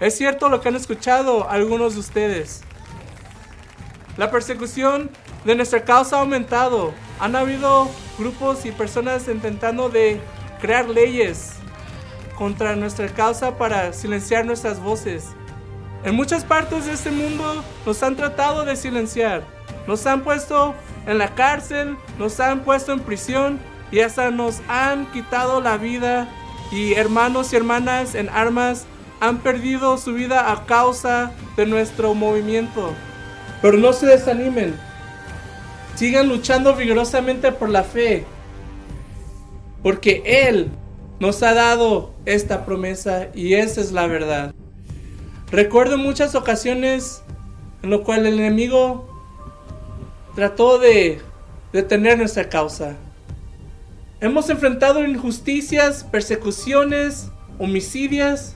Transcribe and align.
Es 0.00 0.16
cierto 0.16 0.48
lo 0.48 0.62
que 0.62 0.68
han 0.68 0.76
escuchado 0.76 1.48
algunos 1.50 1.92
de 1.92 2.00
ustedes. 2.00 2.62
La 4.16 4.30
persecución 4.30 5.10
de 5.44 5.54
nuestra 5.54 5.84
causa 5.84 6.16
ha 6.16 6.20
aumentado. 6.20 6.94
Han 7.18 7.36
habido 7.36 7.86
grupos 8.18 8.64
y 8.64 8.72
personas 8.72 9.28
intentando 9.28 9.90
de 9.90 10.18
crear 10.58 10.88
leyes 10.88 11.52
contra 12.38 12.76
nuestra 12.76 13.08
causa 13.08 13.58
para 13.58 13.92
silenciar 13.92 14.46
nuestras 14.46 14.80
voces. 14.80 15.26
En 16.02 16.14
muchas 16.14 16.44
partes 16.44 16.86
de 16.86 16.92
este 16.92 17.10
mundo 17.10 17.62
nos 17.84 18.02
han 18.02 18.16
tratado 18.16 18.64
de 18.64 18.76
silenciar. 18.76 19.42
Nos 19.86 20.06
han 20.06 20.22
puesto 20.22 20.74
en 21.06 21.18
la 21.18 21.34
cárcel, 21.34 21.98
nos 22.18 22.40
han 22.40 22.60
puesto 22.60 22.92
en 22.92 23.00
prisión 23.00 23.60
y 23.92 24.00
hasta 24.00 24.30
nos 24.30 24.62
han 24.66 25.12
quitado 25.12 25.60
la 25.60 25.76
vida. 25.76 26.26
Y 26.72 26.94
hermanos 26.94 27.52
y 27.52 27.56
hermanas 27.56 28.14
en 28.14 28.30
armas 28.30 28.86
han 29.20 29.38
perdido 29.38 29.98
su 29.98 30.14
vida 30.14 30.50
a 30.50 30.64
causa 30.66 31.32
de 31.56 31.66
nuestro 31.66 32.14
movimiento. 32.14 32.92
Pero 33.62 33.76
no 33.76 33.92
se 33.92 34.06
desanimen. 34.06 34.74
Sigan 35.94 36.28
luchando 36.28 36.74
vigorosamente 36.74 37.52
por 37.52 37.68
la 37.68 37.84
fe. 37.84 38.24
Porque 39.82 40.22
Él 40.24 40.70
nos 41.20 41.42
ha 41.42 41.52
dado 41.52 42.14
esta 42.24 42.64
promesa 42.64 43.28
y 43.34 43.54
esa 43.54 43.82
es 43.82 43.92
la 43.92 44.06
verdad. 44.06 44.54
Recuerdo 45.50 45.98
muchas 45.98 46.34
ocasiones 46.34 47.22
en 47.82 47.90
lo 47.90 48.02
cual 48.02 48.26
el 48.26 48.38
enemigo 48.38 49.06
trató 50.34 50.78
de 50.78 51.20
detener 51.72 52.18
nuestra 52.18 52.48
causa. 52.48 52.96
Hemos 54.20 54.48
enfrentado 54.48 55.04
injusticias, 55.04 56.04
persecuciones, 56.04 57.30
homicidios, 57.58 58.54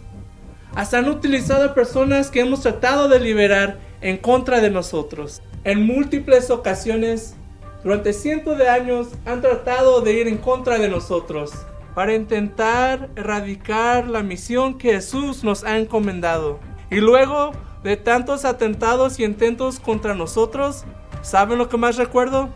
hasta 0.75 0.99
han 0.99 1.09
utilizado 1.09 1.65
a 1.65 1.75
personas 1.75 2.31
que 2.31 2.41
hemos 2.41 2.61
tratado 2.61 3.09
de 3.09 3.21
liberar 3.21 3.79
en 4.01 4.17
contra 4.19 4.61
de 4.61 4.71
nosotros. 4.71 5.43
En 5.63 5.87
múltiples 5.87 6.51
ocasiones, 6.51 7.37
durante 7.83 8.13
cientos 8.13 8.59
de 8.59 8.69
años, 8.69 9.09
han 9.25 9.41
tratado 9.41 10.01
de 10.01 10.13
ir 10.13 10.29
en 10.29 10.39
contra 10.39 10.79
de 10.79 10.89
nosotros 10.89 11.53
para 11.95 12.15
intentar 12.15 13.09
erradicar 13.15 14.09
la 14.09 14.23
misión 14.23 14.79
que 14.79 14.93
Jesús 14.93 15.45
nos 15.45 15.65
ha 15.65 15.79
encomendado. 15.79 16.59
Y 16.91 16.97
luego 16.97 17.53
de 17.85 17.97
tantos 17.97 18.45
atentados 18.45 19.21
y 19.21 19.25
intentos 19.25 19.79
contra 19.79 20.15
nosotros, 20.15 20.85
¿saben 21.23 21.59
lo 21.59 21.69
que 21.69 21.77
más 21.77 21.97
recuerdo? 21.97 22.49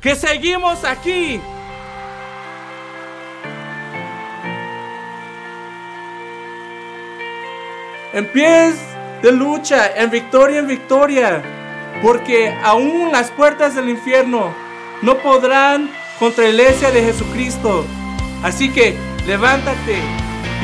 Que 0.00 0.14
seguimos 0.14 0.84
aquí 0.84 1.40
en 8.18 8.26
pies 8.26 8.74
de 9.22 9.32
lucha, 9.32 9.92
en 9.96 10.10
victoria 10.10 10.58
en 10.58 10.66
victoria, 10.66 11.42
porque 12.02 12.52
aún 12.64 13.12
las 13.12 13.30
puertas 13.30 13.74
del 13.74 13.88
infierno 13.88 14.52
no 15.02 15.18
podrán 15.18 15.90
contra 16.18 16.44
la 16.44 16.50
iglesia 16.50 16.90
de 16.90 17.02
Jesucristo. 17.02 17.84
Así 18.42 18.70
que 18.70 18.96
levántate 19.26 19.98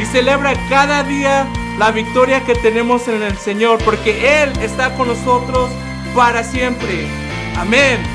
y 0.01 0.05
celebra 0.07 0.55
cada 0.69 1.05
día 1.05 1.47
la 1.79 1.91
victoria 1.93 2.45
que 2.45 2.55
tenemos 2.57 3.07
en 3.09 3.23
el 3.23 3.37
Señor, 3.39 3.79
porque 3.85 4.43
Él 4.43 4.53
está 4.61 4.95
con 4.97 5.09
nosotros 5.09 5.71
para 6.15 6.43
siempre. 6.43 7.07
Amén. 7.57 8.14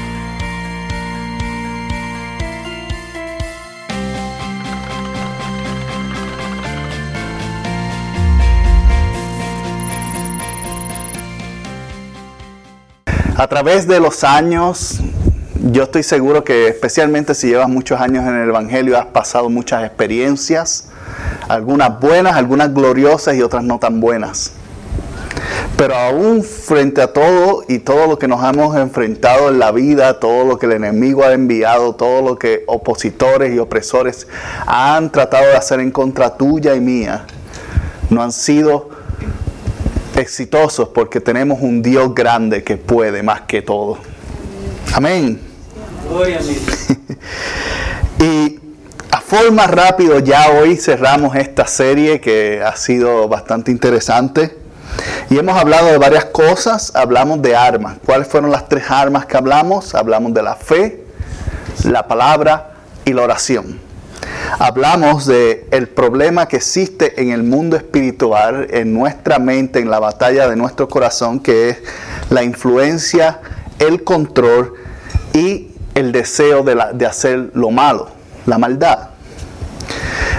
A 13.40 13.48
través 13.48 13.88
de 13.88 14.02
los 14.02 14.26
años, 14.26 15.00
yo 15.72 15.84
estoy 15.84 16.04
seguro 16.04 16.44
que 16.44 16.68
especialmente 16.68 17.34
si 17.34 17.48
llevas 17.48 17.70
muchos 17.70 18.02
años 18.02 18.28
en 18.28 18.36
el 18.36 18.50
Evangelio, 18.50 18.98
has 18.98 19.06
pasado 19.06 19.50
muchas 19.50 19.86
experiencias, 19.86 20.90
algunas 21.48 22.02
buenas, 22.02 22.36
algunas 22.36 22.74
gloriosas 22.74 23.36
y 23.36 23.42
otras 23.42 23.64
no 23.64 23.80
tan 23.80 24.02
buenas. 24.02 24.52
Pero 25.78 25.96
aún 25.96 26.44
frente 26.44 27.02
a 27.02 27.14
todo 27.14 27.64
y 27.70 27.80
todo 27.80 28.08
lo 28.08 28.20
que 28.20 28.28
nos 28.28 28.44
hemos 28.44 28.76
enfrentado 28.76 29.48
en 29.48 29.58
la 29.58 29.72
vida, 29.72 30.20
todo 30.20 30.44
lo 30.44 30.60
que 30.60 30.66
el 30.66 30.74
enemigo 30.74 31.24
ha 31.24 31.32
enviado, 31.32 31.96
todo 31.96 32.22
lo 32.22 32.38
que 32.38 32.66
opositores 32.68 33.56
y 33.56 33.60
opresores 33.60 34.28
han 34.68 35.14
tratado 35.14 35.46
de 35.46 35.56
hacer 35.56 35.80
en 35.80 35.92
contra 35.92 36.36
tuya 36.36 36.76
y 36.76 36.82
mía, 36.82 37.26
no 38.10 38.22
han 38.22 38.34
sido 38.34 38.99
exitosos 40.20 40.90
porque 40.90 41.20
tenemos 41.20 41.60
un 41.62 41.82
Dios 41.82 42.14
grande 42.14 42.64
que 42.64 42.78
puede 42.78 43.24
más 43.24 43.42
que 43.42 43.62
todo. 43.62 43.98
Amén. 44.94 45.42
y 48.20 48.60
a 49.12 49.22
forma 49.22 49.68
rápido 49.68 50.20
ya 50.20 50.52
hoy 50.52 50.78
cerramos 50.78 51.36
esta 51.36 51.68
serie 51.68 52.20
que 52.20 52.62
ha 52.64 52.76
sido 52.76 53.28
bastante 53.28 53.72
interesante. 53.72 54.58
Y 55.30 55.38
hemos 55.38 55.58
hablado 55.58 55.88
de 55.88 55.98
varias 55.98 56.26
cosas, 56.26 56.92
hablamos 56.96 57.42
de 57.42 57.56
armas. 57.56 57.98
¿Cuáles 58.06 58.28
fueron 58.28 58.52
las 58.52 58.68
tres 58.68 58.90
armas 58.90 59.26
que 59.26 59.38
hablamos? 59.38 59.96
Hablamos 59.96 60.34
de 60.34 60.44
la 60.44 60.56
fe, 60.56 61.04
la 61.86 62.08
palabra 62.08 62.74
y 63.06 63.14
la 63.14 63.24
oración 63.24 63.89
hablamos 64.60 65.26
de 65.26 65.68
el 65.72 65.88
problema 65.88 66.48
que 66.48 66.58
existe 66.58 67.22
en 67.22 67.32
el 67.32 67.44
mundo 67.44 67.78
espiritual, 67.78 68.68
en 68.72 68.94
nuestra 68.94 69.40
mente, 69.40 69.80
en 69.80 69.90
la 69.90 70.00
batalla 70.00 70.48
de 70.48 70.56
nuestro 70.56 70.88
corazón, 70.88 71.40
que 71.40 71.70
es 71.70 71.78
la 72.30 72.44
influencia, 72.44 73.40
el 73.80 74.04
control 74.04 74.74
y 75.34 75.70
el 75.96 76.12
deseo 76.12 76.64
de, 76.64 76.78
de 76.94 77.06
hacer 77.06 77.52
lo 77.54 77.72
malo, 77.72 78.10
la 78.46 78.58
maldad. 78.58 79.10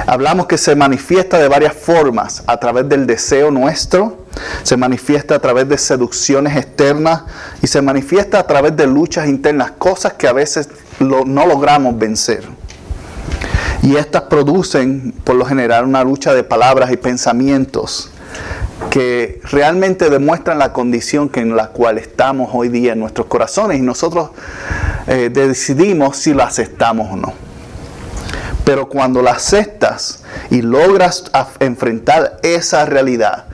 Hablamos 0.06 0.46
que 0.46 0.58
se 0.58 0.74
manifiesta 0.74 1.38
de 1.38 1.48
varias 1.48 1.74
formas, 1.74 2.42
a 2.46 2.56
través 2.58 2.88
del 2.88 3.06
deseo 3.06 3.50
nuestro, 3.50 4.26
se 4.62 4.76
manifiesta 4.76 5.36
a 5.36 5.38
través 5.38 5.68
de 5.68 5.78
seducciones 5.78 6.56
externas 6.56 7.22
y 7.62 7.66
se 7.66 7.82
manifiesta 7.82 8.38
a 8.38 8.46
través 8.46 8.76
de 8.76 8.86
luchas 8.86 9.28
internas, 9.28 9.72
cosas 9.72 10.14
que 10.14 10.26
a 10.26 10.32
veces 10.32 10.68
no 10.98 11.46
logramos 11.46 11.98
vencer. 11.98 12.44
Y 13.82 13.96
estas 13.96 14.22
producen, 14.22 15.12
por 15.24 15.36
lo 15.36 15.44
general, 15.44 15.84
una 15.86 16.04
lucha 16.04 16.34
de 16.34 16.44
palabras 16.44 16.92
y 16.92 16.96
pensamientos 16.96 18.10
que 18.90 19.40
realmente 19.44 20.10
demuestran 20.10 20.58
la 20.58 20.72
condición 20.72 21.30
en 21.34 21.56
la 21.56 21.68
cual 21.68 21.98
estamos 21.98 22.50
hoy 22.52 22.68
día 22.68 22.92
en 22.92 23.00
nuestros 23.00 23.26
corazones 23.26 23.78
y 23.78 23.82
nosotros 23.82 24.30
eh, 25.06 25.30
decidimos 25.32 26.16
si 26.16 26.32
lo 26.32 26.42
aceptamos 26.42 27.12
o 27.12 27.16
no. 27.16 27.32
Pero 28.64 28.88
cuando 28.88 29.22
la 29.22 29.32
aceptas 29.32 30.22
y 30.50 30.62
logras 30.62 31.24
enfrentar 31.60 32.38
esa 32.42 32.84
realidad, 32.84 33.46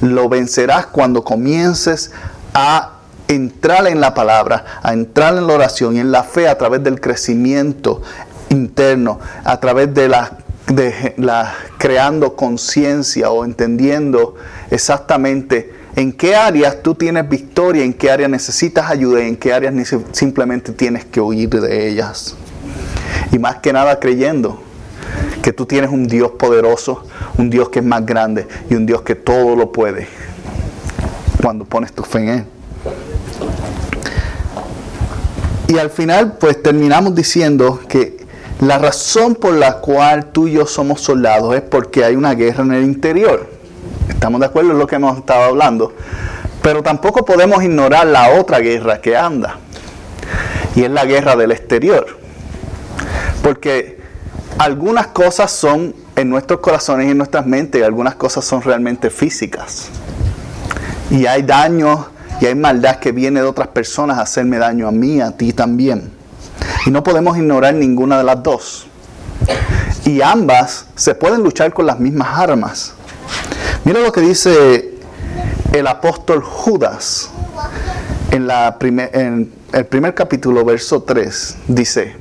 lo 0.00 0.28
vencerás 0.28 0.86
cuando 0.86 1.24
comiences 1.24 2.12
a 2.54 2.92
entrar 3.28 3.86
en 3.86 4.00
la 4.00 4.14
palabra, 4.14 4.64
a 4.82 4.92
entrar 4.92 5.36
en 5.36 5.46
la 5.46 5.54
oración 5.54 5.96
y 5.96 6.00
en 6.00 6.10
la 6.10 6.24
fe 6.24 6.48
a 6.48 6.58
través 6.58 6.82
del 6.82 7.00
crecimiento 7.00 8.02
interno, 8.50 9.18
a 9.44 9.58
través 9.58 9.94
de 9.94 10.08
la, 10.08 10.38
de 10.66 11.14
la 11.16 11.54
creando 11.78 12.36
conciencia 12.36 13.30
o 13.30 13.44
entendiendo 13.44 14.34
exactamente 14.70 15.72
en 15.96 16.12
qué 16.12 16.36
áreas 16.36 16.82
tú 16.82 16.94
tienes 16.94 17.28
victoria, 17.28 17.84
en 17.84 17.92
qué 17.92 18.10
áreas 18.10 18.30
necesitas 18.30 18.90
ayuda 18.90 19.22
y 19.22 19.28
en 19.28 19.36
qué 19.36 19.52
áreas 19.52 19.74
simplemente 20.12 20.72
tienes 20.72 21.04
que 21.04 21.20
huir 21.20 21.48
de 21.48 21.88
ellas. 21.88 22.36
Y 23.32 23.38
más 23.38 23.56
que 23.56 23.72
nada 23.72 23.98
creyendo 23.98 24.62
que 25.42 25.52
tú 25.52 25.66
tienes 25.66 25.90
un 25.90 26.06
Dios 26.06 26.32
poderoso, 26.32 27.04
un 27.38 27.50
Dios 27.50 27.68
que 27.70 27.78
es 27.80 27.84
más 27.84 28.04
grande 28.04 28.46
y 28.68 28.74
un 28.74 28.86
Dios 28.86 29.02
que 29.02 29.14
todo 29.14 29.56
lo 29.56 29.72
puede 29.72 30.06
cuando 31.40 31.64
pones 31.64 31.92
tu 31.92 32.02
fe 32.02 32.18
en 32.18 32.28
Él. 32.28 32.44
Y 35.68 35.78
al 35.78 35.90
final, 35.90 36.36
pues 36.38 36.60
terminamos 36.62 37.14
diciendo 37.14 37.80
que 37.88 38.19
la 38.60 38.78
razón 38.78 39.34
por 39.34 39.54
la 39.54 39.78
cual 39.78 40.26
tú 40.26 40.46
y 40.46 40.52
yo 40.52 40.66
somos 40.66 41.00
soldados 41.00 41.54
es 41.54 41.62
porque 41.62 42.04
hay 42.04 42.14
una 42.14 42.34
guerra 42.34 42.62
en 42.62 42.72
el 42.72 42.84
interior. 42.84 43.48
Estamos 44.08 44.40
de 44.40 44.46
acuerdo 44.46 44.72
en 44.72 44.78
lo 44.78 44.86
que 44.86 44.96
hemos 44.96 45.16
estado 45.16 45.44
hablando. 45.44 45.94
Pero 46.62 46.82
tampoco 46.82 47.24
podemos 47.24 47.62
ignorar 47.64 48.06
la 48.06 48.38
otra 48.38 48.58
guerra 48.58 49.00
que 49.00 49.16
anda. 49.16 49.56
Y 50.76 50.84
es 50.84 50.90
la 50.90 51.06
guerra 51.06 51.36
del 51.36 51.52
exterior. 51.52 52.06
Porque 53.42 53.98
algunas 54.58 55.06
cosas 55.06 55.50
son 55.50 55.94
en 56.16 56.28
nuestros 56.28 56.60
corazones 56.60 57.06
y 57.06 57.12
en 57.12 57.16
nuestras 57.16 57.46
mentes, 57.46 57.80
y 57.80 57.84
algunas 57.84 58.14
cosas 58.16 58.44
son 58.44 58.60
realmente 58.60 59.08
físicas. 59.08 59.88
Y 61.10 61.24
hay 61.24 61.42
daño 61.42 62.08
y 62.42 62.46
hay 62.46 62.54
maldad 62.54 62.96
que 62.96 63.12
viene 63.12 63.40
de 63.40 63.46
otras 63.46 63.68
personas 63.68 64.18
a 64.18 64.22
hacerme 64.22 64.58
daño 64.58 64.86
a 64.86 64.92
mí, 64.92 65.22
a 65.22 65.34
ti 65.34 65.54
también. 65.54 66.19
Y 66.86 66.90
no 66.90 67.02
podemos 67.02 67.36
ignorar 67.36 67.74
ninguna 67.74 68.18
de 68.18 68.24
las 68.24 68.42
dos. 68.42 68.86
Y 70.04 70.22
ambas 70.22 70.86
se 70.94 71.14
pueden 71.14 71.42
luchar 71.42 71.72
con 71.72 71.86
las 71.86 72.00
mismas 72.00 72.38
armas. 72.38 72.94
Mira 73.84 74.00
lo 74.00 74.12
que 74.12 74.20
dice 74.20 74.94
el 75.72 75.86
apóstol 75.86 76.42
Judas 76.42 77.30
en, 78.30 78.46
la 78.46 78.76
en 78.80 79.52
el 79.72 79.86
primer 79.86 80.14
capítulo, 80.14 80.64
verso 80.64 81.02
3. 81.02 81.56
Dice, 81.68 82.16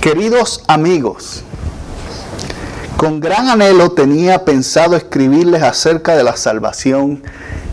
queridos 0.00 0.62
amigos, 0.68 1.42
con 2.96 3.20
gran 3.20 3.48
anhelo 3.48 3.90
tenía 3.92 4.44
pensado 4.44 4.96
escribirles 4.96 5.62
acerca 5.62 6.16
de 6.16 6.24
la 6.24 6.36
salvación 6.36 7.22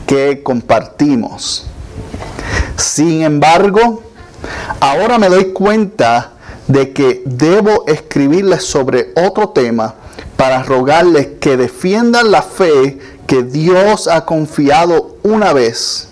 que 0.06 0.44
compartimos. 0.44 1.68
Sin 2.76 3.22
embargo, 3.22 4.04
ahora 4.80 5.18
me 5.18 5.30
doy 5.30 5.54
cuenta 5.54 6.34
de 6.68 6.94
que 6.94 7.22
debo 7.26 7.86
escribirles 7.88 8.64
sobre 8.64 9.12
otro 9.16 9.50
tema 9.50 9.96
para 10.38 10.64
rogarles 10.64 11.28
que 11.40 11.58
defiendan 11.58 12.32
la 12.32 12.42
fe 12.42 13.00
que 13.28 13.44
Dios 13.44 14.08
ha 14.08 14.26
confiado 14.26 15.18
una 15.24 15.54
vez 15.54 16.10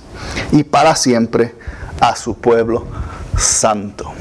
y 0.51 0.63
para 0.63 0.95
siempre 0.95 1.55
a 1.99 2.15
su 2.15 2.35
pueblo 2.35 2.85
santo. 3.37 4.11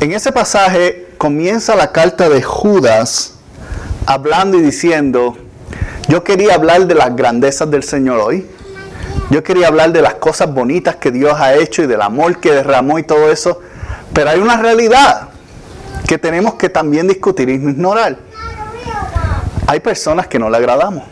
En 0.00 0.12
ese 0.12 0.32
pasaje 0.32 1.08
comienza 1.18 1.76
la 1.76 1.92
carta 1.92 2.28
de 2.28 2.42
Judas 2.42 3.34
hablando 4.06 4.58
y 4.58 4.62
diciendo, 4.62 5.36
yo 6.08 6.24
quería 6.24 6.54
hablar 6.54 6.86
de 6.86 6.94
las 6.94 7.14
grandezas 7.14 7.70
del 7.70 7.82
Señor 7.84 8.18
hoy. 8.18 8.46
Yo 9.30 9.42
quería 9.42 9.68
hablar 9.68 9.92
de 9.92 10.02
las 10.02 10.14
cosas 10.14 10.52
bonitas 10.52 10.96
que 10.96 11.10
Dios 11.10 11.34
ha 11.38 11.54
hecho 11.54 11.82
y 11.82 11.86
del 11.86 12.02
amor 12.02 12.38
que 12.38 12.52
derramó 12.52 12.98
y 12.98 13.02
todo 13.02 13.30
eso. 13.30 13.60
Pero 14.12 14.30
hay 14.30 14.40
una 14.40 14.56
realidad 14.56 15.28
que 16.06 16.18
tenemos 16.18 16.54
que 16.54 16.68
también 16.68 17.08
discutir 17.08 17.48
y 17.48 17.54
ignorar. 17.54 18.18
Hay 19.66 19.80
personas 19.80 20.26
que 20.26 20.38
no 20.38 20.50
le 20.50 20.58
agradamos. 20.58 21.04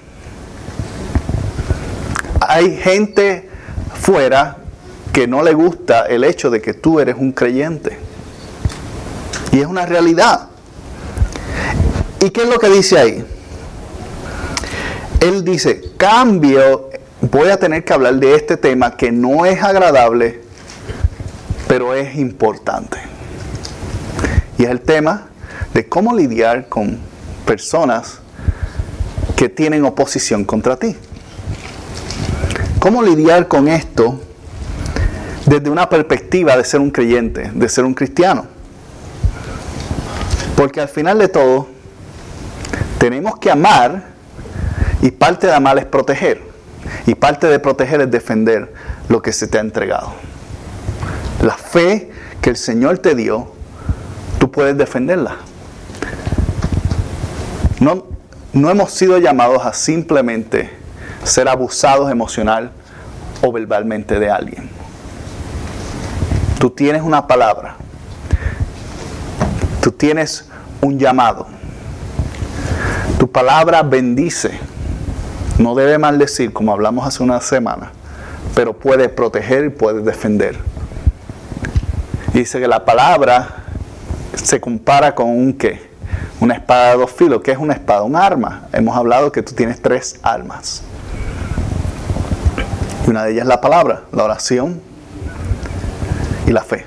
Hay 2.40 2.76
gente 2.76 3.48
fuera 3.94 4.58
que 5.12 5.26
no 5.26 5.42
le 5.42 5.54
gusta 5.54 6.06
el 6.06 6.24
hecho 6.24 6.50
de 6.50 6.60
que 6.60 6.74
tú 6.74 7.00
eres 7.00 7.16
un 7.18 7.32
creyente. 7.32 7.98
Y 9.52 9.60
es 9.60 9.66
una 9.66 9.86
realidad. 9.86 10.48
¿Y 12.20 12.30
qué 12.30 12.42
es 12.42 12.48
lo 12.48 12.58
que 12.58 12.68
dice 12.68 12.98
ahí? 12.98 13.24
Él 15.20 15.44
dice, 15.44 15.92
cambio, 15.96 16.89
voy 17.20 17.50
a 17.50 17.58
tener 17.58 17.84
que 17.84 17.92
hablar 17.92 18.14
de 18.16 18.34
este 18.34 18.56
tema 18.56 18.96
que 18.96 19.12
no 19.12 19.44
es 19.44 19.62
agradable, 19.62 20.40
pero 21.68 21.94
es 21.94 22.16
importante. 22.16 22.98
Y 24.58 24.64
es 24.64 24.70
el 24.70 24.80
tema 24.80 25.28
de 25.74 25.88
cómo 25.88 26.14
lidiar 26.14 26.68
con 26.68 26.98
personas 27.46 28.18
que 29.36 29.48
tienen 29.48 29.84
oposición 29.84 30.44
contra 30.44 30.76
ti. 30.76 30.96
¿Cómo 32.78 33.02
lidiar 33.02 33.48
con 33.48 33.68
esto 33.68 34.20
desde 35.46 35.68
una 35.68 35.88
perspectiva 35.88 36.56
de 36.56 36.64
ser 36.64 36.80
un 36.80 36.90
creyente, 36.90 37.50
de 37.54 37.68
ser 37.68 37.84
un 37.84 37.94
cristiano? 37.94 38.46
Porque 40.56 40.80
al 40.80 40.88
final 40.88 41.18
de 41.18 41.28
todo, 41.28 41.68
tenemos 42.98 43.38
que 43.38 43.50
amar 43.50 44.04
y 45.00 45.10
parte 45.10 45.46
de 45.46 45.54
amar 45.54 45.78
es 45.78 45.86
proteger. 45.86 46.49
Y 47.06 47.14
parte 47.14 47.46
de 47.46 47.58
proteger 47.58 48.00
es 48.00 48.10
defender 48.10 48.72
lo 49.08 49.22
que 49.22 49.32
se 49.32 49.46
te 49.46 49.58
ha 49.58 49.60
entregado. 49.60 50.12
La 51.42 51.54
fe 51.54 52.10
que 52.40 52.50
el 52.50 52.56
Señor 52.56 52.98
te 52.98 53.14
dio, 53.14 53.52
tú 54.38 54.50
puedes 54.50 54.76
defenderla. 54.76 55.36
No, 57.80 58.06
no 58.52 58.70
hemos 58.70 58.92
sido 58.92 59.18
llamados 59.18 59.64
a 59.64 59.72
simplemente 59.72 60.70
ser 61.24 61.48
abusados 61.48 62.10
emocional 62.10 62.72
o 63.42 63.52
verbalmente 63.52 64.18
de 64.18 64.30
alguien. 64.30 64.68
Tú 66.58 66.70
tienes 66.70 67.02
una 67.02 67.26
palabra. 67.26 67.76
Tú 69.80 69.92
tienes 69.92 70.46
un 70.82 70.98
llamado. 70.98 71.46
Tu 73.18 73.30
palabra 73.30 73.82
bendice. 73.82 74.58
No 75.60 75.74
debe 75.74 75.98
maldecir, 75.98 76.54
como 76.54 76.72
hablamos 76.72 77.06
hace 77.06 77.22
una 77.22 77.38
semana, 77.42 77.92
pero 78.54 78.72
puede 78.72 79.10
proteger 79.10 79.66
y 79.66 79.68
puede 79.68 80.00
defender. 80.00 80.56
Dice 82.32 82.58
que 82.60 82.66
la 82.66 82.86
palabra 82.86 83.64
se 84.42 84.58
compara 84.58 85.14
con 85.14 85.28
un 85.28 85.52
qué? 85.52 85.90
Una 86.40 86.54
espada 86.54 86.92
de 86.92 86.96
dos 86.96 87.10
filos. 87.10 87.42
¿Qué 87.42 87.52
es 87.52 87.58
una 87.58 87.74
espada? 87.74 88.04
Un 88.04 88.16
arma. 88.16 88.68
Hemos 88.72 88.96
hablado 88.96 89.30
que 89.30 89.42
tú 89.42 89.52
tienes 89.52 89.82
tres 89.82 90.18
armas. 90.22 90.80
Y 93.06 93.10
una 93.10 93.24
de 93.24 93.32
ellas 93.32 93.42
es 93.42 93.48
la 93.48 93.60
palabra, 93.60 94.04
la 94.12 94.24
oración 94.24 94.80
y 96.46 96.52
la 96.52 96.62
fe. 96.62 96.86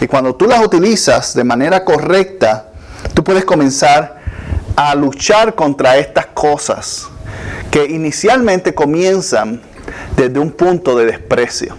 Y 0.00 0.08
cuando 0.08 0.34
tú 0.34 0.46
las 0.46 0.64
utilizas 0.64 1.32
de 1.34 1.44
manera 1.44 1.84
correcta, 1.84 2.70
tú 3.14 3.22
puedes 3.22 3.44
comenzar 3.44 4.18
a 4.74 4.96
luchar 4.96 5.54
contra 5.54 5.96
estas 5.96 6.26
cosas 6.26 7.09
que 7.70 7.84
inicialmente 7.86 8.74
comienzan 8.74 9.60
desde 10.16 10.38
un 10.38 10.50
punto 10.50 10.96
de 10.96 11.06
desprecio. 11.06 11.76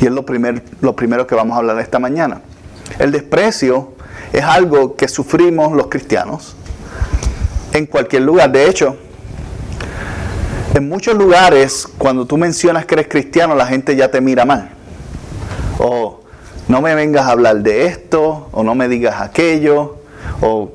Y 0.00 0.06
es 0.06 0.12
lo, 0.12 0.24
lo 0.80 0.96
primero 0.96 1.26
que 1.26 1.34
vamos 1.34 1.54
a 1.54 1.58
hablar 1.58 1.78
esta 1.78 1.98
mañana. 1.98 2.40
El 2.98 3.12
desprecio 3.12 3.92
es 4.32 4.42
algo 4.42 4.96
que 4.96 5.08
sufrimos 5.08 5.72
los 5.72 5.86
cristianos 5.88 6.56
en 7.72 7.86
cualquier 7.86 8.22
lugar. 8.22 8.50
De 8.50 8.68
hecho, 8.68 8.96
en 10.74 10.88
muchos 10.88 11.14
lugares, 11.14 11.86
cuando 11.98 12.26
tú 12.26 12.36
mencionas 12.36 12.86
que 12.86 12.94
eres 12.94 13.08
cristiano, 13.08 13.54
la 13.54 13.66
gente 13.66 13.94
ya 13.94 14.10
te 14.10 14.20
mira 14.20 14.44
mal. 14.44 14.70
O 15.78 16.20
no 16.66 16.80
me 16.80 16.94
vengas 16.94 17.26
a 17.26 17.30
hablar 17.30 17.58
de 17.58 17.86
esto, 17.86 18.48
o 18.50 18.62
no 18.62 18.74
me 18.74 18.88
digas 18.88 19.20
aquello, 19.20 19.98
o 20.40 20.72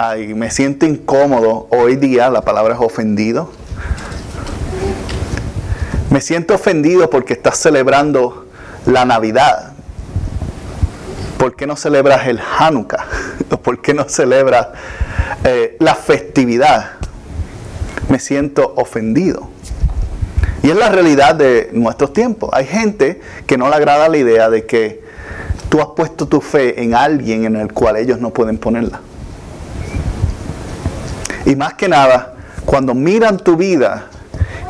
ay, 0.00 0.32
me 0.34 0.50
siento 0.50 0.86
incómodo. 0.86 1.66
Hoy 1.70 1.96
día 1.96 2.30
la 2.30 2.42
palabra 2.42 2.74
es 2.74 2.80
ofendido. 2.80 3.50
Me 6.10 6.20
siento 6.20 6.54
ofendido 6.54 7.10
porque 7.10 7.32
estás 7.32 7.58
celebrando 7.58 8.46
la 8.86 9.04
Navidad. 9.04 9.72
¿Por 11.36 11.56
qué 11.56 11.66
no 11.66 11.74
celebras 11.74 12.28
el 12.28 12.40
Hanukkah? 12.40 13.06
¿Por 13.62 13.82
qué 13.82 13.92
no 13.92 14.08
celebras 14.08 14.68
eh, 15.42 15.76
la 15.80 15.96
festividad? 15.96 16.92
Me 18.08 18.20
siento 18.20 18.74
ofendido. 18.76 19.48
Y 20.62 20.70
es 20.70 20.76
la 20.76 20.90
realidad 20.90 21.34
de 21.34 21.70
nuestros 21.72 22.12
tiempos. 22.12 22.50
Hay 22.52 22.66
gente 22.66 23.20
que 23.46 23.58
no 23.58 23.68
le 23.68 23.74
agrada 23.74 24.08
la 24.08 24.16
idea 24.16 24.48
de 24.48 24.64
que 24.64 25.02
tú 25.68 25.80
has 25.80 25.88
puesto 25.88 26.26
tu 26.26 26.40
fe 26.40 26.82
en 26.82 26.94
alguien 26.94 27.44
en 27.44 27.56
el 27.56 27.72
cual 27.72 27.96
ellos 27.96 28.20
no 28.20 28.30
pueden 28.30 28.58
ponerla. 28.58 29.00
Y 31.46 31.56
más 31.56 31.74
que 31.74 31.88
nada, 31.88 32.34
cuando 32.64 32.94
miran 32.94 33.38
tu 33.38 33.56
vida 33.56 34.06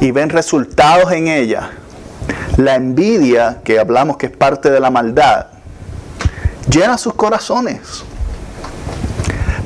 y 0.00 0.10
ven 0.10 0.30
resultados 0.30 1.12
en 1.12 1.28
ella, 1.28 1.70
la 2.56 2.74
envidia, 2.74 3.60
que 3.64 3.78
hablamos 3.78 4.16
que 4.16 4.26
es 4.26 4.36
parte 4.36 4.70
de 4.70 4.80
la 4.80 4.90
maldad, 4.90 5.46
llena 6.68 6.98
sus 6.98 7.14
corazones. 7.14 8.04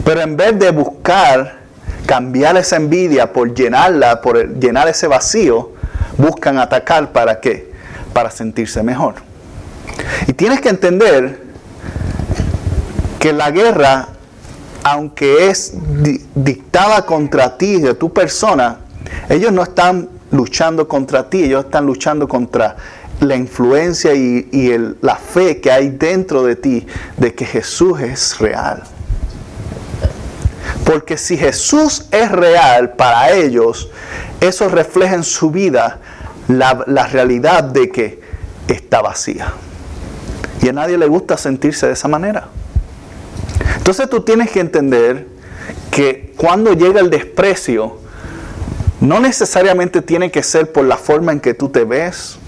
Pero 0.05 0.21
en 0.21 0.37
vez 0.37 0.59
de 0.59 0.71
buscar 0.71 1.63
cambiar 2.07 2.57
esa 2.57 2.77
envidia 2.77 3.33
por 3.33 3.55
llenarla, 3.55 4.21
por 4.21 4.59
llenar 4.59 4.89
ese 4.89 5.07
vacío, 5.07 5.73
buscan 6.19 6.59
atacar 6.59 7.13
para 7.13 7.41
qué? 7.41 7.73
Para 8.13 8.31
sentirse 8.31 8.83
mejor. 8.83 9.15
Y 10.27 10.33
tienes 10.33 10.61
que 10.61 10.69
entender 10.69 11.43
que 13.19 13.33
la 13.33 13.51
guerra, 13.51 14.09
aunque 14.85 15.49
es 15.49 15.75
dictada 16.35 17.07
contra 17.07 17.57
ti, 17.57 17.81
de 17.81 17.95
tu 17.95 18.13
persona, 18.13 18.79
ellos 19.29 19.53
no 19.53 19.63
están 19.63 20.09
luchando 20.31 20.89
contra 20.89 21.29
ti, 21.29 21.45
ellos 21.45 21.65
están 21.67 21.87
luchando 21.87 22.27
contra 22.27 22.77
la 23.21 23.37
influencia 23.37 24.15
y, 24.15 24.97
la 25.01 25.17
fe 25.17 25.61
que 25.61 25.71
hay 25.71 25.91
dentro 25.91 26.43
de 26.43 26.57
ti 26.57 26.87
de 27.17 27.35
que 27.35 27.45
Jesús 27.45 28.01
es 28.01 28.39
real. 28.39 28.83
Porque 30.85 31.17
si 31.17 31.37
Jesús 31.37 32.07
es 32.11 32.31
real 32.31 32.95
para 32.95 33.33
ellos, 33.33 33.91
eso 34.41 34.69
refleja 34.69 35.15
en 35.15 35.23
su 35.23 35.51
vida 35.51 36.01
la, 36.49 37.07
realidad 37.07 37.63
de 37.63 37.91
que 37.91 38.21
está 38.67 39.03
vacía. 39.03 39.53
Y 40.61 40.69
a 40.69 40.73
nadie 40.73 40.99
le 40.99 41.07
gusta 41.07 41.37
sentirse 41.37 41.87
de 41.87 41.93
esa 41.93 42.09
manera. 42.09 42.49
Entonces 43.83 44.09
tú 44.09 44.21
tienes 44.21 44.49
que 44.49 44.61
entender 44.61 45.27
que 45.91 46.33
cuando 46.37 46.73
llega 46.73 47.01
el 47.01 47.11
desprecio, 47.11 47.99
no 49.01 49.19
necesariamente 49.19 50.03
tiene 50.03 50.31
que 50.31 50.45
ser 50.45 50.71
por 50.71 50.85
la 50.85 50.97
forma 50.97 51.33
en 51.33 51.41
que 51.41 51.53
tú 51.53 51.69
te 51.69 51.83
ves, 51.83 52.39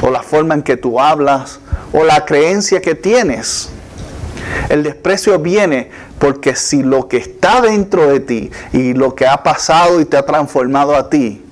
o 0.00 0.10
la 0.10 0.22
forma 0.22 0.54
en 0.54 0.62
que 0.62 0.78
tú 0.78 1.00
hablas, 1.00 1.60
o 1.92 2.02
la 2.02 2.24
creencia 2.24 2.80
que 2.80 2.94
tienes. 2.94 3.68
El 4.70 4.84
desprecio 4.84 5.38
viene 5.38 5.90
porque 6.18 6.56
si 6.56 6.82
lo 6.82 7.08
que 7.08 7.18
está 7.18 7.60
dentro 7.60 8.06
de 8.06 8.20
ti 8.20 8.50
y 8.72 8.94
lo 8.94 9.14
que 9.14 9.26
ha 9.26 9.42
pasado 9.42 10.00
y 10.00 10.06
te 10.06 10.16
ha 10.16 10.24
transformado 10.24 10.96
a 10.96 11.10
ti 11.10 11.44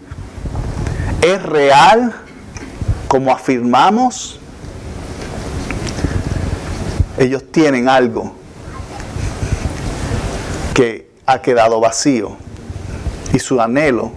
es 1.21 1.43
real, 1.43 2.15
como 3.09 3.31
afirmamos, 3.31 4.41
ellos 7.19 7.45
tienen 7.53 7.91
algo 7.91 8.36
que 10.76 11.09
ha 11.25 11.40
quedado 11.40 11.80
vacío 11.80 12.37
y 13.33 13.38
su 13.38 13.59
anhelo 13.62 14.12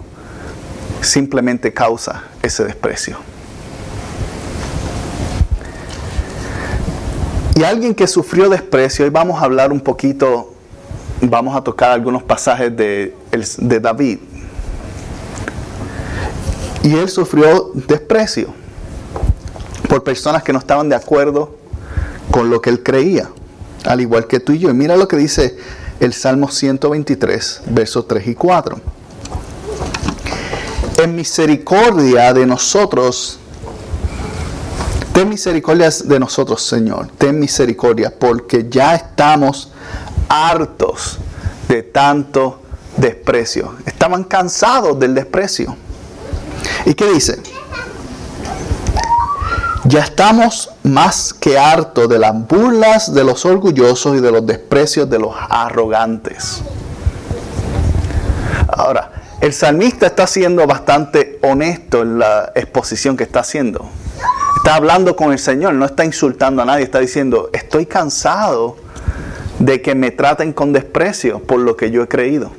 simplemente 1.00 1.72
causa 1.72 2.24
ese 2.42 2.64
desprecio. 2.64 3.16
Y 7.54 7.62
alguien 7.62 7.94
que 7.94 8.06
sufrió 8.06 8.50
desprecio, 8.50 9.06
hoy 9.06 9.10
vamos 9.10 9.40
a 9.40 9.46
hablar 9.46 9.72
un 9.72 9.80
poquito, 9.80 10.52
vamos 11.22 11.56
a 11.56 11.64
tocar 11.64 11.92
algunos 11.92 12.22
pasajes 12.22 12.76
de, 12.76 13.16
de 13.56 13.80
David. 13.80 14.18
Y 16.82 16.94
él 16.94 17.08
sufrió 17.08 17.70
desprecio 17.72 18.52
por 19.88 20.04
personas 20.04 20.42
que 20.42 20.52
no 20.52 20.58
estaban 20.58 20.90
de 20.90 20.94
acuerdo 20.94 21.56
con 22.30 22.50
lo 22.50 22.60
que 22.60 22.68
él 22.68 22.82
creía, 22.82 23.30
al 23.86 24.02
igual 24.02 24.26
que 24.26 24.40
tú 24.40 24.52
y 24.52 24.58
yo. 24.58 24.68
Y 24.68 24.74
mira 24.74 24.98
lo 24.98 25.08
que 25.08 25.16
dice 25.16 25.56
el 26.00 26.12
Salmo 26.12 26.50
123, 26.50 27.62
versos 27.66 28.08
3 28.08 28.26
y 28.28 28.34
4. 28.34 28.80
En 30.98 31.14
misericordia 31.14 32.32
de 32.32 32.46
nosotros 32.46 33.40
Ten 35.12 35.28
misericordia 35.28 35.90
de 36.04 36.20
nosotros, 36.20 36.62
Señor. 36.62 37.08
Ten 37.18 37.38
misericordia, 37.38 38.10
porque 38.16 38.68
ya 38.70 38.94
estamos 38.94 39.70
hartos 40.28 41.18
de 41.68 41.82
tanto 41.82 42.62
desprecio. 42.96 43.74
Estaban 43.84 44.24
cansados 44.24 44.98
del 45.00 45.14
desprecio. 45.14 45.76
¿Y 46.86 46.94
qué 46.94 47.12
dice? 47.12 47.42
Ya 49.90 49.98
estamos 49.98 50.70
más 50.84 51.34
que 51.34 51.58
hartos 51.58 52.08
de 52.08 52.20
las 52.20 52.32
burlas 52.46 53.12
de 53.12 53.24
los 53.24 53.44
orgullosos 53.44 54.18
y 54.18 54.20
de 54.20 54.30
los 54.30 54.46
desprecios 54.46 55.10
de 55.10 55.18
los 55.18 55.34
arrogantes. 55.48 56.62
Ahora, 58.68 59.10
el 59.40 59.52
salmista 59.52 60.06
está 60.06 60.28
siendo 60.28 60.64
bastante 60.68 61.40
honesto 61.42 62.02
en 62.02 62.20
la 62.20 62.52
exposición 62.54 63.16
que 63.16 63.24
está 63.24 63.40
haciendo. 63.40 63.84
Está 64.58 64.76
hablando 64.76 65.16
con 65.16 65.32
el 65.32 65.40
Señor, 65.40 65.74
no 65.74 65.86
está 65.86 66.04
insultando 66.04 66.62
a 66.62 66.66
nadie, 66.66 66.84
está 66.84 67.00
diciendo, 67.00 67.50
estoy 67.52 67.84
cansado 67.84 68.76
de 69.58 69.82
que 69.82 69.96
me 69.96 70.12
traten 70.12 70.52
con 70.52 70.72
desprecio 70.72 71.40
por 71.40 71.58
lo 71.58 71.76
que 71.76 71.90
yo 71.90 72.04
he 72.04 72.06
creído. 72.06 72.52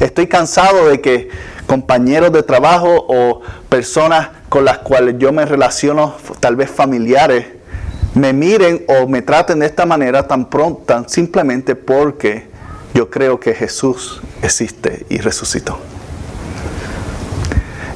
Estoy 0.00 0.26
cansado 0.26 0.88
de 0.88 1.00
que 1.00 1.30
compañeros 1.70 2.32
de 2.32 2.42
trabajo 2.42 3.06
o 3.06 3.42
personas 3.68 4.30
con 4.48 4.64
las 4.64 4.78
cuales 4.78 5.14
yo 5.18 5.30
me 5.32 5.46
relaciono, 5.46 6.16
tal 6.40 6.56
vez 6.56 6.68
familiares, 6.68 7.46
me 8.12 8.32
miren 8.32 8.84
o 8.88 9.06
me 9.06 9.22
traten 9.22 9.60
de 9.60 9.66
esta 9.66 9.86
manera 9.86 10.26
tan 10.26 10.50
pronta, 10.50 11.04
simplemente 11.06 11.76
porque 11.76 12.48
yo 12.92 13.08
creo 13.08 13.38
que 13.38 13.54
Jesús 13.54 14.20
existe 14.42 15.06
y 15.08 15.18
resucitó. 15.18 15.78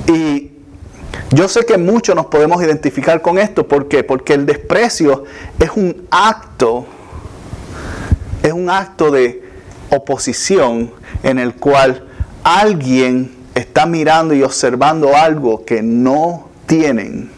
Y 0.07 0.53
yo 1.33 1.49
sé 1.49 1.67
que 1.67 1.77
muchos 1.77 2.15
nos 2.15 2.27
podemos 2.27 2.63
identificar 2.63 3.23
con 3.23 3.41
esto. 3.41 3.67
¿Por 3.67 3.89
qué? 3.89 4.05
Porque 4.05 4.35
el 4.35 4.47
desprecio 4.47 5.25
es 5.59 5.71
un 5.75 6.07
acto, 6.13 6.87
es 8.41 8.53
un 8.53 8.71
acto 8.71 9.11
de 9.11 9.43
oposición 9.91 10.93
en 11.25 11.41
el 11.41 11.57
cual 11.57 12.05
alguien 12.45 13.34
está 13.55 13.87
mirando 13.87 14.35
y 14.35 14.43
observando 14.43 15.17
algo 15.17 15.65
que 15.65 15.83
no 15.83 16.49
tienen. 16.67 17.31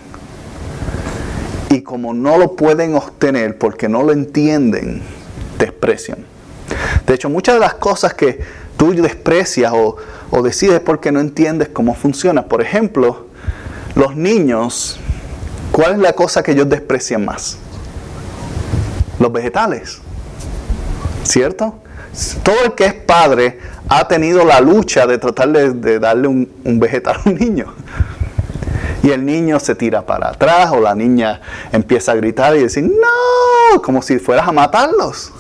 Y 1.69 1.83
como 1.83 2.15
no 2.15 2.39
lo 2.39 2.57
pueden 2.57 2.95
obtener 2.95 3.59
porque 3.59 3.89
no 3.89 4.03
lo 4.03 4.13
entienden, 4.13 5.03
desprecian. 5.59 6.19
De 7.07 7.15
hecho, 7.15 7.29
muchas 7.29 7.57
de 7.57 7.61
las 7.61 7.75
cosas 7.75 8.15
que 8.15 8.41
tú 8.77 8.95
desprecias 8.95 9.73
o, 9.75 9.97
o 10.31 10.43
decides 10.43 10.81
porque 10.81 11.13
no 11.13 11.21
entiendes 11.21 11.69
cómo 11.69 11.95
funciona. 11.95 12.47
Por 12.47 12.63
ejemplo, 12.63 13.27
los 13.95 14.17
niños, 14.17 14.99
¿cuál 15.73 15.93
es 15.93 15.99
la 15.99 16.13
cosa 16.13 16.43
que 16.43 16.53
ellos 16.53 16.69
desprecian 16.69 17.25
más? 17.25 17.59
Los 19.19 19.33
vegetales. 19.33 19.99
¿Cierto? 21.25 21.75
Todo 22.43 22.65
el 22.65 22.75
que 22.75 22.87
es 22.87 22.95
padre 22.95 23.59
ha 23.89 24.09
tenido 24.09 24.45
la 24.45 24.61
lucha 24.61 25.07
de 25.07 25.19
tratar 25.19 25.51
de, 25.51 25.99
darle 25.99 26.29
un, 26.29 26.51
un 26.65 26.79
vegetal 26.81 27.17
a 27.25 27.29
un 27.29 27.37
niño. 27.37 27.67
Y 29.03 29.11
el 29.11 29.25
niño 29.25 29.61
se 29.61 29.75
tira 29.75 30.05
para 30.05 30.31
atrás 30.31 30.71
o 30.73 30.81
la 30.81 30.95
niña 30.95 31.41
empieza 31.73 32.13
a 32.13 32.15
gritar 32.17 32.57
y 32.57 32.63
decir, 32.63 32.85
no, 32.85 33.83
como 33.83 34.03
si 34.03 34.19
fueras 34.19 34.49
a 34.49 34.53
matarlos. 34.53 35.33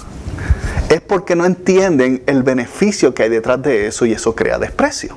Es 0.88 1.00
porque 1.00 1.34
no 1.34 1.44
entienden 1.44 2.22
el 2.26 2.44
beneficio 2.44 3.12
que 3.12 3.24
hay 3.24 3.28
detrás 3.28 3.60
de 3.62 3.88
eso 3.88 4.06
y 4.06 4.12
eso 4.12 4.36
crea 4.36 4.58
desprecio. 4.58 5.16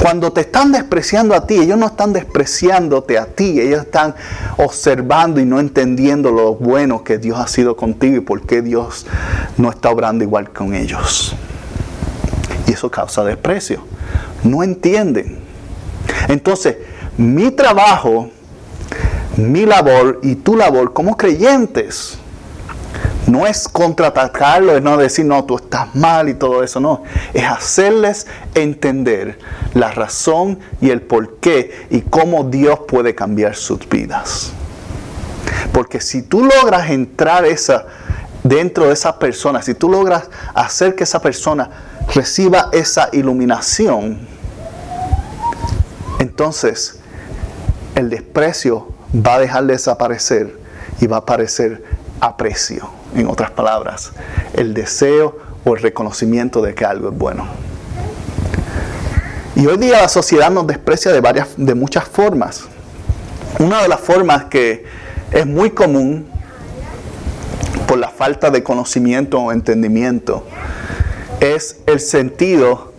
Cuando 0.00 0.32
te 0.32 0.42
están 0.42 0.72
despreciando 0.72 1.34
a 1.34 1.46
ti, 1.46 1.58
ellos 1.58 1.78
no 1.78 1.86
están 1.86 2.12
despreciándote 2.12 3.18
a 3.18 3.26
ti, 3.26 3.60
ellos 3.60 3.80
están 3.80 4.14
observando 4.56 5.40
y 5.40 5.44
no 5.44 5.58
entendiendo 5.58 6.30
lo 6.30 6.54
bueno 6.54 7.02
que 7.02 7.18
Dios 7.18 7.38
ha 7.38 7.48
sido 7.48 7.76
contigo 7.76 8.16
y 8.16 8.20
por 8.20 8.42
qué 8.42 8.62
Dios 8.62 9.06
no 9.56 9.70
está 9.70 9.90
obrando 9.90 10.24
igual 10.24 10.50
con 10.50 10.74
ellos. 10.74 11.34
Y 12.66 12.72
eso 12.72 12.90
causa 12.90 13.24
desprecio. 13.24 13.84
No 14.42 14.62
entienden. 14.62 15.38
Entonces, 16.28 16.76
mi 17.16 17.50
trabajo, 17.50 18.30
mi 19.36 19.66
labor 19.66 20.20
y 20.22 20.36
tu 20.36 20.56
labor 20.56 20.92
como 20.92 21.16
creyentes 21.16 22.18
no 23.26 23.46
es 23.46 23.68
contraatacarlo, 23.68 24.76
es 24.76 24.82
no 24.82 24.96
decir, 24.96 25.24
no, 25.24 25.44
tú 25.44 25.56
estás 25.56 25.94
mal 25.94 26.28
y 26.28 26.34
todo 26.34 26.62
eso, 26.62 26.80
no. 26.80 27.02
Es 27.34 27.44
hacerles 27.44 28.26
entender 28.54 29.38
la 29.74 29.90
razón 29.90 30.58
y 30.80 30.90
el 30.90 31.02
por 31.02 31.38
qué 31.38 31.86
y 31.90 32.02
cómo 32.02 32.44
Dios 32.44 32.80
puede 32.86 33.14
cambiar 33.14 33.56
sus 33.56 33.88
vidas. 33.88 34.52
Porque 35.72 36.00
si 36.00 36.22
tú 36.22 36.44
logras 36.44 36.90
entrar 36.90 37.44
esa, 37.44 37.86
dentro 38.42 38.86
de 38.86 38.92
esa 38.92 39.18
persona, 39.18 39.60
si 39.62 39.74
tú 39.74 39.90
logras 39.90 40.30
hacer 40.54 40.94
que 40.94 41.04
esa 41.04 41.20
persona 41.20 41.68
reciba 42.14 42.68
esa 42.72 43.08
iluminación, 43.12 44.26
entonces 46.18 47.00
el 47.94 48.10
desprecio 48.10 48.88
va 49.14 49.34
a 49.34 49.38
dejar 49.38 49.64
de 49.64 49.74
desaparecer 49.74 50.58
y 51.00 51.06
va 51.06 51.16
a 51.16 51.20
aparecer 51.20 51.84
aprecio 52.20 52.88
en 53.14 53.26
otras 53.28 53.50
palabras, 53.50 54.12
el 54.54 54.74
deseo 54.74 55.38
o 55.64 55.74
el 55.74 55.82
reconocimiento 55.82 56.62
de 56.62 56.74
que 56.74 56.84
algo 56.84 57.10
es 57.10 57.16
bueno. 57.16 57.46
Y 59.54 59.66
hoy 59.66 59.78
día 59.78 60.02
la 60.02 60.08
sociedad 60.08 60.50
nos 60.50 60.66
desprecia 60.66 61.12
de, 61.12 61.20
varias, 61.20 61.48
de 61.56 61.74
muchas 61.74 62.04
formas. 62.04 62.64
Una 63.58 63.82
de 63.82 63.88
las 63.88 64.00
formas 64.00 64.44
que 64.44 64.84
es 65.32 65.46
muy 65.46 65.70
común 65.70 66.26
por 67.88 67.98
la 67.98 68.10
falta 68.10 68.50
de 68.50 68.62
conocimiento 68.62 69.40
o 69.40 69.52
entendimiento 69.52 70.44
es 71.40 71.78
el 71.86 72.00
sentido 72.00 72.92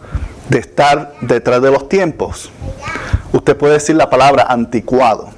de 0.50 0.60
estar 0.60 1.14
detrás 1.22 1.62
de 1.62 1.72
los 1.72 1.90
tiempos. 1.90 2.52
Usted 3.34 3.58
puede 3.58 3.74
decir 3.74 3.96
la 3.96 4.10
palabra 4.10 4.46
anticuado. 4.50 5.30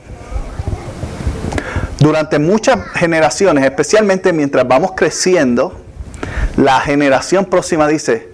durante 2.00 2.40
muchas 2.40 2.80
generaciones, 2.94 3.66
especialmente 3.66 4.32
mientras 4.32 4.66
vamos 4.66 4.94
creciendo, 4.96 5.78
la 6.56 6.80
generación 6.80 7.46
próxima 7.46 7.88
dice, 7.88 8.30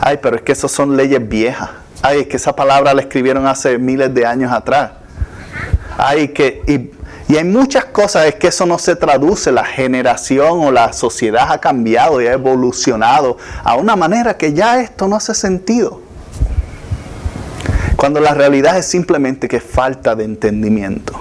ay, 0.00 0.18
pero 0.20 0.36
es 0.36 0.42
que 0.42 0.52
esas 0.52 0.70
son 0.70 0.96
leyes 0.96 1.26
viejas. 1.26 1.70
Ay, 2.02 2.20
es 2.20 2.26
que 2.26 2.36
esa 2.36 2.54
palabra 2.54 2.92
la 2.92 3.00
escribieron 3.00 3.46
hace 3.46 3.78
miles 3.78 4.12
de 4.12 4.26
años 4.26 4.52
atrás. 4.52 4.92
Ay, 5.96 6.28
que, 6.28 6.62
y, 6.66 6.90
y 7.28 7.36
hay 7.36 7.44
muchas 7.44 7.86
cosas, 7.86 8.26
es 8.26 8.36
que 8.36 8.48
eso 8.48 8.66
no 8.66 8.78
se 8.78 8.94
traduce, 8.94 9.50
la 9.50 9.64
generación 9.64 10.64
o 10.64 10.70
la 10.70 10.92
sociedad 10.92 11.50
ha 11.50 11.58
cambiado 11.58 12.22
y 12.22 12.26
ha 12.28 12.32
evolucionado 12.32 13.36
a 13.64 13.74
una 13.74 13.96
manera 13.96 14.36
que 14.36 14.52
ya 14.52 14.80
esto 14.80 15.08
no 15.08 15.16
hace 15.16 15.34
sentido. 15.34 16.00
Cuando 17.96 18.20
la 18.20 18.32
realidad 18.34 18.78
es 18.78 18.86
simplemente 18.86 19.48
que 19.48 19.58
falta 19.58 20.14
de 20.14 20.24
entendimiento. 20.24 21.14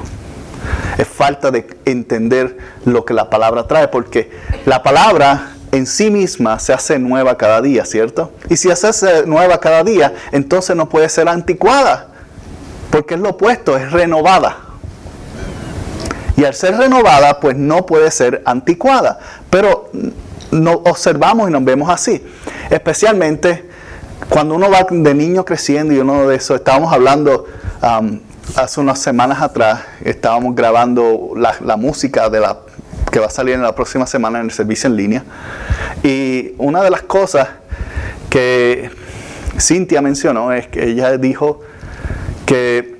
Es 0.97 1.07
falta 1.07 1.49
de 1.49 1.65
entender 1.85 2.57
lo 2.85 3.03
que 3.03 3.13
la 3.13 3.29
palabra 3.29 3.65
trae, 3.65 3.87
porque 3.87 4.29
la 4.65 4.83
palabra 4.83 5.53
en 5.71 5.87
sí 5.87 6.11
misma 6.11 6.59
se 6.59 6.73
hace 6.73 6.99
nueva 6.99 7.37
cada 7.37 7.61
día, 7.61 7.83
¿cierto? 7.83 8.31
Y 8.49 8.57
si 8.57 8.73
se 8.75 8.87
hace 8.87 9.25
nueva 9.25 9.59
cada 9.59 9.83
día, 9.83 10.13
entonces 10.31 10.75
no 10.75 10.87
puede 10.87 11.09
ser 11.09 11.27
anticuada, 11.27 12.09
porque 12.91 13.15
es 13.15 13.19
lo 13.19 13.31
opuesto, 13.31 13.75
es 13.75 13.91
renovada. 13.91 14.64
Y 16.37 16.43
al 16.43 16.53
ser 16.53 16.77
renovada, 16.77 17.39
pues 17.39 17.55
no 17.55 17.85
puede 17.85 18.11
ser 18.11 18.41
anticuada. 18.45 19.19
Pero 19.49 19.89
no 20.51 20.71
observamos 20.85 21.49
y 21.49 21.51
nos 21.51 21.63
vemos 21.63 21.89
así. 21.89 22.23
Especialmente 22.69 23.65
cuando 24.29 24.55
uno 24.55 24.69
va 24.69 24.85
de 24.89 25.13
niño 25.13 25.45
creciendo 25.45 25.93
y 25.93 25.99
uno 25.99 26.27
de 26.27 26.35
eso, 26.35 26.55
estábamos 26.55 26.91
hablando 26.91 27.45
um, 27.81 28.19
hace 28.55 28.79
unas 28.79 28.99
semanas 28.99 29.41
atrás, 29.41 29.81
estábamos 30.03 30.55
grabando 30.55 31.31
la, 31.35 31.77
música 31.77 32.29
que 33.11 33.19
va 33.19 33.27
a 33.27 33.29
salir 33.29 33.55
en 33.55 33.61
la 33.61 33.75
próxima 33.75 34.07
semana 34.07 34.39
en 34.39 34.45
el 34.45 34.51
servicio 34.51 34.89
en 34.89 34.95
línea. 34.95 35.23
Y 36.03 36.53
una 36.57 36.81
de 36.81 36.89
las 36.89 37.01
cosas 37.03 37.49
que 38.29 38.89
Cintia 39.59 40.01
mencionó 40.01 40.51
es 40.51 40.67
que 40.67 40.89
ella 40.89 41.17
dijo 41.17 41.61
que, 42.45 42.94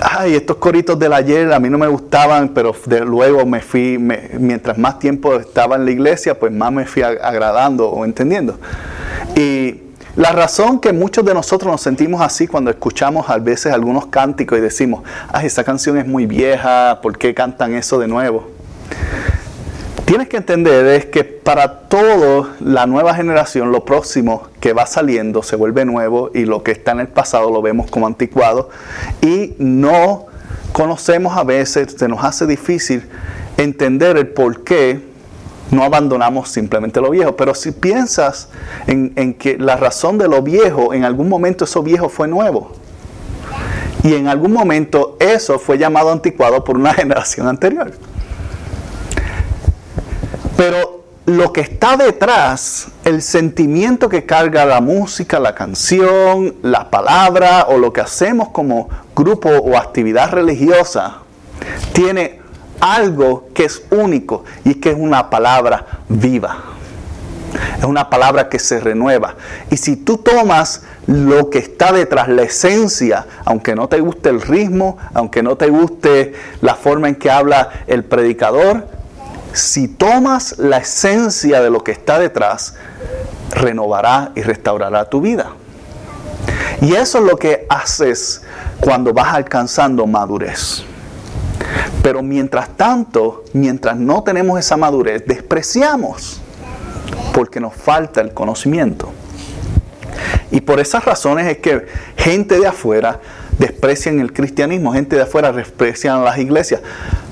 ay, 0.00 0.34
estos 0.34 0.56
coritos 0.56 0.98
del 0.98 1.12
ayer 1.12 1.52
a 1.52 1.58
mí 1.58 1.68
no 1.68 1.78
me 1.78 1.86
gustaban, 1.88 2.48
pero 2.50 2.74
luego 3.04 3.44
me 3.46 3.60
fui, 3.60 3.98
mientras 3.98 4.78
más 4.78 4.98
tiempo 4.98 5.36
estaba 5.36 5.76
en 5.76 5.84
la 5.84 5.90
iglesia, 5.90 6.38
pues 6.38 6.52
más 6.52 6.72
me 6.72 6.86
fui 6.86 7.02
agradando 7.02 7.88
o 7.88 8.04
entendiendo. 8.04 8.58
Y 9.34 9.82
la 10.16 10.32
razón 10.32 10.80
que 10.80 10.92
muchos 10.92 11.24
de 11.24 11.34
nosotros 11.34 11.70
nos 11.70 11.80
sentimos 11.80 12.20
así 12.20 12.46
cuando 12.46 12.70
escuchamos 12.70 13.30
a 13.30 13.38
veces 13.38 13.72
algunos 13.72 14.06
cánticos 14.06 14.58
y 14.58 14.60
decimos, 14.60 15.02
ay, 15.32 15.46
esa 15.46 15.64
canción 15.64 15.96
es 15.98 16.06
muy 16.06 16.26
vieja, 16.26 17.00
¿por 17.02 17.16
qué 17.16 17.34
cantan 17.34 17.74
eso 17.74 17.98
de 17.98 18.08
nuevo? 18.08 18.48
Tienes 20.08 20.30
que 20.30 20.38
entender 20.38 20.86
es 20.86 21.04
que 21.04 21.22
para 21.22 21.80
toda 21.80 22.54
la 22.60 22.86
nueva 22.86 23.12
generación, 23.14 23.72
lo 23.72 23.84
próximo 23.84 24.48
que 24.58 24.72
va 24.72 24.86
saliendo 24.86 25.42
se 25.42 25.54
vuelve 25.54 25.84
nuevo 25.84 26.30
y 26.32 26.46
lo 26.46 26.62
que 26.62 26.70
está 26.70 26.92
en 26.92 27.00
el 27.00 27.08
pasado 27.08 27.50
lo 27.50 27.60
vemos 27.60 27.90
como 27.90 28.06
anticuado 28.06 28.70
y 29.20 29.54
no 29.58 30.24
conocemos 30.72 31.36
a 31.36 31.44
veces, 31.44 31.94
se 31.98 32.08
nos 32.08 32.24
hace 32.24 32.46
difícil 32.46 33.06
entender 33.58 34.16
el 34.16 34.28
por 34.28 34.64
qué 34.64 34.98
no 35.72 35.82
abandonamos 35.82 36.48
simplemente 36.48 37.02
lo 37.02 37.10
viejo. 37.10 37.36
Pero 37.36 37.54
si 37.54 37.72
piensas 37.72 38.48
en, 38.86 39.34
que 39.34 39.58
la 39.58 39.76
razón 39.76 40.16
de 40.16 40.26
lo 40.26 40.40
viejo, 40.40 40.94
en 40.94 41.04
algún 41.04 41.28
momento 41.28 41.66
eso 41.66 41.82
viejo 41.82 42.08
fue 42.08 42.28
nuevo. 42.28 42.72
Y 44.02 44.14
en 44.14 44.26
algún 44.26 44.52
momento 44.54 45.18
eso 45.20 45.58
fue 45.58 45.76
llamado 45.76 46.10
anticuado 46.10 46.64
por 46.64 46.78
una 46.78 46.94
generación 46.94 47.46
anterior. 47.46 47.92
Pero 50.58 51.04
lo 51.26 51.52
que 51.52 51.60
está 51.60 51.96
detrás, 51.96 52.88
el 53.04 53.22
sentimiento 53.22 54.08
que 54.08 54.26
carga 54.26 54.66
la 54.66 54.80
música, 54.80 55.38
la 55.38 55.54
canción, 55.54 56.56
la 56.62 56.90
palabra 56.90 57.66
o 57.68 57.78
lo 57.78 57.92
que 57.92 58.00
hacemos 58.00 58.48
como 58.48 58.88
grupo 59.14 59.50
o 59.50 59.76
actividad 59.76 60.32
religiosa, 60.32 61.18
tiene 61.92 62.40
algo 62.80 63.50
que 63.54 63.66
es 63.66 63.84
único 63.92 64.42
y 64.64 64.74
que 64.74 64.90
es 64.90 64.96
una 64.98 65.30
palabra 65.30 65.86
viva. 66.08 66.64
Es 67.78 67.84
una 67.84 68.10
palabra 68.10 68.48
que 68.48 68.58
se 68.58 68.80
renueva. 68.80 69.36
Y 69.70 69.76
si 69.76 69.94
tú 69.94 70.16
tomas 70.16 70.82
lo 71.06 71.50
que 71.50 71.60
está 71.60 71.92
detrás, 71.92 72.26
la 72.26 72.42
esencia, 72.42 73.26
aunque 73.44 73.76
no 73.76 73.88
te 73.88 74.00
guste 74.00 74.28
el 74.30 74.40
ritmo, 74.40 74.98
aunque 75.14 75.44
no 75.44 75.56
te 75.56 75.68
guste 75.68 76.34
la 76.62 76.74
forma 76.74 77.08
en 77.08 77.14
que 77.14 77.30
habla 77.30 77.70
el 77.86 78.02
predicador, 78.02 78.97
si 79.52 79.88
tomas 79.88 80.58
la 80.58 80.78
esencia 80.78 81.60
de 81.60 81.70
lo 81.70 81.82
que 81.82 81.92
está 81.92 82.18
detrás, 82.18 82.74
renovará 83.50 84.32
y 84.34 84.42
restaurará 84.42 85.08
tu 85.08 85.20
vida. 85.20 85.52
Y 86.80 86.94
eso 86.94 87.18
es 87.18 87.24
lo 87.24 87.36
que 87.36 87.66
haces 87.68 88.42
cuando 88.80 89.12
vas 89.12 89.34
alcanzando 89.34 90.06
madurez. 90.06 90.84
Pero 92.02 92.22
mientras 92.22 92.76
tanto, 92.76 93.44
mientras 93.52 93.96
no 93.96 94.22
tenemos 94.22 94.58
esa 94.58 94.76
madurez, 94.76 95.24
despreciamos 95.26 96.40
porque 97.34 97.60
nos 97.60 97.74
falta 97.74 98.20
el 98.20 98.32
conocimiento. 98.32 99.12
Y 100.50 100.60
por 100.60 100.80
esas 100.80 101.04
razones 101.04 101.46
es 101.46 101.58
que 101.58 101.86
gente 102.16 102.58
de 102.58 102.66
afuera 102.66 103.20
desprecian 103.58 104.20
el 104.20 104.32
cristianismo, 104.32 104.92
gente 104.92 105.16
de 105.16 105.22
afuera 105.22 105.52
desprecian 105.52 106.24
las 106.24 106.38
iglesias, 106.38 106.80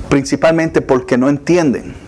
principalmente 0.08 0.80
porque 0.80 1.16
no 1.16 1.28
entienden. 1.28 2.05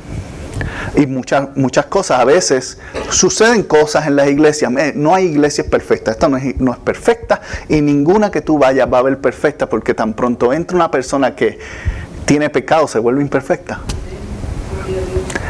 Y 0.97 1.07
muchas, 1.07 1.57
muchas 1.57 1.87
cosas, 1.87 2.21
a 2.21 2.25
veces 2.25 2.79
suceden 3.11 3.63
cosas 3.63 4.07
en 4.07 4.17
las 4.17 4.29
iglesias. 4.29 4.73
No 4.95 5.15
hay 5.15 5.27
iglesias 5.27 5.67
perfectas, 5.67 6.15
esta 6.15 6.29
no 6.29 6.37
es, 6.37 6.59
no 6.61 6.73
es 6.73 6.79
perfecta 6.79 7.41
y 7.69 7.81
ninguna 7.81 8.31
que 8.31 8.41
tú 8.41 8.59
vayas 8.59 8.93
va 8.93 8.99
a 8.99 9.03
ver 9.03 9.19
perfecta 9.19 9.69
porque 9.69 9.95
tan 9.95 10.15
pronto 10.15 10.53
entra 10.53 10.77
una 10.77 10.91
persona 10.91 11.35
que 11.35 11.59
tiene 12.25 12.51
pecado, 12.51 12.87
se 12.89 12.99
vuelve 12.99 13.23
imperfecta. 13.23 13.81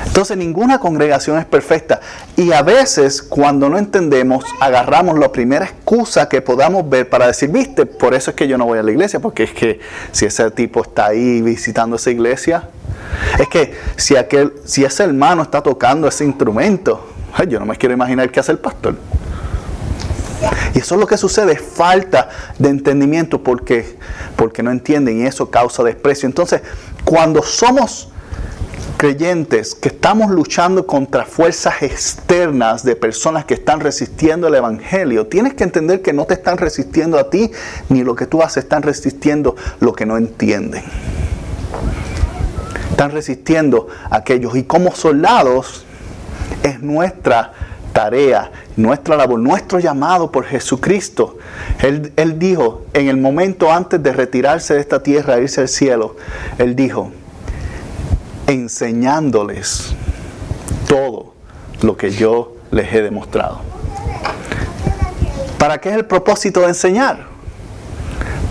Entonces 0.07 0.37
ninguna 0.37 0.81
congregación 0.81 1.39
es 1.39 1.45
perfecta. 1.45 2.01
Y 2.37 2.53
a 2.53 2.63
veces 2.63 3.23
cuando 3.23 3.69
no 3.69 3.79
entendemos, 3.79 4.45
agarramos 4.61 5.19
la 5.19 5.31
primera 5.31 5.65
excusa 5.65 6.29
que 6.29 6.43
podamos 6.43 6.89
ver 6.89 7.09
para 7.09 7.29
decir, 7.29 7.51
viste, 7.51 7.87
por 7.87 8.15
eso 8.15 8.31
es 8.31 8.37
que 8.37 8.49
yo 8.49 8.59
no 8.59 8.67
voy 8.67 8.79
a 8.79 8.83
la 8.83 8.91
iglesia, 8.91 9.21
porque 9.21 9.45
es 9.45 9.53
que 9.53 9.81
si 10.11 10.27
ese 10.27 10.51
tipo 10.51 10.83
está 10.83 11.07
ahí 11.07 11.41
visitando 11.41 11.97
esa 11.97 12.11
iglesia, 12.11 12.69
es 13.39 13.49
que 13.49 13.75
si, 13.97 14.17
aquel, 14.17 14.53
si 14.65 14.85
ese 14.85 15.05
hermano 15.05 15.43
está 15.43 15.63
tocando 15.63 16.09
ese 16.09 16.25
instrumento, 16.25 17.07
yo 17.49 17.59
no 17.61 17.67
me 17.67 17.77
quiero 17.77 17.95
imaginar 17.95 18.31
qué 18.31 18.41
hace 18.41 18.53
el 18.53 18.59
pastor. 18.59 18.97
Y 20.75 20.79
eso 20.79 20.95
es 20.95 21.01
lo 21.01 21.07
que 21.07 21.17
sucede, 21.17 21.57
falta 21.57 22.29
de 22.59 22.69
entendimiento 22.69 23.43
porque, 23.43 23.99
porque 24.37 24.63
no 24.63 24.71
entienden 24.71 25.21
y 25.21 25.27
eso 25.27 25.51
causa 25.51 25.83
desprecio. 25.83 26.27
Entonces, 26.27 26.63
cuando 27.05 27.43
somos 27.43 28.09
creyentes 28.97 29.75
que 29.75 29.89
estamos 29.89 30.31
luchando 30.31 30.87
contra 30.87 31.25
fuerzas 31.25 31.83
externas 31.83 32.83
de 32.83 32.97
personas 32.97 33.45
que 33.45 33.55
están 33.55 33.81
resistiendo 33.81 34.49
el 34.49 34.55
Evangelio, 34.55 35.27
tienes 35.27 35.55
que 35.55 35.65
entender 35.65 36.03
que 36.03 36.13
no 36.13 36.25
te 36.25 36.35
están 36.35 36.59
resistiendo 36.59 37.19
a 37.19 37.31
ti, 37.31 37.51
ni 37.89 38.03
lo 38.03 38.15
que 38.15 38.27
tú 38.27 38.43
haces, 38.43 38.65
están 38.65 38.83
resistiendo 38.83 39.57
lo 39.81 39.93
que 39.93 40.07
no 40.07 40.17
entienden. 40.17 40.85
Están 42.99 43.13
resistiendo 43.13 43.87
a 44.11 44.17
aquellos. 44.17 44.57
Y 44.57 44.65
como 44.65 44.93
soldados 44.93 45.85
es 46.65 46.83
nuestra 46.83 47.53
tarea, 47.93 48.51
nuestra 48.75 49.15
labor, 49.15 49.39
nuestro 49.39 49.79
llamado 49.79 50.33
por 50.33 50.45
Jesucristo. 50.45 51.39
Él, 51.81 52.13
él, 52.17 52.41
dijo, 52.41 52.87
en 52.95 53.07
el 53.07 53.17
momento 53.17 53.73
antes 53.73 54.03
de 54.03 54.13
retirarse 54.13 54.75
de 54.75 54.81
esta 54.81 55.01
tierra, 55.01 55.37
e 55.37 55.45
irse 55.45 55.61
al 55.61 55.69
cielo, 55.69 56.17
Él 56.59 56.75
dijo, 56.75 57.13
enseñándoles 58.49 59.95
todo 60.89 61.35
lo 61.83 61.97
que 61.97 62.11
yo 62.11 62.57
les 62.73 62.93
he 62.93 63.01
demostrado. 63.01 63.61
¿Para 65.57 65.79
qué 65.79 65.91
es 65.91 65.95
el 65.95 66.05
propósito 66.05 66.63
de 66.63 66.67
enseñar? 66.67 67.27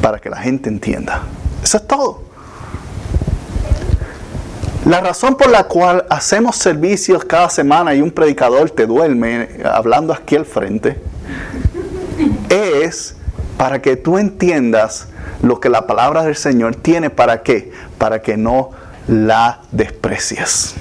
Para 0.02 0.20
que 0.20 0.30
la 0.30 0.38
gente 0.38 0.70
entienda. 0.70 1.24
Eso 1.62 1.76
es 1.80 1.86
todo. 1.86 2.27
La 4.88 5.02
razón 5.02 5.36
por 5.36 5.50
la 5.50 5.66
cual 5.66 6.06
hacemos 6.10 6.56
servicios 6.56 7.26
cada 7.26 7.50
semana 7.50 7.94
y 7.94 8.02
un 8.02 8.10
predicador 8.10 8.70
te 8.70 8.86
duerme 8.86 9.50
hablando 9.66 10.14
aquí 10.14 10.38
al 10.38 10.46
frente 10.46 10.98
es 12.48 13.14
para 13.58 13.82
que 13.82 13.98
tú 13.98 14.18
entiendas 14.18 15.10
lo 15.42 15.60
que 15.60 15.68
la 15.68 15.86
palabra 15.88 16.24
del 16.24 16.38
Señor 16.38 16.76
tiene 16.76 17.10
para 17.10 17.44
qué, 17.44 17.70
para 17.98 18.22
que 18.22 18.38
no 18.38 18.70
la 19.10 19.60
desprecies, 19.74 20.76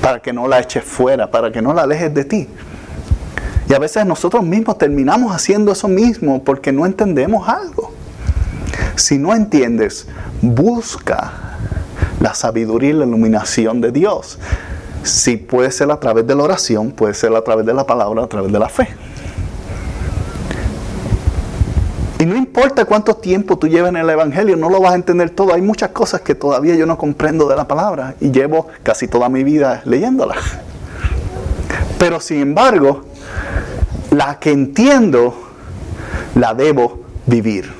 para 0.00 0.20
que 0.20 0.32
no 0.32 0.46
la 0.46 0.60
eches 0.60 0.84
fuera, 0.84 1.32
para 1.32 1.50
que 1.50 1.60
no 1.60 1.74
la 1.74 1.82
alejes 1.82 2.14
de 2.14 2.24
ti. 2.24 2.48
Y 3.68 3.74
a 3.74 3.80
veces 3.80 4.06
nosotros 4.06 4.44
mismos 4.44 4.78
terminamos 4.78 5.34
haciendo 5.34 5.72
eso 5.72 5.88
mismo 5.88 6.44
porque 6.44 6.70
no 6.70 6.86
entendemos 6.86 7.48
algo. 7.48 7.92
Si 8.94 9.18
no 9.18 9.34
entiendes, 9.34 10.06
busca 10.40 11.47
la 12.20 12.34
sabiduría 12.34 12.90
y 12.90 12.94
la 12.94 13.04
iluminación 13.04 13.80
de 13.80 13.92
Dios. 13.92 14.38
Si 15.02 15.36
puede 15.36 15.70
ser 15.70 15.90
a 15.90 16.00
través 16.00 16.26
de 16.26 16.34
la 16.34 16.42
oración, 16.42 16.90
puede 16.90 17.14
ser 17.14 17.34
a 17.34 17.42
través 17.42 17.64
de 17.64 17.74
la 17.74 17.84
palabra, 17.84 18.24
a 18.24 18.26
través 18.26 18.52
de 18.52 18.58
la 18.58 18.68
fe. 18.68 18.88
Y 22.18 22.26
no 22.26 22.36
importa 22.36 22.84
cuánto 22.84 23.14
tiempo 23.14 23.56
tú 23.58 23.68
lleves 23.68 23.90
en 23.90 23.96
el 23.96 24.10
Evangelio, 24.10 24.56
no 24.56 24.68
lo 24.68 24.80
vas 24.80 24.92
a 24.92 24.96
entender 24.96 25.30
todo. 25.30 25.54
Hay 25.54 25.62
muchas 25.62 25.90
cosas 25.90 26.20
que 26.22 26.34
todavía 26.34 26.74
yo 26.74 26.84
no 26.84 26.98
comprendo 26.98 27.48
de 27.48 27.54
la 27.54 27.68
palabra 27.68 28.16
y 28.20 28.32
llevo 28.32 28.66
casi 28.82 29.06
toda 29.06 29.28
mi 29.28 29.44
vida 29.44 29.82
leyéndola. 29.84 30.34
Pero 31.96 32.20
sin 32.20 32.40
embargo, 32.40 33.04
la 34.10 34.40
que 34.40 34.50
entiendo, 34.50 35.32
la 36.34 36.54
debo 36.54 37.04
vivir. 37.26 37.72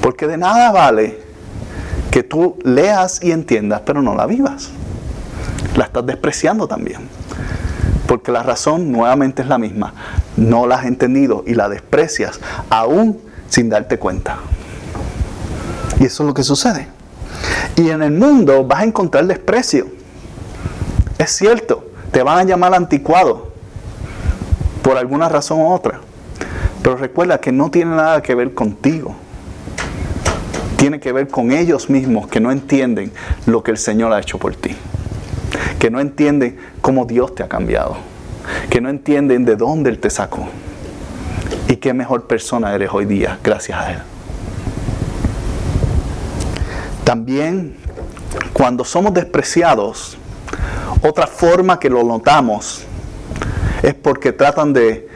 Porque 0.00 0.26
de 0.26 0.38
nada 0.38 0.72
vale 0.72 1.27
que 2.10 2.22
tú 2.22 2.56
leas 2.64 3.22
y 3.22 3.32
entiendas, 3.32 3.82
pero 3.84 4.02
no 4.02 4.14
la 4.14 4.26
vivas. 4.26 4.70
La 5.76 5.84
estás 5.84 6.06
despreciando 6.06 6.66
también. 6.66 7.08
Porque 8.06 8.32
la 8.32 8.42
razón 8.42 8.90
nuevamente 8.90 9.42
es 9.42 9.48
la 9.48 9.58
misma. 9.58 9.92
No 10.36 10.66
la 10.66 10.76
has 10.76 10.86
entendido 10.86 11.44
y 11.46 11.54
la 11.54 11.68
desprecias 11.68 12.40
aún 12.70 13.20
sin 13.48 13.68
darte 13.68 13.98
cuenta. 13.98 14.38
Y 16.00 16.04
eso 16.06 16.22
es 16.22 16.26
lo 16.26 16.34
que 16.34 16.42
sucede. 16.42 16.88
Y 17.76 17.90
en 17.90 18.02
el 18.02 18.12
mundo 18.12 18.64
vas 18.64 18.80
a 18.80 18.84
encontrar 18.84 19.26
desprecio. 19.26 19.86
Es 21.18 21.30
cierto, 21.30 21.90
te 22.10 22.22
van 22.22 22.38
a 22.38 22.44
llamar 22.44 22.74
anticuado 22.74 23.52
por 24.82 24.96
alguna 24.96 25.28
razón 25.28 25.60
u 25.60 25.72
otra. 25.72 26.00
Pero 26.82 26.96
recuerda 26.96 27.40
que 27.40 27.52
no 27.52 27.70
tiene 27.70 27.94
nada 27.94 28.22
que 28.22 28.34
ver 28.34 28.54
contigo. 28.54 29.14
Tiene 30.78 30.98
que 30.98 31.12
ver 31.12 31.28
con 31.28 31.52
ellos 31.52 31.90
mismos 31.90 32.28
que 32.28 32.40
no 32.40 32.50
entienden 32.50 33.12
lo 33.44 33.62
que 33.62 33.72
el 33.72 33.76
Señor 33.76 34.14
ha 34.14 34.20
hecho 34.20 34.38
por 34.38 34.56
ti 34.56 34.74
que 35.78 35.90
no 35.90 36.00
entienden 36.00 36.58
cómo 36.80 37.04
Dios 37.04 37.34
te 37.34 37.42
ha 37.42 37.48
cambiado, 37.48 37.96
que 38.70 38.80
no 38.80 38.88
entienden 38.88 39.44
de 39.44 39.56
dónde 39.56 39.90
Él 39.90 39.98
te 39.98 40.10
sacó 40.10 40.48
y 41.68 41.76
qué 41.76 41.94
mejor 41.94 42.26
persona 42.26 42.74
eres 42.74 42.90
hoy 42.92 43.04
día 43.04 43.38
gracias 43.42 43.78
a 43.78 43.92
Él. 43.92 43.98
También 47.04 47.76
cuando 48.52 48.84
somos 48.84 49.14
despreciados, 49.14 50.18
otra 51.02 51.26
forma 51.26 51.78
que 51.78 51.88
lo 51.88 52.02
notamos 52.02 52.84
es 53.82 53.94
porque 53.94 54.32
tratan 54.32 54.72
de 54.72 55.08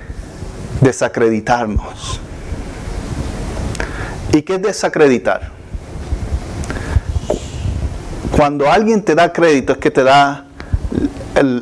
desacreditarnos. 0.80 2.20
¿Y 4.32 4.42
qué 4.42 4.54
es 4.54 4.62
desacreditar? 4.62 5.50
Cuando 8.34 8.70
alguien 8.70 9.02
te 9.02 9.14
da 9.14 9.30
crédito 9.30 9.74
es 9.74 9.78
que 9.78 9.90
te 9.90 10.02
da 10.02 10.46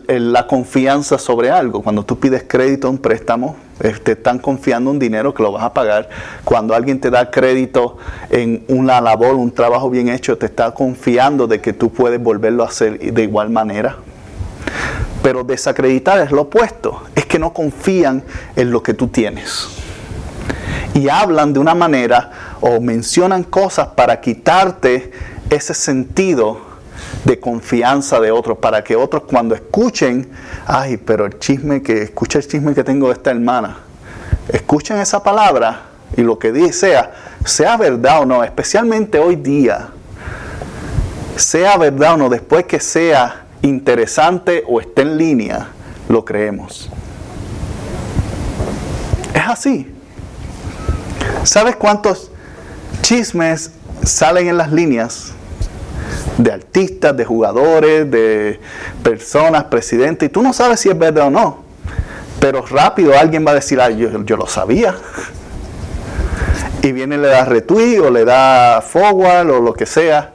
la 0.08 0.46
confianza 0.46 1.18
sobre 1.18 1.50
algo. 1.50 1.82
Cuando 1.82 2.04
tú 2.04 2.18
pides 2.18 2.44
crédito 2.46 2.86
a 2.86 2.90
un 2.90 2.98
préstamo, 2.98 3.56
te 4.04 4.12
están 4.12 4.38
confiando 4.38 4.90
un 4.90 4.98
dinero 5.00 5.34
que 5.34 5.42
lo 5.42 5.50
vas 5.50 5.64
a 5.64 5.74
pagar. 5.74 6.08
Cuando 6.44 6.74
alguien 6.74 7.00
te 7.00 7.10
da 7.10 7.30
crédito 7.30 7.98
en 8.30 8.64
una 8.68 9.00
labor, 9.00 9.34
un 9.34 9.50
trabajo 9.50 9.90
bien 9.90 10.08
hecho, 10.08 10.38
te 10.38 10.46
está 10.46 10.72
confiando 10.72 11.48
de 11.48 11.60
que 11.60 11.72
tú 11.72 11.90
puedes 11.90 12.22
volverlo 12.22 12.62
a 12.62 12.68
hacer 12.68 12.98
de 12.98 13.22
igual 13.22 13.50
manera. 13.50 13.96
Pero 15.22 15.42
desacreditar 15.42 16.20
es 16.20 16.30
lo 16.30 16.42
opuesto, 16.42 17.02
es 17.16 17.26
que 17.26 17.38
no 17.38 17.52
confían 17.52 18.22
en 18.54 18.70
lo 18.70 18.82
que 18.82 18.94
tú 18.94 19.08
tienes. 19.08 19.68
Y 20.94 21.08
hablan 21.08 21.52
de 21.52 21.60
una 21.60 21.74
manera 21.74 22.30
o 22.60 22.80
mencionan 22.80 23.44
cosas 23.44 23.88
para 23.88 24.20
quitarte 24.20 25.12
ese 25.48 25.74
sentido 25.74 26.70
de 27.24 27.40
confianza 27.40 28.20
de 28.20 28.30
otros, 28.30 28.58
para 28.58 28.82
que 28.84 28.96
otros 28.96 29.24
cuando 29.24 29.54
escuchen, 29.54 30.30
ay, 30.66 30.96
pero 30.96 31.26
el 31.26 31.38
chisme 31.38 31.82
que, 31.82 32.02
escucha 32.02 32.38
el 32.38 32.46
chisme 32.46 32.74
que 32.74 32.84
tengo 32.84 33.08
de 33.08 33.14
esta 33.14 33.30
hermana, 33.30 33.78
escuchen 34.48 34.98
esa 34.98 35.22
palabra 35.22 35.82
y 36.16 36.22
lo 36.22 36.38
que 36.38 36.52
dice 36.52 36.72
sea, 36.72 37.12
sea 37.44 37.76
verdad 37.76 38.22
o 38.22 38.26
no, 38.26 38.44
especialmente 38.44 39.18
hoy 39.18 39.36
día, 39.36 39.88
sea 41.36 41.76
verdad 41.76 42.14
o 42.14 42.16
no, 42.16 42.28
después 42.28 42.64
que 42.64 42.80
sea 42.80 43.44
interesante 43.62 44.64
o 44.66 44.80
esté 44.80 45.02
en 45.02 45.16
línea, 45.16 45.68
lo 46.08 46.24
creemos. 46.24 46.90
Es 49.34 49.42
así. 49.46 49.94
¿Sabes 51.44 51.76
cuántos 51.76 52.29
chismes 53.10 53.72
salen 54.04 54.46
en 54.46 54.56
las 54.56 54.70
líneas? 54.70 55.32
de 56.38 56.52
artistas, 56.52 57.14
de 57.14 57.24
jugadores, 57.24 58.10
de 58.10 58.58
personas, 59.02 59.64
presidentes, 59.64 60.28
y 60.28 60.32
tú 60.32 60.42
no 60.42 60.54
sabes 60.54 60.80
si 60.80 60.88
es 60.88 60.98
verdad 60.98 61.26
o 61.26 61.30
no. 61.30 61.64
Pero 62.38 62.64
rápido 62.64 63.12
alguien 63.18 63.44
va 63.46 63.50
a 63.50 63.54
decir, 63.54 63.78
ay, 63.78 63.98
yo, 63.98 64.36
lo 64.36 64.46
sabía. 64.46 64.94
Y 66.82 66.92
viene 66.92 67.16
y 67.16 67.18
le 67.18 67.28
da 67.28 67.44
retweet 67.44 68.00
o 68.00 68.10
le 68.10 68.24
da 68.24 68.80
forward 68.80 69.50
o 69.50 69.60
lo 69.60 69.74
que 69.74 69.84
sea. 69.84 70.32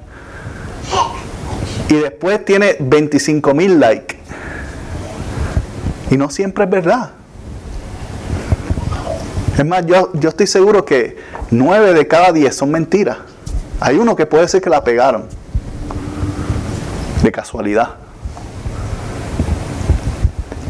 Y 1.90 1.96
después 1.96 2.46
tiene 2.46 2.76
25 2.80 3.54
mil 3.56 3.80
likes. 3.80 4.18
Y 6.12 6.18
no 6.18 6.30
siempre 6.30 6.66
es 6.66 6.70
verdad. 6.70 7.12
Es 9.58 9.66
más, 9.66 9.86
yo, 9.88 10.12
yo 10.14 10.30
estoy 10.30 10.46
seguro 10.46 10.86
que 10.86 11.18
9 11.52 11.94
de 11.94 12.08
cada 12.08 12.32
10 12.32 12.56
son 12.56 12.72
mentiras. 12.72 13.18
Hay 13.80 13.98
uno 13.98 14.16
que 14.16 14.26
puede 14.26 14.48
ser 14.48 14.62
que 14.62 14.70
la 14.70 14.84
pegaron 14.84 15.26
de 17.22 17.32
casualidad. 17.32 17.96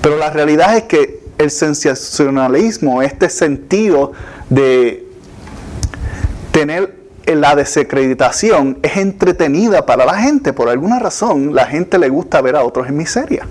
Pero 0.01 0.17
la 0.17 0.29
realidad 0.29 0.77
es 0.77 0.83
que 0.83 1.23
el 1.37 1.51
sensacionalismo, 1.51 3.01
este 3.01 3.29
sentido 3.29 4.13
de 4.49 5.05
tener 6.51 6.95
la 7.25 7.55
desacreditación, 7.55 8.77
es 8.83 8.97
entretenida 8.97 9.85
para 9.85 10.05
la 10.05 10.17
gente. 10.19 10.53
Por 10.53 10.69
alguna 10.69 10.99
razón, 10.99 11.55
la 11.55 11.65
gente 11.65 11.97
le 11.97 12.09
gusta 12.09 12.41
ver 12.41 12.55
a 12.55 12.63
otros 12.63 12.87
en 12.87 12.97
miseria. 12.97 13.47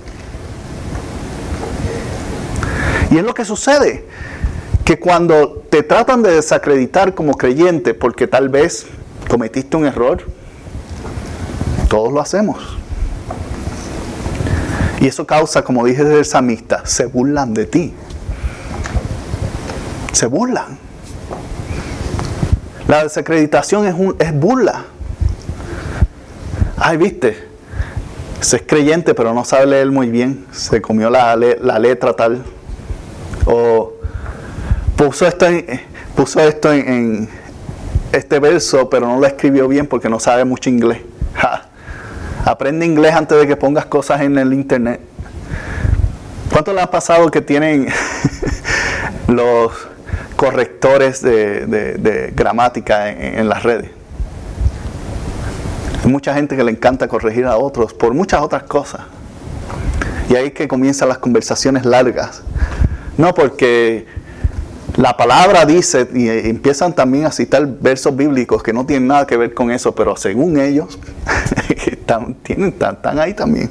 Y 3.11 3.19
es 3.19 3.25
lo 3.25 3.35
que 3.35 3.45
sucede, 3.45 4.05
que 4.85 4.99
cuando 4.99 5.65
te 5.71 5.83
tratan 5.83 6.23
de 6.23 6.33
desacreditar 6.33 7.15
como 7.15 7.35
creyente 7.35 7.95
porque 7.95 8.27
tal 8.27 8.49
vez 8.49 8.87
cometiste 9.29 9.77
un 9.77 9.87
error, 9.87 10.23
todos 11.89 12.13
lo 12.13 12.21
hacemos. 12.21 12.59
Y 15.01 15.07
eso 15.07 15.27
causa, 15.27 15.63
como 15.63 15.85
dije 15.85 16.03
el 16.03 16.25
samista, 16.25 16.87
se 16.87 17.07
burlan 17.07 17.55
de 17.55 17.67
ti. 17.67 17.95
Se 20.13 20.27
burlan. 20.27 20.79
La 22.87 23.03
desacreditación 23.03 23.87
es, 23.87 23.95
un, 23.95 24.15
es 24.19 24.39
burla. 24.39 24.85
Ay, 26.77 26.97
viste, 26.99 27.49
se 28.41 28.57
es 28.57 28.63
creyente 28.67 29.15
pero 29.15 29.33
no 29.33 29.45
sabe 29.45 29.67
leer 29.67 29.91
muy 29.91 30.11
bien. 30.11 30.45
Se 30.53 30.83
comió 30.83 31.09
la, 31.09 31.35
letra 31.37 32.15
tal. 32.15 32.45
O 33.47 33.94
puso 35.05 35.27
esto 35.27 35.47
en, 35.47 35.81
puso 36.17 36.41
esto 36.41 36.73
en, 36.73 37.29
este 38.13 38.39
verso 38.39 38.89
pero 38.89 39.07
no 39.07 39.19
lo 39.19 39.27
escribió 39.27 39.67
bien 39.69 39.87
porque 39.87 40.09
no 40.09 40.19
sabe 40.19 40.45
mucho 40.45 40.71
inglés. 40.71 41.01
Aprende 42.45 42.87
inglés 42.87 43.15
antes 43.15 43.39
de 43.39 43.47
que 43.47 43.57
pongas 43.57 43.87
cosas 43.87 44.21
en 44.21 44.39
el 44.39 44.53
internet. 44.53 45.01
¿Cuánto 46.51 46.73
le 46.73 46.81
ha 46.81 46.91
pasado 46.91 47.31
que 47.31 47.41
tienen 47.41 47.89
los 49.29 49.73
correctores 50.37 51.21
de, 51.23 52.33
gramática 52.37 53.11
en, 53.11 53.49
las 53.49 53.63
redes? 53.63 53.91
Hay 56.05 56.11
mucha 56.11 56.35
gente 56.35 56.57
que 56.57 56.63
le 56.63 56.71
encanta 56.71 57.09
corregir 57.09 57.47
a 57.47 57.57
otros 57.57 57.93
por 57.95 58.15
muchas 58.15 58.43
otras 58.43 58.63
cosas. 58.65 59.03
Y 60.29 60.37
ahí 60.37 60.47
es 60.47 60.53
que 60.53 60.69
comienzan 60.69 61.09
las 61.09 61.19
conversaciones 61.19 61.85
largas. 61.85 62.43
No 63.17 63.35
porque 63.35 64.07
la 64.97 65.17
palabra 65.17 65.65
dice, 65.65 66.09
y 66.15 66.29
empiezan 66.29 66.93
también 66.93 67.27
a 67.27 67.33
citar 67.33 67.67
versos 67.67 68.17
bíblicos 68.17 68.63
que 68.63 68.73
no 68.73 68.87
tienen 68.87 69.09
nada 69.09 69.27
que 69.27 69.37
ver 69.37 69.53
con 69.53 69.73
eso, 69.73 69.93
pero 69.93 70.17
según 70.17 70.59
ellos, 70.61 71.01
están, 71.87 72.35
tienen, 72.35 72.69
están, 72.69 73.19
ahí 73.19 73.35
también. 73.35 73.71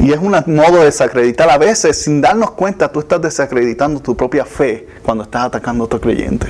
Y 0.00 0.12
es 0.12 0.18
un 0.18 0.32
modo 0.46 0.78
de 0.78 0.86
desacreditar. 0.86 1.48
A 1.48 1.58
veces, 1.58 2.02
sin 2.02 2.20
darnos 2.20 2.50
cuenta, 2.50 2.90
tú 2.90 2.98
estás 2.98 3.22
desacreditando 3.22 4.00
tu 4.00 4.16
propia 4.16 4.44
fe 4.44 4.88
cuando 5.04 5.22
estás 5.22 5.44
atacando 5.44 5.84
a 5.84 5.86
otro 5.86 6.00
creyente. 6.00 6.48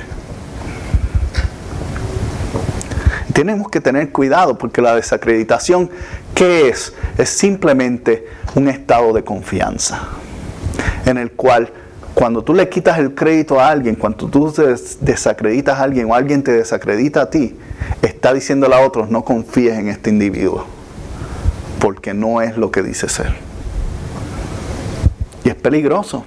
Tenemos 3.31 3.69
que 3.69 3.79
tener 3.79 4.11
cuidado 4.11 4.57
porque 4.57 4.81
la 4.81 4.95
desacreditación, 4.95 5.91
¿qué 6.33 6.69
es? 6.69 6.93
Es 7.17 7.29
simplemente 7.29 8.25
un 8.55 8.69
estado 8.69 9.13
de 9.13 9.23
confianza 9.23 10.07
en 11.05 11.17
el 11.17 11.31
cual 11.31 11.71
Cuando 12.15 12.45
tú 12.45 12.53
le 12.53 12.69
quitas 12.69 12.97
el 12.97 13.13
crédito 13.13 13.59
a 13.59 13.67
alguien, 13.67 13.95
cuando 13.95 14.29
tú 14.29 14.51
desacreditas 15.01 15.77
a 15.77 15.83
alguien 15.83 16.09
o 16.09 16.15
alguien 16.15 16.43
te 16.43 16.53
desacredita 16.53 17.23
a 17.23 17.29
ti, 17.29 17.57
está 18.01 18.33
diciéndole 18.33 18.73
a 18.73 18.79
otros, 18.79 19.09
no 19.09 19.25
confíes 19.25 19.77
en 19.77 19.89
este 19.89 20.11
individuo, 20.11 20.65
porque 21.77 22.13
no 22.13 22.39
es 22.41 22.55
lo 22.55 22.71
que 22.71 22.83
dice 22.83 23.09
ser. 23.09 23.35
Y 25.43 25.49
es 25.49 25.55
peligroso, 25.55 26.23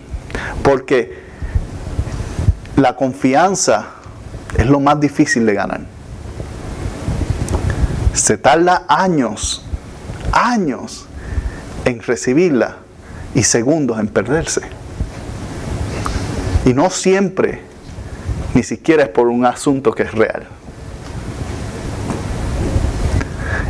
porque 0.62 1.22
la 2.76 2.94
confianza 2.94 3.86
es 4.58 4.66
lo 4.66 4.80
más 4.80 5.00
difícil 5.00 5.46
de 5.46 5.54
ganar. 5.54 5.80
Se 8.12 8.36
tarda 8.36 8.84
años, 8.88 9.64
años 10.32 11.06
en 11.86 12.02
recibirla 12.02 12.76
y 13.34 13.42
segundos 13.42 13.98
en 13.98 14.08
perderse. 14.08 14.77
Y 16.68 16.74
no 16.74 16.90
siempre, 16.90 17.62
ni 18.52 18.62
siquiera 18.62 19.04
es 19.04 19.08
por 19.08 19.28
un 19.28 19.46
asunto 19.46 19.90
que 19.90 20.02
es 20.02 20.12
real. 20.12 20.46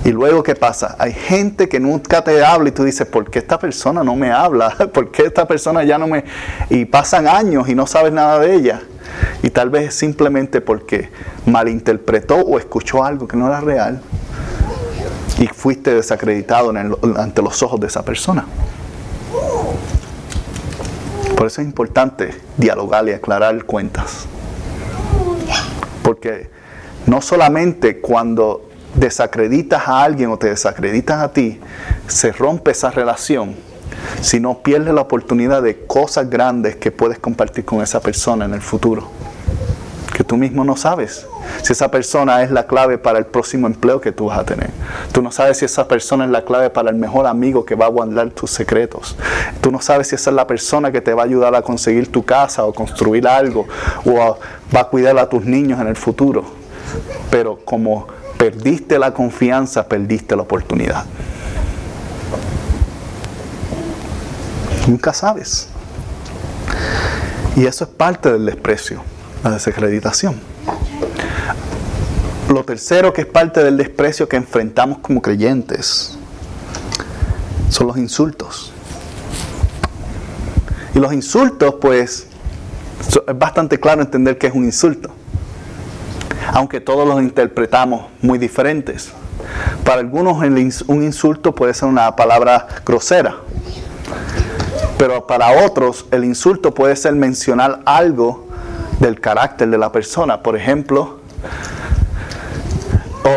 Y 0.05 0.11
luego, 0.11 0.43
¿qué 0.43 0.57
pasa? 0.57 0.97
Hay 0.99 1.13
gente 1.13 1.69
que 1.69 1.79
nunca 1.79 2.25
te 2.25 2.45
habla 2.45 2.71
y 2.71 2.73
tú 2.73 2.83
dices, 2.83 3.07
¿por 3.07 3.31
qué 3.31 3.39
esta 3.39 3.57
persona 3.57 4.03
no 4.03 4.17
me 4.17 4.33
habla? 4.33 4.71
¿Por 4.93 5.13
qué 5.13 5.27
esta 5.27 5.47
persona 5.47 5.85
ya 5.85 5.97
no 5.97 6.09
me... 6.09 6.25
Y 6.71 6.87
pasan 6.87 7.29
años 7.29 7.69
y 7.69 7.77
no 7.77 7.87
sabes 7.87 8.13
nada 8.13 8.41
de 8.41 8.53
ella. 8.53 8.83
Y 9.45 9.51
tal 9.51 9.71
vez 9.71 9.95
simplemente 9.95 10.61
porque 10.61 11.09
malinterpretó 11.47 12.39
o 12.39 12.59
escuchó 12.59 13.05
algo 13.05 13.29
que 13.29 13.37
no 13.37 13.47
era 13.47 13.61
real 13.61 14.01
y 15.39 15.47
fuiste 15.47 15.95
desacreditado 15.95 16.73
ante 17.17 17.43
los 17.43 17.63
ojos 17.63 17.79
de 17.79 17.87
esa 17.87 18.05
persona. 18.05 18.45
Por 21.39 21.47
eso 21.47 21.61
es 21.61 21.69
importante 21.69 22.35
dialogar 22.57 23.09
y 23.09 23.13
aclarar 23.13 23.63
cuentas. 23.63 24.27
Porque 26.03 26.51
no 27.07 27.23
solamente 27.23 28.01
cuando 28.01 28.69
desacreditas 28.97 29.87
a 29.87 30.03
alguien 30.03 30.31
o 30.31 30.37
te 30.37 30.49
desacreditas 30.49 31.23
a 31.23 31.33
ti, 31.33 31.61
se 32.09 32.33
rompe 32.33 32.73
esa 32.73 32.91
relación, 32.91 33.55
sino 34.21 34.65
pierdes 34.65 34.93
la 34.93 35.03
oportunidad 35.03 35.63
de 35.63 35.87
cosas 35.87 36.29
grandes 36.29 36.75
que 36.75 36.91
puedes 36.91 37.21
compartir 37.21 37.65
con 37.65 37.83
esa 37.83 38.01
persona 38.01 38.45
en 38.45 38.55
el 38.55 38.61
futuro 38.61 39.09
que 40.19 40.25
tú 40.25 40.37
mismo 40.37 40.65
no 40.65 40.77
sabes 40.77 41.29
si 41.63 41.73
esa 41.73 41.93
persona 41.93 42.43
es 42.43 42.51
la 42.51 42.67
clave 42.67 42.99
para 42.99 43.21
el 43.21 43.27
próximo 43.27 43.69
empleo 43.69 44.01
que 44.01 44.11
tú 44.11 44.27
vas 44.27 44.41
a 44.41 44.45
tener. 44.45 44.69
Tú 45.13 45.23
no 45.23 45.31
sabes 45.31 45.59
si 45.59 45.65
esa 45.65 45.87
persona 45.87 46.25
es 46.25 46.31
la 46.33 46.45
clave 46.45 46.71
para 46.71 46.91
el 46.91 46.97
mejor 46.97 47.29
amigo 47.29 47.65
que 47.65 47.77
va 47.77 47.87
a 47.87 47.89
guardar 47.89 48.29
tus 48.31 48.51
secretos. 48.51 49.15
Tú 49.61 49.71
no 49.71 49.81
sabes 49.81 50.09
si 50.09 50.17
esa 50.17 50.31
es 50.31 50.35
la 50.35 50.45
persona 50.45 50.91
que 50.91 51.01
te 51.01 51.15
va 51.15 51.23
a 51.23 51.25
ayudar 51.25 51.55
a 51.55 51.63
conseguir 51.63 52.11
tu 52.11 52.25
casa 52.25 52.65
o 52.65 52.73
construir 52.73 53.29
algo 53.29 53.69
o 54.05 54.37
va 54.75 54.81
a 54.81 54.85
cuidar 54.89 55.17
a 55.19 55.29
tus 55.29 55.45
niños 55.45 55.81
en 55.81 55.87
el 55.87 55.95
futuro. 55.95 56.43
Pero 57.31 57.61
como 57.65 58.09
perdiste 58.39 58.99
la 58.99 59.15
confianza, 59.15 59.87
perdiste 59.87 60.35
la 60.35 60.43
oportunidad. 60.43 61.05
Nunca 64.89 65.13
sabes. 65.13 65.69
Y 67.55 67.67
eso 67.67 67.85
es 67.85 67.91
parte 67.91 68.33
del 68.33 68.47
desprecio 68.47 69.01
la 69.45 69.51
desacreditación. 69.51 70.41
Lo 72.49 72.65
tercero 72.65 73.13
que 73.13 73.23
es 73.23 73.27
parte 73.27 73.63
del 73.63 73.77
desprecio 73.77 74.29
que 74.29 74.37
enfrentamos 74.37 74.99
como 74.99 75.21
creyentes 75.21 76.17
son 77.69 77.87
los 77.87 77.99
insultos. 77.99 78.73
Y 80.95 80.99
los 80.99 81.13
insultos, 81.13 81.75
pues, 81.81 82.27
es 83.01 83.39
bastante 83.39 83.79
claro 83.79 84.01
entender 84.01 84.39
que 84.39 84.47
es 84.47 84.55
un 84.55 84.65
insulto. 84.65 85.11
Aunque 86.53 86.81
todos 86.81 87.07
los 87.07 87.21
interpretamos 87.21 88.07
muy 88.23 88.39
diferentes. 88.39 89.11
Para 89.85 90.01
algunos 90.01 90.39
un 90.87 91.03
insulto 91.03 91.55
puede 91.55 91.75
ser 91.75 91.89
una 91.89 92.17
palabra 92.17 92.67
grosera. 92.85 93.37
Pero 94.97 95.27
para 95.27 95.65
otros 95.67 96.07
el 96.11 96.25
insulto 96.25 96.75
puede 96.75 96.97
ser 96.97 97.15
mencionar 97.15 97.81
algo 97.85 98.48
del 99.01 99.21
carácter 99.21 99.69
de 99.69 99.79
la 99.79 99.93
persona. 99.93 100.43
Por 100.43 100.57
ejemplo, 100.57 101.19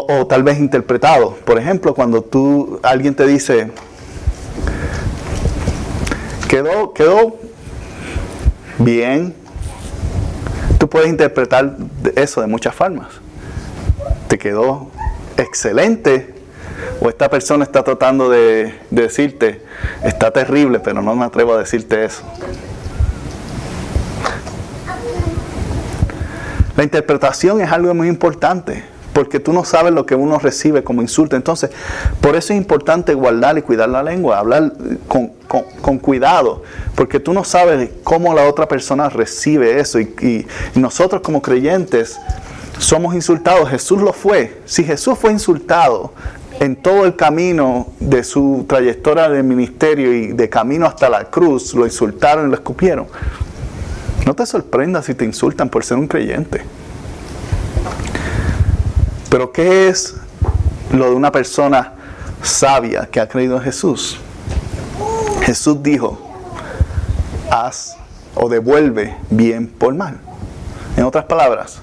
o, 0.07 0.25
tal 0.27 0.43
vez 0.43 0.59
interpretado. 0.59 1.35
Por 1.45 1.57
ejemplo, 1.57 1.93
cuando 1.93 2.21
tú, 2.21 2.79
alguien 2.83 3.15
te 3.15 3.25
dice, 3.25 3.71
quedó, 6.47 6.93
quedó 6.93 7.35
bien, 8.77 9.35
tú 10.77 10.89
puedes 10.89 11.09
interpretar 11.09 11.75
eso 12.15 12.41
de 12.41 12.47
muchas 12.47 12.73
formas. 12.73 13.07
Te 14.27 14.37
quedó 14.37 14.89
excelente, 15.37 16.35
o 17.01 17.09
esta 17.09 17.29
persona 17.29 17.63
está 17.63 17.83
tratando 17.83 18.29
de 18.29 18.73
decirte, 18.89 19.61
está 20.03 20.31
terrible, 20.31 20.79
pero 20.79 21.01
no 21.01 21.15
me 21.15 21.25
atrevo 21.25 21.53
a 21.53 21.59
decirte 21.59 22.05
eso. 22.05 22.23
La 26.81 26.85
interpretación 26.85 27.61
es 27.61 27.71
algo 27.71 27.93
muy 27.93 28.07
importante, 28.07 28.83
porque 29.13 29.39
tú 29.39 29.53
no 29.53 29.63
sabes 29.63 29.93
lo 29.93 30.03
que 30.03 30.15
uno 30.15 30.39
recibe 30.39 30.83
como 30.83 31.03
insulto. 31.03 31.35
Entonces, 31.35 31.69
por 32.21 32.35
eso 32.35 32.53
es 32.53 32.57
importante 32.57 33.13
guardar 33.13 33.55
y 33.59 33.61
cuidar 33.61 33.87
la 33.87 34.01
lengua, 34.01 34.39
hablar 34.39 34.73
con, 35.07 35.99
cuidado, 35.99 36.63
porque 36.95 37.19
tú 37.19 37.33
no 37.33 37.43
sabes 37.43 37.91
cómo 38.03 38.33
la 38.33 38.49
otra 38.49 38.67
persona 38.67 39.09
recibe 39.09 39.79
eso. 39.79 39.99
Y, 39.99 40.47
y 40.73 40.79
nosotros 40.79 41.21
como 41.21 41.39
creyentes 41.39 42.19
somos 42.79 43.13
insultados. 43.13 43.69
Jesús 43.69 44.01
lo 44.01 44.11
fue. 44.11 44.61
Si 44.65 44.83
Jesús 44.83 45.19
fue 45.19 45.31
insultado 45.31 46.13
en 46.59 46.77
todo 46.77 47.05
el 47.05 47.15
camino 47.15 47.89
de 47.99 48.23
su 48.23 48.65
trayectoria 48.67 49.29
de 49.29 49.43
ministerio 49.43 50.11
y 50.15 50.29
de 50.29 50.49
camino 50.49 50.87
hasta 50.87 51.09
la 51.09 51.25
cruz, 51.25 51.75
lo 51.75 51.85
insultaron 51.85 52.47
y 52.47 52.49
lo 52.49 52.55
escupieron. 52.55 53.05
No 54.25 54.35
te 54.35 54.45
sorprendas 54.45 55.05
si 55.05 55.15
te 55.15 55.25
insultan 55.25 55.69
por 55.69 55.83
ser 55.83 55.97
un 55.97 56.07
creyente. 56.07 56.63
Pero 59.29 59.51
¿qué 59.51 59.87
es 59.87 60.15
lo 60.91 61.09
de 61.09 61.15
una 61.15 61.31
persona 61.31 61.93
sabia 62.43 63.07
que 63.09 63.19
ha 63.19 63.27
creído 63.27 63.57
en 63.57 63.63
Jesús? 63.63 64.19
Jesús 65.41 65.81
dijo, 65.81 66.19
haz 67.49 67.97
o 68.35 68.49
devuelve 68.49 69.15
bien 69.29 69.67
por 69.67 69.93
mal. 69.93 70.19
En 70.97 71.03
otras 71.05 71.25
palabras, 71.25 71.79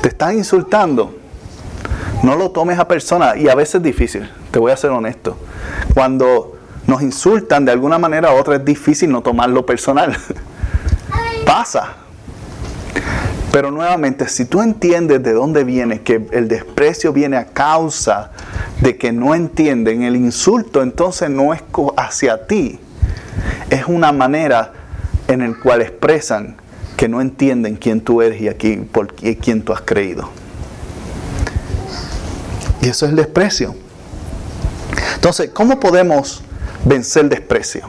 te 0.00 0.08
están 0.08 0.36
insultando, 0.36 1.14
no 2.22 2.36
lo 2.36 2.50
tomes 2.50 2.78
a 2.78 2.88
persona 2.88 3.36
y 3.36 3.48
a 3.48 3.54
veces 3.54 3.76
es 3.76 3.82
difícil, 3.82 4.30
te 4.50 4.58
voy 4.58 4.72
a 4.72 4.76
ser 4.76 4.90
honesto. 4.90 5.36
Cuando 5.94 6.58
nos 6.86 7.02
insultan 7.02 7.64
de 7.64 7.72
alguna 7.72 7.98
manera 7.98 8.34
u 8.34 8.38
otra 8.38 8.56
es 8.56 8.64
difícil 8.64 9.10
no 9.10 9.22
tomarlo 9.22 9.64
personal. 9.64 10.16
pasa. 11.62 11.94
Pero 13.52 13.70
nuevamente, 13.70 14.28
si 14.28 14.46
tú 14.46 14.62
entiendes 14.62 15.22
de 15.22 15.32
dónde 15.32 15.62
viene, 15.62 16.00
que 16.00 16.26
el 16.32 16.48
desprecio 16.48 17.12
viene 17.12 17.36
a 17.36 17.44
causa 17.44 18.32
de 18.80 18.96
que 18.96 19.12
no 19.12 19.34
entienden 19.34 20.02
el 20.02 20.16
insulto, 20.16 20.82
entonces 20.82 21.30
no 21.30 21.54
es 21.54 21.62
hacia 21.96 22.46
ti, 22.48 22.80
es 23.70 23.84
una 23.86 24.10
manera 24.10 24.72
en 25.28 25.48
la 25.48 25.56
cual 25.62 25.82
expresan 25.82 26.56
que 26.96 27.08
no 27.08 27.20
entienden 27.20 27.76
quién 27.76 28.00
tú 28.00 28.22
eres 28.22 28.40
y 28.40 28.48
aquí 28.48 28.76
por 28.76 29.14
quién 29.14 29.62
tú 29.62 29.72
has 29.72 29.82
creído. 29.82 30.30
Y 32.80 32.88
eso 32.88 33.06
es 33.06 33.10
el 33.10 33.16
desprecio. 33.16 33.76
Entonces, 35.14 35.50
¿cómo 35.50 35.78
podemos 35.78 36.42
vencer 36.84 37.24
el 37.24 37.28
desprecio? 37.28 37.88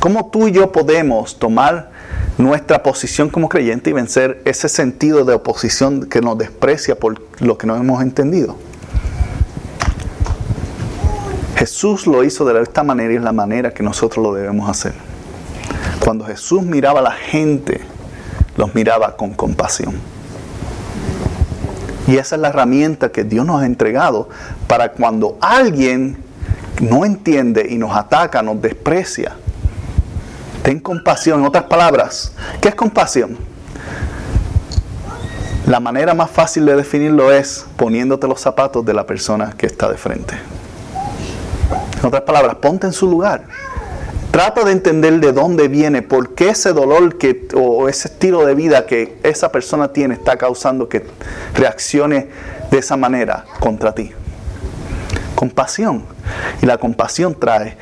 ¿Cómo 0.00 0.30
tú 0.30 0.48
y 0.48 0.52
yo 0.52 0.72
podemos 0.72 1.38
tomar 1.38 1.95
nuestra 2.38 2.82
posición 2.82 3.30
como 3.30 3.48
creyente 3.48 3.90
y 3.90 3.92
vencer 3.92 4.42
ese 4.44 4.68
sentido 4.68 5.24
de 5.24 5.34
oposición 5.34 6.06
que 6.06 6.20
nos 6.20 6.36
desprecia 6.36 6.98
por 6.98 7.20
lo 7.40 7.56
que 7.56 7.66
no 7.66 7.76
hemos 7.76 8.02
entendido. 8.02 8.56
Jesús 11.56 12.06
lo 12.06 12.22
hizo 12.22 12.44
de 12.44 12.62
esta 12.62 12.82
manera 12.82 13.14
y 13.14 13.16
es 13.16 13.22
la 13.22 13.32
manera 13.32 13.72
que 13.72 13.82
nosotros 13.82 14.22
lo 14.22 14.34
debemos 14.34 14.68
hacer. 14.68 14.92
Cuando 16.00 16.26
Jesús 16.26 16.62
miraba 16.62 17.00
a 17.00 17.02
la 17.02 17.12
gente, 17.12 17.80
los 18.56 18.74
miraba 18.74 19.16
con 19.16 19.32
compasión. 19.32 19.94
Y 22.06 22.18
esa 22.18 22.36
es 22.36 22.42
la 22.42 22.48
herramienta 22.48 23.10
que 23.10 23.24
Dios 23.24 23.46
nos 23.46 23.62
ha 23.62 23.66
entregado 23.66 24.28
para 24.68 24.92
cuando 24.92 25.38
alguien 25.40 26.18
no 26.80 27.04
entiende 27.04 27.66
y 27.68 27.78
nos 27.78 27.96
ataca, 27.96 28.42
nos 28.42 28.60
desprecia, 28.60 29.36
Ten 30.66 30.80
compasión. 30.80 31.38
En 31.38 31.46
otras 31.46 31.62
palabras, 31.66 32.32
¿qué 32.60 32.70
es 32.70 32.74
compasión? 32.74 33.38
La 35.64 35.78
manera 35.78 36.12
más 36.12 36.28
fácil 36.28 36.66
de 36.66 36.74
definirlo 36.74 37.30
es 37.30 37.64
poniéndote 37.76 38.26
los 38.26 38.40
zapatos 38.40 38.84
de 38.84 38.92
la 38.92 39.06
persona 39.06 39.54
que 39.56 39.66
está 39.66 39.88
de 39.88 39.96
frente. 39.96 40.34
En 42.00 42.06
otras 42.06 42.22
palabras, 42.22 42.56
ponte 42.56 42.88
en 42.88 42.92
su 42.92 43.06
lugar. 43.06 43.44
Trata 44.32 44.64
de 44.64 44.72
entender 44.72 45.20
de 45.20 45.32
dónde 45.32 45.68
viene, 45.68 46.02
por 46.02 46.34
qué 46.34 46.48
ese 46.48 46.72
dolor 46.72 47.16
que, 47.16 47.46
o 47.54 47.88
ese 47.88 48.08
estilo 48.08 48.44
de 48.44 48.56
vida 48.56 48.86
que 48.86 49.20
esa 49.22 49.52
persona 49.52 49.92
tiene 49.92 50.14
está 50.14 50.36
causando 50.36 50.88
que 50.88 51.06
reaccione 51.54 52.28
de 52.72 52.78
esa 52.78 52.96
manera 52.96 53.44
contra 53.60 53.94
ti. 53.94 54.10
Compasión. 55.36 56.06
Y 56.60 56.66
la 56.66 56.78
compasión 56.78 57.38
trae 57.38 57.76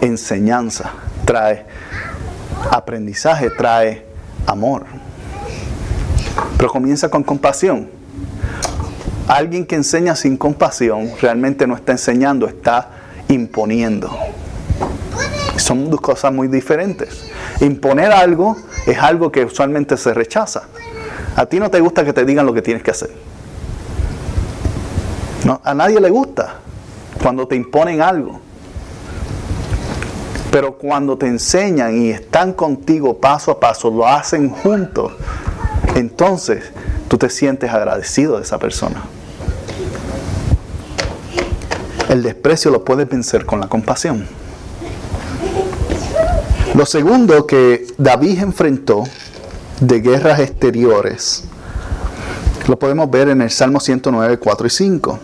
enseñanza, 0.00 0.92
trae 1.26 1.66
aprendizaje, 2.70 3.50
trae 3.50 4.04
amor. 4.46 4.84
Pero 6.56 6.70
comienza 6.70 7.08
con 7.08 7.22
compasión. 7.22 7.88
Alguien 9.28 9.64
que 9.64 9.76
enseña 9.76 10.16
sin 10.16 10.36
compasión 10.36 11.10
realmente 11.20 11.66
no 11.66 11.74
está 11.74 11.92
enseñando, 11.92 12.46
está 12.46 12.90
imponiendo. 13.28 14.10
Son 15.56 15.88
dos 15.88 16.00
cosas 16.00 16.32
muy 16.32 16.48
diferentes. 16.48 17.30
Imponer 17.60 18.10
algo 18.10 18.56
es 18.86 18.98
algo 18.98 19.30
que 19.30 19.44
usualmente 19.44 19.96
se 19.96 20.12
rechaza. 20.14 20.64
A 21.36 21.46
ti 21.46 21.60
no 21.60 21.70
te 21.70 21.80
gusta 21.80 22.04
que 22.04 22.12
te 22.12 22.24
digan 22.24 22.44
lo 22.44 22.52
que 22.52 22.62
tienes 22.62 22.82
que 22.82 22.90
hacer. 22.90 23.10
A 25.64 25.74
nadie 25.74 26.00
le 26.00 26.10
gusta 26.10 26.56
cuando 27.22 27.46
te 27.46 27.56
imponen 27.56 28.02
algo. 28.02 28.40
Pero 30.50 30.76
cuando 30.76 31.16
te 31.16 31.26
enseñan 31.26 31.96
y 32.02 32.10
están 32.10 32.52
contigo 32.52 33.18
paso 33.18 33.52
a 33.52 33.60
paso, 33.60 33.90
lo 33.90 34.06
hacen 34.06 34.50
juntos, 34.50 35.12
entonces 35.94 36.64
tú 37.08 37.18
te 37.18 37.30
sientes 37.30 37.70
agradecido 37.70 38.36
de 38.36 38.42
esa 38.42 38.58
persona. 38.58 39.04
El 42.08 42.24
desprecio 42.24 42.72
lo 42.72 42.84
puedes 42.84 43.08
vencer 43.08 43.46
con 43.46 43.60
la 43.60 43.68
compasión. 43.68 44.26
Lo 46.74 46.84
segundo 46.86 47.46
que 47.46 47.86
David 47.98 48.42
enfrentó 48.42 49.04
de 49.80 50.00
guerras 50.00 50.40
exteriores, 50.40 51.44
lo 52.66 52.78
podemos 52.78 53.10
ver 53.10 53.28
en 53.28 53.42
el 53.42 53.50
Salmo 53.50 53.80
109, 53.80 54.38
4 54.38 54.66
y 54.66 54.70
5. 54.70 55.18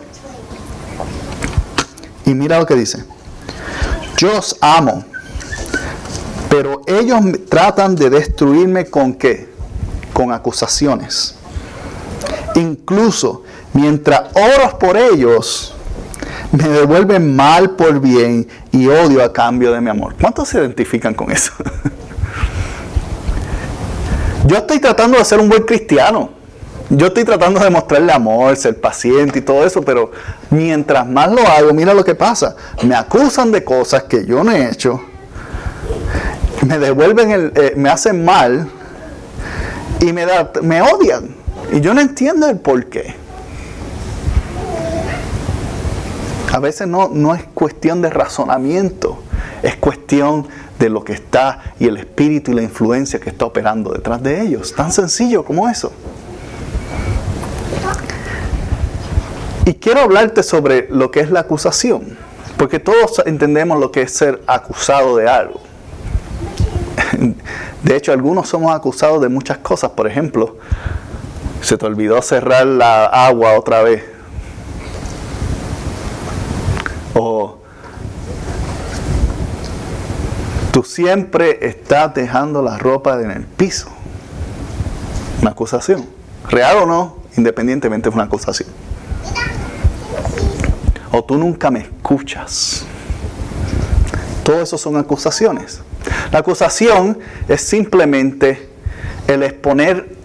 Y 2.25 2.33
mira 2.33 2.59
lo 2.59 2.65
que 2.65 2.75
dice. 2.75 3.03
Yo 4.17 4.37
os 4.37 4.57
amo, 4.61 5.05
pero 6.49 6.81
ellos 6.85 7.19
tratan 7.49 7.95
de 7.95 8.09
destruirme 8.09 8.85
con 8.85 9.13
qué? 9.13 9.49
Con 10.13 10.31
acusaciones. 10.31 11.35
Incluso 12.55 13.43
mientras 13.73 14.21
oro 14.33 14.79
por 14.79 14.97
ellos, 14.97 15.75
me 16.51 16.67
devuelven 16.67 17.35
mal 17.35 17.71
por 17.71 17.99
bien 17.99 18.47
y 18.71 18.87
odio 18.87 19.23
a 19.23 19.31
cambio 19.31 19.71
de 19.71 19.81
mi 19.81 19.89
amor. 19.89 20.15
¿Cuántos 20.19 20.49
se 20.49 20.59
identifican 20.59 21.13
con 21.13 21.31
eso? 21.31 21.51
Yo 24.45 24.57
estoy 24.57 24.79
tratando 24.79 25.17
de 25.17 25.25
ser 25.25 25.39
un 25.39 25.49
buen 25.49 25.63
cristiano. 25.63 26.29
Yo 26.89 27.07
estoy 27.07 27.25
tratando 27.25 27.59
de 27.59 27.69
mostrarle 27.69 28.13
amor, 28.13 28.55
ser 28.55 28.79
paciente 28.79 29.39
y 29.39 29.41
todo 29.41 29.65
eso, 29.65 29.81
pero 29.81 30.11
mientras 30.49 31.05
más 31.05 31.29
lo 31.29 31.45
hago, 31.45 31.73
mira 31.73 31.93
lo 31.93 32.05
que 32.05 32.15
pasa. 32.15 32.55
Me 32.83 32.95
acusan 32.95 33.51
de 33.51 33.61
cosas 33.65 34.03
que 34.03 34.25
yo 34.25 34.41
no 34.45 34.53
he 34.53 34.69
hecho. 34.71 35.01
Me 36.65 36.79
devuelven 36.79 37.31
el, 37.31 37.51
eh, 37.55 37.73
me 37.75 37.89
hacen 37.89 38.25
mal 38.25 38.69
y 39.99 40.11
me, 40.13 40.25
da, 40.25 40.51
me 40.61 40.81
odian. 40.81 41.35
Y 41.71 41.81
yo 41.81 41.93
no 41.93 42.01
entiendo 42.01 42.47
el 42.47 42.57
por 42.57 42.85
qué. 42.87 43.15
A 46.51 46.59
veces 46.59 46.87
no, 46.87 47.09
no 47.09 47.35
es 47.35 47.43
cuestión 47.53 48.01
de 48.01 48.09
razonamiento, 48.09 49.19
es 49.61 49.75
cuestión 49.75 50.47
de 50.79 50.89
lo 50.89 51.03
que 51.03 51.13
está 51.13 51.73
y 51.79 51.87
el 51.87 51.97
espíritu 51.97 52.51
y 52.51 52.55
la 52.55 52.61
influencia 52.61 53.19
que 53.19 53.29
está 53.29 53.45
operando 53.45 53.91
detrás 53.91 54.21
de 54.23 54.41
ellos. 54.41 54.73
Tan 54.73 54.91
sencillo 54.91 55.43
como 55.43 55.67
eso. 55.67 55.91
Y 59.65 59.73
quiero 59.73 59.99
hablarte 59.99 60.43
sobre 60.43 60.87
lo 60.89 61.11
que 61.11 61.19
es 61.19 61.29
la 61.29 61.41
acusación, 61.41 62.17
porque 62.55 62.79
todos 62.79 63.21
entendemos 63.25 63.79
lo 63.79 63.91
que 63.91 64.03
es 64.03 64.13
ser 64.13 64.41
acusado 64.47 65.17
de 65.17 65.27
algo. 65.27 65.66
De 67.83 67.95
hecho, 67.95 68.11
algunos 68.11 68.49
somos 68.49 68.73
acusados 68.73 69.21
de 69.21 69.29
muchas 69.29 69.57
cosas. 69.59 69.91
Por 69.91 70.07
ejemplo, 70.07 70.57
se 71.61 71.77
te 71.77 71.85
olvidó 71.85 72.21
cerrar 72.21 72.65
la 72.65 73.05
agua 73.05 73.57
otra 73.57 73.81
vez 73.81 74.17
o 77.17 77.57
tú 80.71 80.83
siempre 80.83 81.65
estás 81.67 82.13
dejando 82.13 82.61
la 82.61 82.77
ropa 82.77 83.19
en 83.21 83.31
el 83.31 83.43
piso. 83.45 83.89
Una 85.41 85.51
acusación. 85.51 86.05
Real 86.49 86.77
o 86.83 86.85
no, 86.85 87.17
independientemente 87.35 88.09
es 88.09 88.15
una 88.15 88.25
acusación. 88.25 88.69
O 91.11 91.23
tú 91.23 91.37
nunca 91.37 91.71
me 91.71 91.79
escuchas. 91.79 92.85
Todo 94.43 94.61
eso 94.61 94.77
son 94.77 94.95
acusaciones. 94.97 95.81
La 96.31 96.39
acusación 96.39 97.17
es 97.47 97.61
simplemente 97.61 98.67
el 99.27 99.43
exponer 99.43 100.15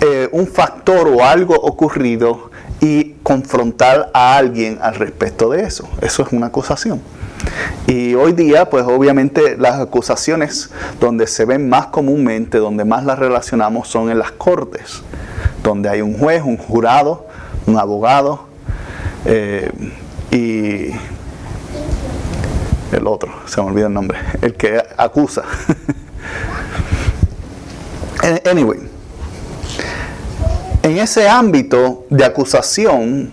eh, 0.00 0.28
un 0.32 0.46
factor 0.46 1.08
o 1.08 1.24
algo 1.24 1.54
ocurrido 1.54 2.50
y 2.80 3.14
confrontar 3.22 4.10
a 4.14 4.36
alguien 4.36 4.78
al 4.80 4.94
respecto 4.94 5.50
de 5.50 5.62
eso. 5.62 5.88
Eso 6.00 6.22
es 6.22 6.32
una 6.32 6.46
acusación. 6.46 7.00
Y 7.86 8.14
hoy 8.14 8.32
día, 8.32 8.68
pues 8.70 8.84
obviamente 8.84 9.56
las 9.58 9.80
acusaciones 9.80 10.70
donde 11.00 11.26
se 11.26 11.44
ven 11.44 11.68
más 11.68 11.86
comúnmente, 11.86 12.58
donde 12.58 12.84
más 12.84 13.04
las 13.04 13.18
relacionamos 13.18 13.88
son 13.88 14.10
en 14.10 14.18
las 14.18 14.30
cortes, 14.32 15.02
donde 15.62 15.88
hay 15.88 16.02
un 16.02 16.16
juez, 16.16 16.42
un 16.44 16.56
jurado, 16.56 17.26
un 17.66 17.78
abogado 17.78 18.46
eh, 19.24 19.70
y 20.30 20.92
el 22.92 23.06
otro, 23.06 23.32
se 23.46 23.60
me 23.60 23.68
olvida 23.68 23.86
el 23.86 23.94
nombre, 23.94 24.18
el 24.40 24.54
que 24.54 24.82
acusa. 24.96 25.42
anyway, 28.50 28.80
en 30.82 30.98
ese 30.98 31.28
ámbito 31.28 32.06
de 32.10 32.24
acusación 32.24 33.30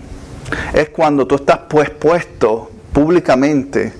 es 0.73 0.89
cuando 0.89 1.25
tú 1.25 1.35
estás 1.35 1.59
pues 1.69 1.89
puesto 1.89 2.71
públicamente, 2.91 3.93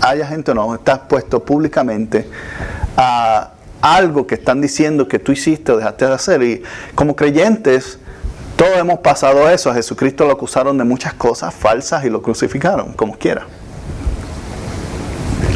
haya 0.00 0.26
gente 0.26 0.50
o 0.50 0.54
no, 0.54 0.74
estás 0.74 1.00
puesto 1.00 1.44
públicamente 1.44 2.28
a 2.96 3.52
algo 3.82 4.26
que 4.26 4.36
están 4.36 4.60
diciendo 4.60 5.08
que 5.08 5.18
tú 5.18 5.32
hiciste 5.32 5.72
o 5.72 5.76
dejaste 5.76 6.06
de 6.06 6.12
hacer. 6.12 6.42
Y 6.42 6.62
como 6.94 7.16
creyentes, 7.16 7.98
todos 8.56 8.76
hemos 8.78 9.00
pasado 9.00 9.48
eso. 9.50 9.70
A 9.70 9.74
Jesucristo 9.74 10.24
lo 10.24 10.32
acusaron 10.32 10.78
de 10.78 10.84
muchas 10.84 11.14
cosas 11.14 11.52
falsas 11.52 12.04
y 12.04 12.10
lo 12.10 12.22
crucificaron, 12.22 12.92
como 12.92 13.18
quiera. 13.18 13.46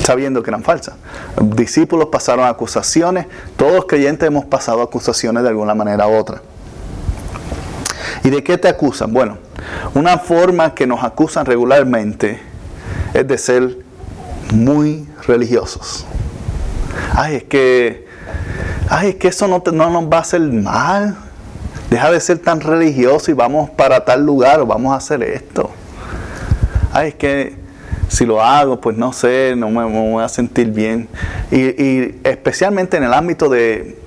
Sabiendo 0.06 0.40
que 0.40 0.50
eran 0.50 0.62
falsas. 0.62 0.94
Discípulos 1.42 2.10
pasaron 2.12 2.46
acusaciones, 2.46 3.26
todos 3.56 3.86
creyentes 3.86 4.24
hemos 4.24 4.44
pasado 4.44 4.80
acusaciones 4.80 5.42
de 5.42 5.48
alguna 5.48 5.74
manera 5.74 6.06
u 6.06 6.14
otra. 6.14 6.42
¿Y 8.22 8.30
de 8.30 8.44
qué 8.44 8.56
te 8.56 8.68
acusan? 8.68 9.12
Bueno, 9.12 9.36
una 9.94 10.16
forma 10.18 10.74
que 10.74 10.86
nos 10.86 11.02
acusan 11.02 11.44
regularmente 11.44 12.40
es 13.14 13.26
de 13.26 13.36
ser 13.36 13.78
muy 14.54 15.08
religiosos. 15.26 16.06
Ay, 17.12 17.34
es 17.34 17.42
que, 17.42 18.06
ay, 18.88 19.08
es 19.08 19.14
que 19.16 19.26
eso 19.26 19.48
no, 19.48 19.60
no 19.72 19.90
nos 19.90 20.04
va 20.04 20.18
a 20.18 20.20
hacer 20.20 20.40
mal. 20.40 21.16
Deja 21.90 22.12
de 22.12 22.20
ser 22.20 22.38
tan 22.38 22.60
religioso 22.60 23.32
y 23.32 23.34
vamos 23.34 23.70
para 23.70 24.04
tal 24.04 24.24
lugar 24.24 24.60
o 24.60 24.66
vamos 24.66 24.92
a 24.92 24.98
hacer 24.98 25.24
esto. 25.24 25.68
Ay, 26.92 27.08
es 27.08 27.14
que 27.16 27.65
si 28.08 28.24
lo 28.24 28.42
hago, 28.42 28.80
pues 28.80 28.96
no 28.96 29.12
sé, 29.12 29.54
no 29.56 29.70
me, 29.70 29.84
voy 29.84 30.22
a 30.22 30.28
sentir 30.28 30.68
bien. 30.68 31.08
Y, 31.50 32.16
especialmente 32.24 32.96
en 32.96 33.04
el 33.04 33.12
ámbito 33.12 33.48
de, 33.48 33.98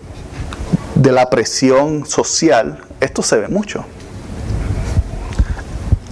de 0.96 1.12
la 1.12 1.30
presión 1.30 2.06
social, 2.06 2.80
esto 3.00 3.22
se 3.22 3.38
ve 3.38 3.48
mucho 3.48 3.86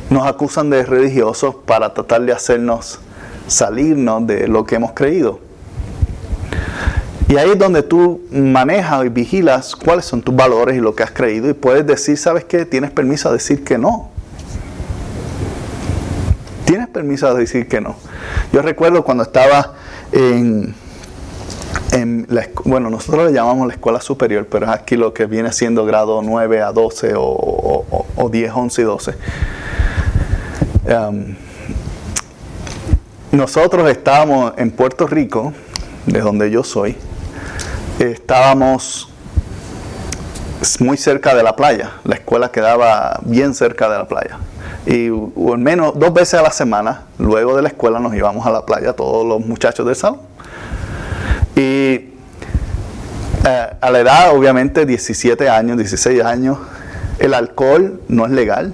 nos 0.09 0.25
acusan 0.25 0.69
de 0.69 0.83
religiosos 0.83 1.55
para 1.65 1.93
tratar 1.93 2.21
de 2.21 2.31
hacernos 2.31 2.99
salirnos 3.47 4.25
de 4.27 4.47
lo 4.47 4.65
que 4.65 4.75
hemos 4.75 4.93
creído. 4.93 5.39
Y 7.27 7.35
ahí 7.35 7.49
es 7.49 7.59
donde 7.59 7.83
tú 7.83 8.21
manejas 8.31 9.05
y 9.05 9.09
vigilas 9.09 9.75
cuáles 9.75 10.05
son 10.05 10.21
tus 10.21 10.33
valores 10.33 10.77
y 10.77 10.79
lo 10.79 10.95
que 10.95 11.03
has 11.03 11.11
creído 11.11 11.49
y 11.49 11.53
puedes 11.53 11.85
decir, 11.85 12.17
¿sabes 12.17 12.45
qué? 12.45 12.65
Tienes 12.65 12.91
permiso 12.91 13.27
a 13.27 13.33
decir 13.33 13.65
que 13.65 13.77
no. 13.77 14.11
Tienes 16.67 16.87
permiso 16.89 17.27
a 17.27 17.33
decir 17.33 17.67
que 17.67 17.81
no. 17.81 17.95
Yo 18.53 18.61
recuerdo 18.61 19.03
cuando 19.03 19.23
estaba 19.23 19.73
en, 20.11 20.75
en 21.93 22.27
la, 22.29 22.47
bueno, 22.65 22.91
nosotros 22.91 23.25
le 23.25 23.33
llamamos 23.33 23.67
la 23.67 23.73
escuela 23.73 24.01
superior, 24.01 24.45
pero 24.51 24.67
es 24.67 24.71
aquí 24.71 24.95
lo 24.95 25.13
que 25.13 25.25
viene 25.25 25.51
siendo 25.51 25.83
grado 25.85 26.21
9 26.21 26.61
a 26.61 26.71
12 26.71 27.15
o, 27.15 27.23
o, 27.23 28.05
o 28.15 28.29
10, 28.29 28.51
11 28.53 28.81
y 28.81 28.85
12 28.85 29.15
nosotros 33.31 33.89
estábamos 33.89 34.53
en 34.57 34.71
Puerto 34.71 35.05
Rico 35.05 35.53
de 36.05 36.21
donde 36.21 36.49
yo 36.49 36.63
soy, 36.63 36.95
estábamos 37.99 39.09
muy 40.79 40.97
cerca 40.97 41.35
de 41.35 41.43
la 41.43 41.55
playa. 41.55 41.91
La 42.03 42.15
escuela 42.15 42.51
quedaba 42.51 43.19
bien 43.23 43.53
cerca 43.53 43.89
de 43.89 43.97
la 43.97 44.07
playa. 44.07 44.37
Y 44.87 45.09
al 45.09 45.57
menos 45.57 45.99
dos 45.99 46.13
veces 46.13 46.35
a 46.35 46.43
la 46.43 46.51
semana, 46.51 47.03
luego 47.19 47.57
de 47.57 47.61
la 47.61 47.67
escuela, 47.67 47.99
nos 47.99 48.15
íbamos 48.15 48.47
a 48.47 48.51
la 48.51 48.65
playa, 48.65 48.93
todos 48.93 49.27
los 49.27 49.45
muchachos 49.45 49.85
del 49.85 49.97
salón. 49.97 50.21
Y 51.57 51.59
eh, 53.45 53.69
a 53.81 53.91
la 53.91 53.99
edad, 53.99 54.33
obviamente, 54.33 54.85
17 54.85 55.49
años, 55.49 55.77
16 55.77 56.23
años, 56.23 56.57
el 57.19 57.33
alcohol 57.33 58.01
no 58.07 58.25
es 58.25 58.31
legal. 58.31 58.73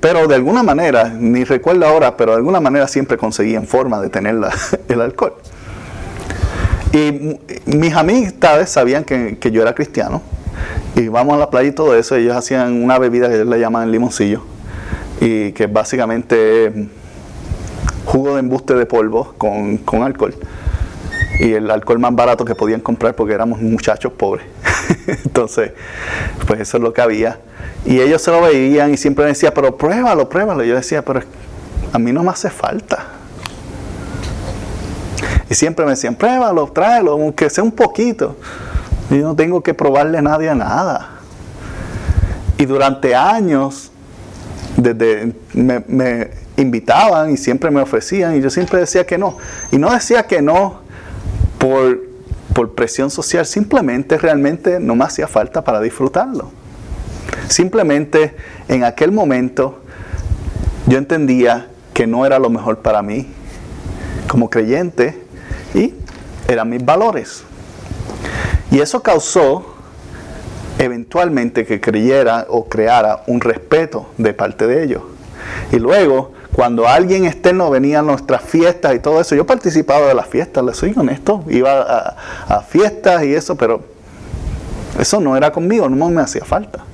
pero 0.00 0.28
de 0.28 0.34
alguna 0.34 0.62
manera, 0.62 1.08
ni 1.08 1.44
recuerdo 1.44 1.86
ahora, 1.86 2.18
pero 2.18 2.32
de 2.32 2.36
alguna 2.36 2.60
manera 2.60 2.88
siempre 2.88 3.16
conseguían 3.16 3.66
forma 3.66 4.02
de 4.02 4.10
tener 4.10 4.36
el 4.88 5.00
alcohol. 5.00 5.32
Y 6.92 7.38
mis 7.64 7.94
amistades 7.94 8.68
sabían 8.68 9.04
que, 9.04 9.38
yo 9.50 9.62
era 9.62 9.74
cristiano. 9.74 10.20
Y 10.94 11.08
vamos 11.08 11.36
a 11.36 11.38
la 11.38 11.48
playa 11.48 11.70
y 11.70 11.72
todo 11.72 11.96
eso. 11.96 12.16
Ellos 12.16 12.36
hacían 12.36 12.82
una 12.82 12.98
bebida 12.98 13.28
que 13.28 13.36
ellos 13.36 13.46
le 13.46 13.58
llaman 13.58 13.90
limoncillo. 13.90 14.42
Y 15.20 15.52
que 15.52 15.66
básicamente 15.66 16.88
jugo 18.04 18.34
de 18.34 18.40
embuste 18.40 18.74
de 18.74 18.86
polvo 18.86 19.34
con, 19.36 19.78
con 19.78 20.02
alcohol. 20.02 20.34
Y 21.40 21.52
el 21.52 21.70
alcohol 21.70 21.98
más 21.98 22.14
barato 22.14 22.44
que 22.44 22.54
podían 22.54 22.80
comprar 22.80 23.14
porque 23.14 23.34
éramos 23.34 23.60
muchachos 23.60 24.12
pobres. 24.12 24.46
Entonces, 25.06 25.72
pues 26.46 26.60
eso 26.60 26.76
es 26.78 26.82
lo 26.82 26.92
que 26.92 27.00
había. 27.00 27.38
Y 27.84 28.00
ellos 28.00 28.22
se 28.22 28.30
lo 28.30 28.40
veían 28.40 28.92
y 28.92 28.96
siempre 28.96 29.24
me 29.24 29.30
decían, 29.30 29.52
pero 29.54 29.76
pruébalo, 29.76 30.28
pruébalo. 30.28 30.64
Y 30.64 30.68
yo 30.68 30.74
decía, 30.74 31.04
pero 31.04 31.22
a 31.92 31.98
mí 31.98 32.12
no 32.12 32.22
me 32.22 32.30
hace 32.30 32.50
falta. 32.50 33.06
Y 35.50 35.54
siempre 35.54 35.84
me 35.84 35.92
decían, 35.92 36.14
pruébalo, 36.14 36.66
tráelo, 36.66 37.12
aunque 37.12 37.48
sea 37.48 37.64
un 37.64 37.72
poquito. 37.72 38.36
Y 39.10 39.18
yo 39.18 39.22
no 39.28 39.34
tengo 39.34 39.62
que 39.62 39.74
probarle 39.74 40.18
a 40.18 40.22
nadie 40.22 40.54
nada. 40.54 41.10
Y 42.58 42.66
durante 42.66 43.14
años, 43.14 43.90
desde 44.76 45.32
me, 45.54 46.30
invitaban 46.56 47.30
y 47.30 47.36
siempre 47.36 47.70
me 47.70 47.80
ofrecían 47.80 48.36
y 48.36 48.40
yo 48.40 48.50
siempre 48.50 48.80
decía 48.80 49.06
que 49.06 49.16
no. 49.16 49.36
Y 49.70 49.78
no 49.78 49.92
decía 49.92 50.24
que 50.24 50.42
no 50.42 50.80
por, 51.58 52.00
por 52.52 52.74
presión 52.74 53.10
social, 53.10 53.46
simplemente 53.46 54.18
realmente 54.18 54.80
no 54.80 54.96
me 54.96 55.04
hacía 55.04 55.28
falta 55.28 55.62
para 55.62 55.80
disfrutarlo. 55.80 56.50
Simplemente 57.48 58.34
en 58.68 58.84
aquel 58.84 59.12
momento 59.12 59.80
yo 60.86 60.98
entendía 60.98 61.68
que 61.94 62.06
no 62.06 62.26
era 62.26 62.38
lo 62.38 62.50
mejor 62.50 62.78
para 62.78 63.02
mí 63.02 63.28
como 64.28 64.50
creyente 64.50 65.22
y 65.74 65.94
eran 66.48 66.68
mis 66.68 66.84
valores. 66.84 67.44
Y 68.70 68.80
eso 68.80 69.02
causó 69.02 69.77
eventualmente 70.78 71.66
que 71.66 71.80
creyera 71.80 72.46
o 72.48 72.68
creara 72.68 73.22
un 73.26 73.40
respeto 73.40 74.06
de 74.16 74.32
parte 74.32 74.66
de 74.66 74.84
ellos. 74.84 75.02
Y 75.72 75.78
luego, 75.78 76.32
cuando 76.52 76.88
alguien 76.88 77.24
externo 77.24 77.70
venía 77.70 78.00
a 78.00 78.02
nuestras 78.02 78.42
fiestas 78.42 78.94
y 78.94 78.98
todo 79.00 79.20
eso, 79.20 79.34
yo 79.34 79.46
participaba 79.46 80.06
de 80.06 80.14
las 80.14 80.26
fiestas, 80.26 80.64
les 80.64 80.76
soy 80.76 80.94
honesto, 80.96 81.44
iba 81.48 81.82
a, 81.82 82.16
a 82.48 82.60
fiestas 82.62 83.24
y 83.24 83.34
eso, 83.34 83.56
pero 83.56 83.82
eso 84.98 85.20
no 85.20 85.36
era 85.36 85.52
conmigo, 85.52 85.88
no 85.88 86.08
me 86.10 86.22
hacía 86.22 86.44
falta. 86.44 86.84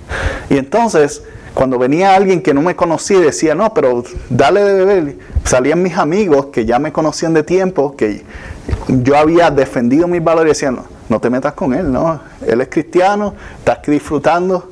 Y 0.51 0.57
entonces, 0.57 1.23
cuando 1.55 1.79
venía 1.79 2.15
alguien 2.15 2.43
que 2.43 2.53
no 2.53 2.63
me 2.63 2.77
conocía 2.77 3.19
y 3.19 3.23
decía, 3.23 3.55
no, 3.55 3.73
pero 3.73 4.05
dale 4.29 4.63
de 4.63 4.85
beber, 4.85 5.17
salían 5.45 5.83
mis 5.83 5.97
amigos 5.97 6.47
que 6.47 6.65
ya 6.65 6.79
me 6.79 6.93
conocían 6.93 7.33
de 7.33 7.43
tiempo, 7.43 7.97
que 7.97 8.25
yo 8.89 9.17
había 9.17 9.51
defendido 9.51 10.09
mis 10.09 10.23
valores 10.23 10.51
y 10.51 10.55
decían, 10.55 10.77
no, 10.77 10.94
no 11.09 11.21
te 11.21 11.31
metas 11.31 11.55
con 11.55 11.75
él, 11.75 11.91
no, 11.91 12.21
él 12.47 12.61
es 12.61 12.69
cristiano, 12.69 13.35
estás 13.59 13.79
disfrutando, 13.87 14.69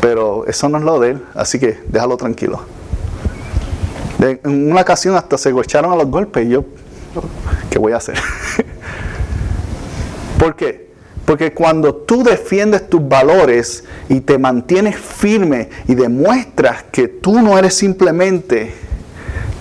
pero 0.00 0.46
eso 0.46 0.68
no 0.68 0.78
es 0.78 0.84
lo 0.84 1.00
de 1.00 1.10
él, 1.10 1.22
así 1.34 1.58
que 1.58 1.80
déjalo 1.88 2.16
tranquilo. 2.16 2.60
en 4.20 4.70
una 4.70 4.82
ocasión 4.82 5.16
hasta 5.16 5.38
se 5.38 5.50
echaron 5.50 5.92
a 5.92 5.96
los 5.96 6.08
golpes 6.08 6.46
y 6.46 6.50
yo, 6.50 6.64
¿qué 7.70 7.78
voy 7.78 7.92
a 7.92 7.96
hacer? 7.96 8.18
¿Por 10.38 10.56
qué? 10.56 10.84
Porque 11.24 11.54
cuando 11.54 11.94
tú 11.94 12.22
defiendes 12.22 12.88
tus 12.88 13.06
valores 13.08 13.84
y 14.08 14.20
te 14.20 14.38
mantienes 14.38 14.96
firme 14.96 15.70
y 15.88 15.94
demuestras 15.94 16.84
que 16.92 17.08
tú 17.08 17.40
no 17.40 17.58
eres 17.58 17.74
simplemente 17.74 18.74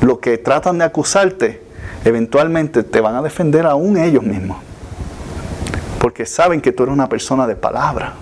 lo 0.01 0.20
que 0.20 0.38
tratan 0.38 0.80
de 0.80 0.84
acusarte, 0.84 1.61
eventualmente 2.03 2.84
te 2.84 2.99
van 2.99 3.16
a 3.16 3.22
defender 3.22 3.66
aún 3.66 3.97
ellos 3.97 4.24
mismos. 4.24 4.57
Porque 6.04 6.26
saben 6.26 6.60
que 6.60 6.74
tú 6.74 6.84
eres 6.84 6.91
una 6.91 7.08
persona 7.08 7.47
de 7.47 7.56
palabra. 7.56 8.16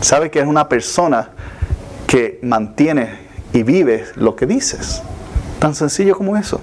Saben 0.00 0.30
que 0.30 0.40
eres 0.40 0.50
una 0.50 0.68
persona 0.68 1.28
que 2.08 2.40
mantiene 2.42 3.20
y 3.52 3.62
vive 3.62 4.04
lo 4.16 4.34
que 4.34 4.44
dices. 4.44 5.00
Tan 5.60 5.76
sencillo 5.76 6.16
como 6.16 6.36
eso. 6.36 6.60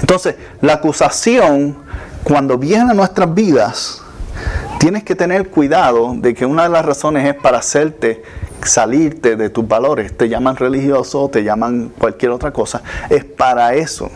Entonces, 0.00 0.36
la 0.60 0.74
acusación, 0.74 1.76
cuando 2.22 2.56
viene 2.56 2.92
a 2.92 2.94
nuestras 2.94 3.34
vidas, 3.34 4.00
tienes 4.78 5.02
que 5.02 5.16
tener 5.16 5.48
cuidado 5.48 6.14
de 6.14 6.32
que 6.32 6.46
una 6.46 6.62
de 6.62 6.68
las 6.68 6.84
razones 6.84 7.26
es 7.26 7.34
para 7.34 7.58
hacerte 7.58 8.22
salirte 8.62 9.34
de 9.34 9.50
tus 9.50 9.66
valores. 9.66 10.16
Te 10.16 10.28
llaman 10.28 10.54
religioso, 10.54 11.28
te 11.30 11.42
llaman 11.42 11.90
cualquier 11.98 12.30
otra 12.30 12.52
cosa. 12.52 12.80
Es 13.08 13.24
para 13.24 13.74
eso 13.74 14.08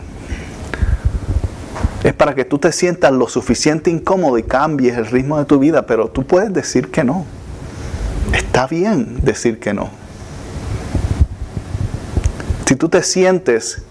es 2.05 2.13
para 2.13 2.35
que 2.35 2.45
tú 2.45 2.59
te 2.59 2.71
sientas 2.71 3.11
lo 3.11 3.27
suficiente 3.27 3.89
incómodo 3.89 4.37
y 4.37 4.43
cambies 4.43 4.95
el 4.95 5.07
ritmo 5.07 5.39
de 5.39 5.45
tu 5.45 5.57
vida, 5.57 5.87
pero 5.87 6.07
tú 6.07 6.23
puedes 6.23 6.53
decir 6.53 6.91
que 6.91 7.03
no. 7.03 7.25
Está 8.31 8.67
bien 8.67 9.21
decir 9.23 9.59
que 9.59 9.73
no. 9.73 9.89
Si 12.67 12.75
tú 12.75 12.89
te 12.89 13.01
sientes, 13.01 13.81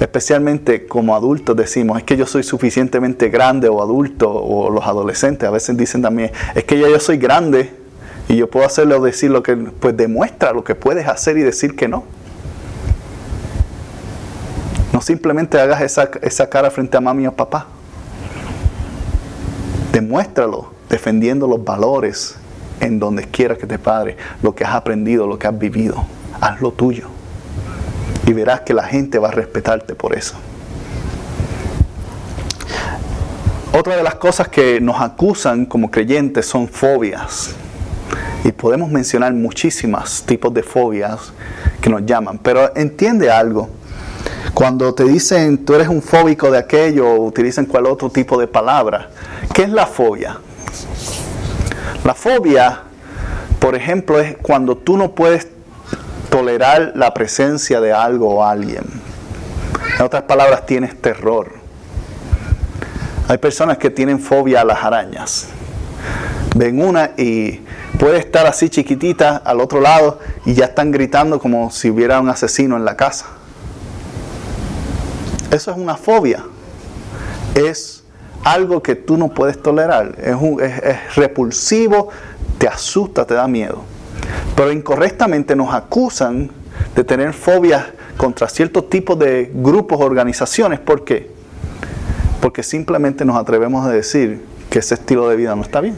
especialmente 0.00 0.86
como 0.86 1.14
adultos 1.14 1.54
decimos, 1.56 1.98
es 1.98 2.04
que 2.04 2.16
yo 2.16 2.24
soy 2.24 2.42
suficientemente 2.42 3.28
grande 3.28 3.68
o 3.68 3.82
adulto, 3.82 4.32
o 4.32 4.70
los 4.70 4.86
adolescentes 4.86 5.46
a 5.46 5.50
veces 5.50 5.76
dicen 5.76 6.00
también, 6.00 6.32
es 6.54 6.64
que 6.64 6.80
ya 6.80 6.88
yo 6.88 6.98
soy 6.98 7.18
grande 7.18 7.70
y 8.30 8.36
yo 8.36 8.48
puedo 8.48 8.64
hacerlo 8.64 8.98
decir 8.98 9.30
lo 9.30 9.42
que, 9.42 9.56
pues 9.56 9.94
demuestra 9.94 10.54
lo 10.54 10.64
que 10.64 10.74
puedes 10.74 11.06
hacer 11.06 11.36
y 11.36 11.42
decir 11.42 11.76
que 11.76 11.86
no. 11.86 12.02
Simplemente 15.00 15.58
hagas 15.58 15.80
esa, 15.80 16.48
cara 16.48 16.70
frente 16.70 16.96
a 16.96 17.00
mami 17.00 17.26
o 17.26 17.32
papá. 17.32 17.66
Demuéstralo 19.92 20.72
defendiendo 20.88 21.46
los 21.46 21.64
valores 21.64 22.36
en 22.80 22.98
donde 22.98 23.24
quiera 23.24 23.56
que 23.56 23.66
te 23.66 23.78
pare, 23.78 24.16
lo 24.42 24.54
que 24.54 24.64
has 24.64 24.74
aprendido, 24.74 25.26
lo 25.26 25.38
que 25.38 25.46
has 25.46 25.58
vivido. 25.58 26.04
Haz 26.40 26.60
lo 26.60 26.72
tuyo. 26.72 27.08
Y 28.26 28.32
verás 28.32 28.60
que 28.60 28.74
la 28.74 28.84
gente 28.84 29.18
va 29.18 29.28
a 29.28 29.32
respetarte 29.32 29.94
por 29.94 30.14
eso. 30.14 30.36
Otra 33.72 33.96
de 33.96 34.02
las 34.02 34.16
cosas 34.16 34.48
que 34.48 34.80
nos 34.80 35.00
acusan 35.00 35.64
como 35.64 35.90
creyentes 35.90 36.46
son 36.46 36.68
fobias. 36.68 37.54
Y 38.44 38.52
podemos 38.52 38.90
mencionar 38.90 39.32
muchísimas 39.32 40.24
tipos 40.24 40.52
de 40.52 40.62
fobias 40.62 41.32
que 41.80 41.88
nos 41.88 42.04
llaman. 42.04 42.38
Pero 42.38 42.74
entiende 42.76 43.30
algo. 43.30 43.79
Cuando 44.54 44.94
te 44.94 45.04
dicen 45.04 45.64
tú 45.64 45.74
eres 45.74 45.88
un 45.88 46.02
fóbico 46.02 46.50
de 46.50 46.58
aquello 46.58 47.14
utilizan 47.14 47.66
cual 47.66 47.86
otro 47.86 48.10
tipo 48.10 48.38
de 48.38 48.46
palabra, 48.46 49.10
¿qué 49.54 49.62
es 49.62 49.70
la 49.70 49.86
fobia? 49.86 50.38
La 52.04 52.14
fobia, 52.14 52.80
por 53.58 53.74
ejemplo, 53.74 54.18
es 54.18 54.36
cuando 54.38 54.76
tú 54.76 54.96
no 54.96 55.14
puedes 55.14 55.48
tolerar 56.30 56.92
la 56.94 57.12
presencia 57.12 57.80
de 57.80 57.92
algo 57.92 58.36
o 58.36 58.44
alguien. 58.44 58.84
En 59.98 60.04
otras 60.04 60.22
palabras, 60.22 60.64
tienes 60.66 61.00
terror. 61.00 61.52
Hay 63.28 63.38
personas 63.38 63.78
que 63.78 63.90
tienen 63.90 64.18
fobia 64.18 64.62
a 64.62 64.64
las 64.64 64.82
arañas. 64.82 65.48
Ven 66.56 66.82
una 66.82 67.12
y 67.16 67.60
puede 67.98 68.18
estar 68.18 68.46
así 68.46 68.70
chiquitita 68.70 69.36
al 69.36 69.60
otro 69.60 69.80
lado 69.80 70.18
y 70.46 70.54
ya 70.54 70.66
están 70.66 70.90
gritando 70.90 71.38
como 71.38 71.70
si 71.70 71.90
hubiera 71.90 72.18
un 72.20 72.28
asesino 72.28 72.76
en 72.76 72.84
la 72.84 72.96
casa. 72.96 73.26
Eso 75.50 75.70
es 75.70 75.76
una 75.76 75.96
fobia. 75.96 76.44
Es 77.54 78.04
algo 78.44 78.82
que 78.82 78.94
tú 78.94 79.16
no 79.16 79.28
puedes 79.28 79.60
tolerar. 79.60 80.16
Es, 80.18 81.14
repulsivo, 81.16 82.08
te 82.58 82.68
asusta, 82.68 83.26
te 83.26 83.34
da 83.34 83.48
miedo. 83.48 83.82
Pero 84.54 84.72
incorrectamente 84.72 85.56
nos 85.56 85.74
acusan 85.74 86.50
de 86.94 87.04
tener 87.04 87.32
fobias 87.32 87.86
contra 88.16 88.48
ciertos 88.48 88.88
tipos 88.88 89.18
de 89.18 89.50
grupos 89.52 90.00
organizaciones. 90.00 90.78
¿Por 90.78 91.04
qué? 91.04 91.30
Porque 92.40 92.62
simplemente 92.62 93.24
nos 93.24 93.36
atrevemos 93.36 93.86
a 93.86 93.90
decir 93.90 94.44
que 94.68 94.78
ese 94.78 94.94
estilo 94.94 95.28
de 95.28 95.36
vida 95.36 95.54
no 95.56 95.62
está 95.62 95.80
bien. 95.80 95.96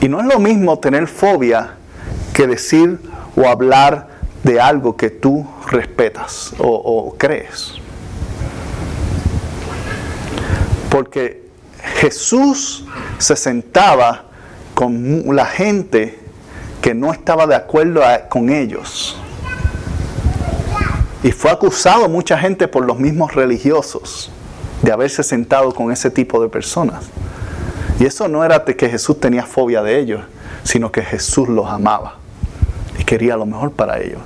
Y 0.00 0.08
no 0.08 0.20
es 0.20 0.26
lo 0.26 0.38
mismo 0.38 0.78
tener 0.80 1.06
fobia 1.06 1.76
que 2.32 2.46
decir 2.46 2.98
o 3.36 3.46
hablar 3.46 4.13
de 4.44 4.60
algo 4.60 4.96
que 4.96 5.10
tú 5.10 5.44
respetas 5.68 6.54
o, 6.58 7.14
crees. 7.18 7.72
Porque 10.90 11.48
Jesús 11.96 12.84
se 13.18 13.34
sentaba 13.34 14.26
con 14.74 15.34
la 15.34 15.46
gente 15.46 16.20
que 16.80 16.94
no 16.94 17.12
estaba 17.12 17.46
de 17.46 17.56
acuerdo 17.56 18.02
con 18.28 18.50
ellos. 18.50 19.16
Y 21.22 21.32
fue 21.32 21.50
acusado 21.50 22.08
mucha 22.08 22.38
gente 22.38 22.68
por 22.68 22.84
los 22.84 22.98
mismos 22.98 23.34
religiosos 23.34 24.30
de 24.82 24.92
haberse 24.92 25.22
sentado 25.22 25.72
con 25.72 25.90
ese 25.90 26.10
tipo 26.10 26.40
de 26.42 26.50
personas. 26.50 27.06
Y 27.98 28.04
eso 28.04 28.28
no 28.28 28.44
era 28.44 28.62
que 28.62 28.88
Jesús 28.90 29.18
tenía 29.18 29.46
fobia 29.46 29.82
de 29.82 29.98
ellos, 29.98 30.22
sino 30.64 30.92
que 30.92 31.00
Jesús 31.00 31.48
los 31.48 31.66
amaba 31.66 32.18
y 32.98 33.04
quería 33.04 33.36
lo 33.36 33.46
mejor 33.46 33.72
para 33.72 34.00
ellos. 34.00 34.20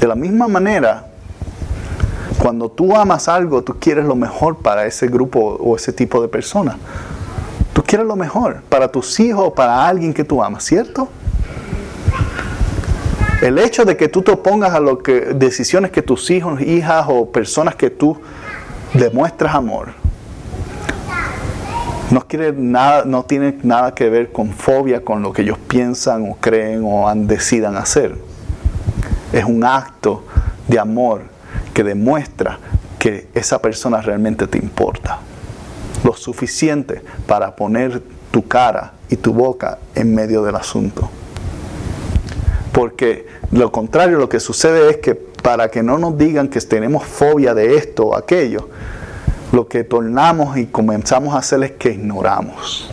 De 0.00 0.06
la 0.06 0.14
misma 0.14 0.48
manera, 0.48 1.04
cuando 2.38 2.70
tú 2.70 2.96
amas 2.96 3.28
algo, 3.28 3.62
tú 3.62 3.76
quieres 3.78 4.06
lo 4.06 4.16
mejor 4.16 4.56
para 4.56 4.86
ese 4.86 5.08
grupo 5.08 5.58
o 5.60 5.76
ese 5.76 5.92
tipo 5.92 6.22
de 6.22 6.28
personas. 6.28 6.76
Tú 7.74 7.82
quieres 7.82 8.06
lo 8.06 8.16
mejor 8.16 8.62
para 8.70 8.90
tus 8.90 9.20
hijos 9.20 9.48
o 9.48 9.54
para 9.54 9.86
alguien 9.86 10.14
que 10.14 10.24
tú 10.24 10.42
amas, 10.42 10.64
¿cierto? 10.64 11.08
El 13.42 13.58
hecho 13.58 13.84
de 13.84 13.98
que 13.98 14.08
tú 14.08 14.22
te 14.22 14.30
opongas 14.30 14.72
a 14.72 14.80
lo 14.80 14.98
que, 14.98 15.34
decisiones 15.34 15.90
que 15.90 16.00
tus 16.00 16.30
hijos, 16.30 16.62
hijas 16.62 17.04
o 17.08 17.30
personas 17.30 17.74
que 17.74 17.90
tú 17.90 18.18
demuestras 18.94 19.54
amor, 19.54 19.88
no, 22.10 22.26
quiere 22.26 22.54
nada, 22.54 23.04
no 23.04 23.24
tiene 23.24 23.58
nada 23.62 23.94
que 23.94 24.08
ver 24.08 24.32
con 24.32 24.52
fobia, 24.52 25.04
con 25.04 25.20
lo 25.20 25.34
que 25.34 25.42
ellos 25.42 25.58
piensan 25.68 26.30
o 26.30 26.36
creen 26.40 26.82
o 26.84 27.12
decidan 27.14 27.76
hacer. 27.76 28.29
Es 29.32 29.44
un 29.44 29.64
acto 29.64 30.24
de 30.66 30.78
amor 30.78 31.22
que 31.72 31.84
demuestra 31.84 32.58
que 32.98 33.28
esa 33.34 33.60
persona 33.60 34.00
realmente 34.00 34.46
te 34.46 34.58
importa. 34.58 35.18
Lo 36.04 36.14
suficiente 36.14 37.02
para 37.26 37.54
poner 37.56 38.02
tu 38.30 38.46
cara 38.46 38.92
y 39.08 39.16
tu 39.16 39.32
boca 39.32 39.78
en 39.94 40.14
medio 40.14 40.42
del 40.42 40.56
asunto. 40.56 41.10
Porque 42.72 43.26
lo 43.50 43.72
contrario, 43.72 44.18
lo 44.18 44.28
que 44.28 44.40
sucede 44.40 44.90
es 44.90 44.96
que 44.98 45.14
para 45.14 45.70
que 45.70 45.82
no 45.82 45.98
nos 45.98 46.16
digan 46.16 46.48
que 46.48 46.60
tenemos 46.60 47.04
fobia 47.04 47.54
de 47.54 47.76
esto 47.76 48.08
o 48.08 48.16
aquello, 48.16 48.68
lo 49.52 49.66
que 49.66 49.82
tornamos 49.82 50.56
y 50.56 50.66
comenzamos 50.66 51.34
a 51.34 51.38
hacer 51.38 51.62
es 51.64 51.72
que 51.72 51.90
ignoramos. 51.90 52.90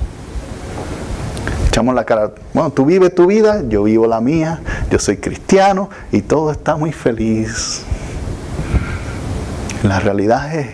Echamos 1.78 1.94
la 1.94 2.06
cara, 2.06 2.32
bueno, 2.56 2.72
tú 2.72 2.86
vives 2.86 3.14
tu 3.14 3.28
vida, 3.28 3.62
yo 3.70 3.84
vivo 3.84 4.08
la 4.08 4.20
mía, 4.20 4.62
yo 4.90 4.98
soy 4.98 5.18
cristiano 5.18 5.92
y 6.12 6.24
todo 6.24 6.50
está 6.50 6.76
muy 6.76 6.92
feliz. 6.92 7.84
La 9.84 10.00
realidad 10.00 10.56
es 10.56 10.70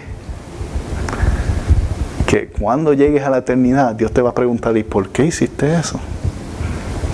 que 2.25 2.47
cuando 2.47 2.93
llegues 2.93 3.21
a 3.25 3.29
la 3.29 3.39
eternidad, 3.39 3.93
Dios 3.95 4.13
te 4.13 4.21
va 4.21 4.29
a 4.29 4.33
preguntar, 4.33 4.77
¿y 4.77 4.83
por 4.83 5.09
qué 5.09 5.25
hiciste 5.25 5.77
eso? 5.77 5.99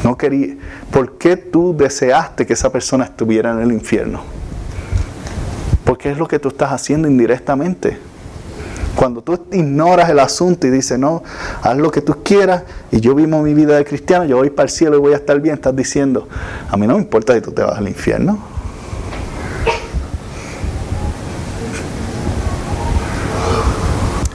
No 0.04 0.16
quería, 0.16 0.54
¿por 0.92 1.18
qué 1.18 1.36
tú 1.36 1.76
deseaste 1.76 2.46
que 2.46 2.54
esa 2.54 2.72
persona 2.72 3.06
estuviera 3.06 3.54
en 3.54 3.60
el 3.60 3.72
infierno? 3.72 4.22
Porque 5.84 6.12
es 6.12 6.18
lo 6.20 6.28
que 6.28 6.38
tú 6.38 6.50
estás 6.50 6.72
haciendo 6.74 7.08
indirectamente. 7.08 7.98
Cuando 9.00 9.22
tú 9.22 9.40
ignoras 9.54 10.10
el 10.10 10.20
asunto 10.20 10.68
y 10.68 10.72
dices, 10.72 11.00
no, 11.00 11.24
haz 11.62 11.78
lo 11.78 11.90
que 11.90 12.02
tú 12.02 12.18
quieras 12.22 12.64
y 12.92 13.00
yo 13.00 13.16
vivo 13.16 13.42
mi 13.42 13.54
vida 13.54 13.78
de 13.78 13.86
cristiano, 13.86 14.26
yo 14.26 14.36
voy 14.36 14.50
para 14.50 14.66
el 14.66 14.70
cielo 14.70 14.98
y 14.98 15.00
voy 15.00 15.14
a 15.14 15.16
estar 15.16 15.40
bien, 15.40 15.56
estás 15.56 15.74
diciendo, 15.74 16.28
a 16.70 16.76
mí 16.76 16.86
no 16.86 16.96
me 16.96 17.00
importa 17.00 17.34
si 17.34 17.40
tú 17.40 17.54
te 17.54 17.64
vas 17.64 17.78
al 17.78 17.88
infierno. 17.88 18.38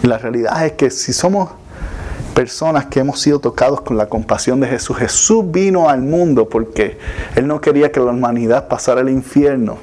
La 0.00 0.16
realidad 0.16 0.64
es 0.64 0.72
que 0.72 0.88
si 0.88 1.12
somos 1.12 1.50
personas 2.34 2.86
que 2.86 3.00
hemos 3.00 3.20
sido 3.20 3.40
tocados 3.40 3.82
con 3.82 3.98
la 3.98 4.06
compasión 4.06 4.60
de 4.60 4.68
Jesús, 4.68 4.96
Jesús 4.96 5.44
vino 5.46 5.90
al 5.90 6.00
mundo 6.00 6.48
porque 6.48 6.98
Él 7.36 7.46
no 7.46 7.60
quería 7.60 7.92
que 7.92 8.00
la 8.00 8.12
humanidad 8.12 8.66
pasara 8.68 9.02
el 9.02 9.10
infierno 9.10 9.76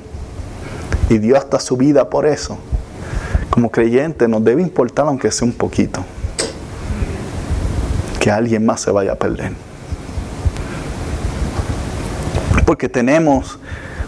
y 1.08 1.20
dio 1.20 1.38
hasta 1.38 1.60
su 1.60 1.78
vida 1.78 2.10
por 2.10 2.26
eso 2.26 2.58
como 3.52 3.70
creyente 3.70 4.28
nos 4.28 4.44
debe 4.44 4.64
importar 4.64 5.06
aunque 5.06 5.30
sea 5.30 5.46
un 5.46 5.54
poquito 5.54 6.04
que 8.20 8.32
alguien 8.32 8.66
más 8.66 8.82
se 8.82 8.92
vaya 8.92 9.14
a 9.14 9.16
perder. 9.16 9.52
Porque 12.66 12.88
tenemos, 12.88 13.60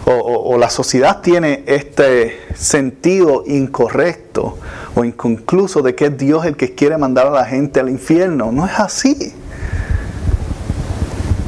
o, 0.06 0.56
la 0.56 0.70
sociedad 0.70 1.20
tiene 1.20 1.64
este 1.66 2.38
sentido 2.54 3.42
incorrecto 3.46 4.56
o 4.94 5.04
inconcluso 5.04 5.82
de 5.82 5.94
que 5.94 6.06
es 6.06 6.16
Dios 6.16 6.46
el 6.46 6.56
que 6.56 6.74
quiere 6.74 6.96
mandar 6.96 7.26
a 7.26 7.30
la 7.30 7.44
gente 7.44 7.80
al 7.80 7.90
infierno. 7.90 8.52
No 8.52 8.64
es 8.64 8.78
así. 8.78 9.34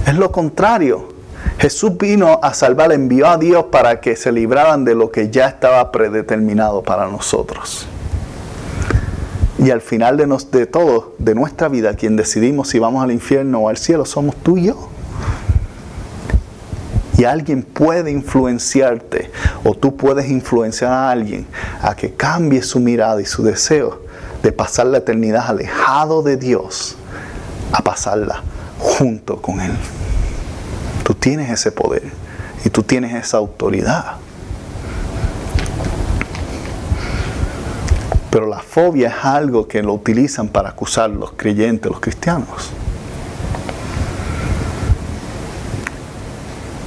Es 0.06 0.14
lo 0.14 0.32
contrario. 0.32 1.15
Jesús 1.58 1.96
vino 1.98 2.38
a 2.42 2.54
salvar, 2.54 2.92
envió 2.92 3.28
a 3.28 3.38
Dios 3.38 3.66
para 3.70 4.00
que 4.00 4.16
se 4.16 4.30
libraran 4.32 4.84
de 4.84 4.94
lo 4.94 5.10
que 5.10 5.30
ya 5.30 5.46
estaba 5.46 5.90
predeterminado 5.90 6.82
para 6.82 7.08
nosotros. 7.08 7.86
Y 9.58 9.70
al 9.70 9.80
final 9.80 10.16
de, 10.16 10.26
nos, 10.26 10.50
de 10.50 10.66
todo, 10.66 11.14
de 11.18 11.34
nuestra 11.34 11.68
vida, 11.68 11.94
quien 11.94 12.16
decidimos 12.16 12.68
si 12.68 12.78
vamos 12.78 13.02
al 13.02 13.10
infierno 13.10 13.60
o 13.60 13.68
al 13.68 13.78
cielo, 13.78 14.04
somos 14.04 14.36
tú 14.36 14.58
y 14.58 14.66
yo. 14.66 14.90
Y 17.16 17.24
alguien 17.24 17.62
puede 17.62 18.10
influenciarte 18.10 19.30
o 19.64 19.74
tú 19.74 19.96
puedes 19.96 20.28
influenciar 20.28 20.92
a 20.92 21.10
alguien 21.10 21.46
a 21.80 21.96
que 21.96 22.12
cambie 22.12 22.62
su 22.62 22.78
mirada 22.78 23.22
y 23.22 23.24
su 23.24 23.42
deseo 23.42 24.02
de 24.42 24.52
pasar 24.52 24.86
la 24.86 24.98
eternidad 24.98 25.46
alejado 25.48 26.22
de 26.22 26.36
Dios 26.36 26.96
a 27.72 27.82
pasarla 27.82 28.42
junto 28.78 29.40
con 29.40 29.60
Él. 29.60 29.72
Tú 31.06 31.14
tienes 31.14 31.48
ese 31.48 31.70
poder 31.70 32.02
y 32.64 32.68
tú 32.68 32.82
tienes 32.82 33.14
esa 33.14 33.36
autoridad. 33.36 34.16
Pero 38.28 38.48
la 38.48 38.58
fobia 38.58 39.10
es 39.10 39.24
algo 39.24 39.68
que 39.68 39.84
lo 39.84 39.92
utilizan 39.92 40.48
para 40.48 40.70
acusar 40.70 41.10
los 41.10 41.30
creyentes, 41.30 41.88
los 41.88 42.00
cristianos. 42.00 42.72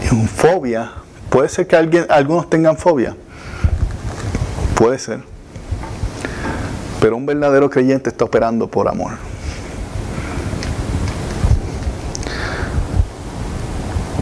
Y 0.03 0.13
un 0.13 0.27
fobia, 0.27 0.91
puede 1.29 1.47
ser 1.47 1.65
que 1.65 1.77
alguien, 1.77 2.05
algunos 2.09 2.49
tengan 2.49 2.75
fobia. 2.75 3.15
Puede 4.75 4.99
ser. 4.99 5.21
Pero 6.99 7.15
un 7.15 7.25
verdadero 7.25 7.69
creyente 7.69 8.09
está 8.09 8.25
operando 8.25 8.67
por 8.67 8.89
amor. 8.89 9.13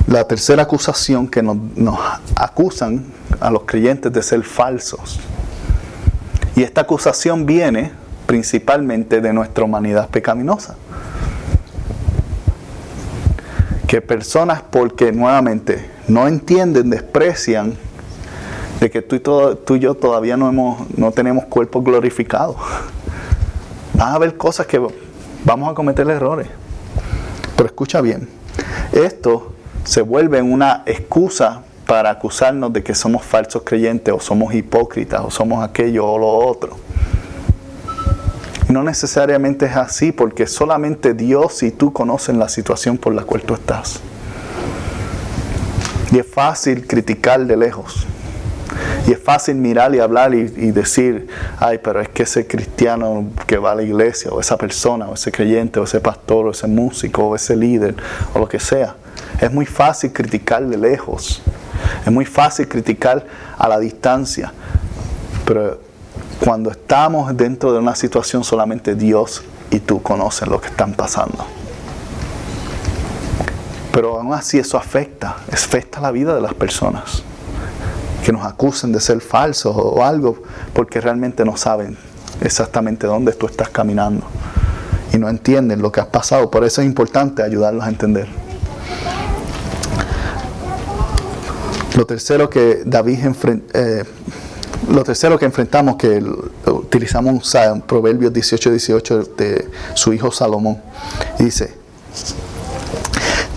La 0.08 0.24
tercera 0.24 0.64
acusación 0.64 1.28
que 1.28 1.44
nos, 1.44 1.58
acusan 2.36 3.06
a 3.42 3.52
los 3.52 3.64
creyentes 3.64 4.12
de 4.14 4.24
ser 4.24 4.42
falsos. 4.44 5.20
Y 6.56 6.64
esta 6.64 6.82
acusación 6.82 7.46
viene 7.46 7.92
principalmente 8.26 9.20
de 9.20 9.34
nuestra 9.34 9.66
humanidad 9.66 10.08
pecaminosa. 10.10 10.78
Que 13.86 14.02
personas, 14.02 14.62
porque 14.62 15.12
nuevamente 15.12 15.90
no 16.08 16.26
entienden, 16.26 16.90
desprecian 16.90 17.76
de 18.80 18.90
que 18.90 19.02
tú 19.02 19.76
y, 19.76 19.80
yo 19.80 19.96
todavía 19.96 20.38
no 20.38 21.12
tenemos 21.14 21.46
cuerpos 21.46 21.84
glorificados. 21.84 22.56
Van 23.94 24.10
a 24.10 24.14
haber 24.14 24.38
cosas 24.38 24.68
que 24.68 24.82
vamos 25.44 25.70
a 25.70 25.74
cometer 25.74 26.10
errores. 26.10 26.48
Pero 27.58 27.68
escucha 27.68 28.00
bien, 28.00 28.30
esto 28.94 29.57
se 29.88 30.02
vuelve 30.02 30.42
una 30.42 30.84
excusa 30.86 31.62
para 31.86 32.10
acusarnos 32.10 32.74
de 32.74 32.84
que 32.84 32.94
somos 32.94 33.24
falsos 33.24 33.62
creyentes 33.64 34.14
o 34.14 34.20
somos 34.20 34.54
hipócritas 34.54 35.22
o 35.24 35.32
somos 35.32 35.64
aquello 35.64 36.06
o 36.06 36.20
lo 36.20 36.28
otro. 36.28 36.76
No 38.68 38.84
necesariamente 38.84 39.66
es 39.66 39.78
así 39.78 40.12
porque 40.12 40.46
solamente 40.46 41.14
Dios 41.14 41.64
y 41.64 41.72
tú 41.72 41.94
conocen 41.94 42.38
la 42.38 42.50
situación 42.50 42.98
por 42.98 43.16
la 43.16 43.24
cual 43.24 43.44
tú 43.44 43.54
estás. 43.54 44.02
Y 46.12 46.20
es 46.20 46.28
fácil 46.28 46.86
criticar 46.86 47.46
de 47.46 47.56
lejos. 47.56 48.06
Y 49.08 49.14
es 49.14 49.24
fácil 49.24 49.56
mirar 49.56 49.96
y 49.96 50.00
hablar 50.00 50.36
y, 50.36 50.40
y, 50.40 50.72
decir, 50.72 51.30
ay, 51.60 51.80
pero 51.82 52.02
es 52.02 52.10
que 52.10 52.24
ese 52.24 52.46
cristiano 52.46 53.28
que 53.46 53.58
va 53.58 53.72
a 53.72 53.76
la 53.76 53.84
iglesia, 53.84 54.32
o 54.32 54.42
esa 54.42 54.58
persona, 54.58 55.08
o 55.08 55.14
ese 55.14 55.32
creyente, 55.32 55.80
o 55.80 55.86
ese 55.86 56.02
pastor, 56.02 56.48
o 56.48 56.52
ese 56.52 56.68
músico, 56.68 57.24
o 57.24 57.36
ese 57.36 57.56
líder, 57.56 57.96
o 58.34 58.40
lo 58.40 58.50
que 58.50 58.60
sea, 58.60 58.98
es 59.40 59.52
muy 59.52 59.66
fácil 59.66 60.14
criticar 60.14 60.66
de 60.66 60.78
lejos. 60.78 61.42
Es 62.06 62.12
muy 62.12 62.26
fácil 62.26 62.68
criticar 62.68 63.26
a 63.58 63.68
la 63.68 63.80
distancia. 63.80 64.52
Pero 65.46 65.80
cuando 66.44 66.72
estamos 66.72 67.36
dentro 67.36 67.74
de 67.74 67.80
una 67.80 67.96
situación 67.96 68.44
solamente 68.44 68.96
Dios 68.96 69.44
y 69.72 69.80
tú 69.80 70.02
conocen 70.02 70.50
lo 70.50 70.62
que 70.62 70.68
están 70.68 70.94
pasando. 70.94 71.46
Pero 73.92 74.20
aún 74.20 74.34
así 74.34 74.60
eso 74.60 74.78
afecta, 74.78 75.38
afecta 75.52 76.00
la 76.00 76.12
vida 76.12 76.36
de 76.36 76.42
las 76.42 76.54
personas. 76.54 77.24
Que 78.24 78.32
nos 78.32 78.46
acusen 78.46 78.92
de 78.92 79.00
ser 79.00 79.22
falsos 79.22 79.76
o 79.76 80.04
algo 80.04 80.44
porque 80.74 81.02
realmente 81.02 81.46
no 81.46 81.58
saben 81.58 81.98
exactamente 82.42 83.08
dónde 83.08 83.34
tú 83.34 83.48
estás 83.48 83.70
caminando 83.70 84.26
y 85.14 85.18
no 85.18 85.30
entienden 85.30 85.82
lo 85.82 85.92
que 85.92 86.00
has 86.00 86.08
pasado. 86.08 86.52
Por 86.52 86.64
eso 86.64 86.82
es 86.82 86.88
importante 86.88 87.42
ayudarlos 87.42 87.84
a 87.86 87.90
entender. 87.90 88.28
Lo 91.98 92.06
tercero 92.06 92.48
que 92.48 92.84
David 92.86 93.18
eh, 93.74 94.04
lo 94.92 95.04
tercero 95.04 95.40
que 95.40 95.46
enfrentamos, 95.46 95.96
que 95.96 96.24
utilizamos 96.68 97.56
en 97.56 97.82
Proverbios 97.82 98.32
18, 98.32 98.70
18 98.70 99.24
de 99.36 99.68
su 99.96 100.14
hijo 100.14 100.32
Salomón, 100.32 100.80
dice, 101.40 101.74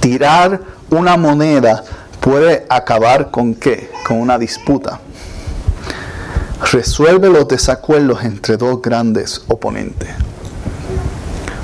tirar 0.01 0.59
una 0.89 1.19
moneda 1.19 1.85
puede 2.21 2.65
acabar 2.71 3.31
con 3.31 3.55
qué? 3.55 3.91
Con 4.09 4.17
una 4.17 4.39
disputa. 4.39 5.01
Resuelve 6.73 7.29
los 7.29 7.47
desacuerdos 7.47 8.25
entre 8.25 8.57
dos 8.57 8.81
grandes 8.81 9.45
oponentes. 9.49 10.09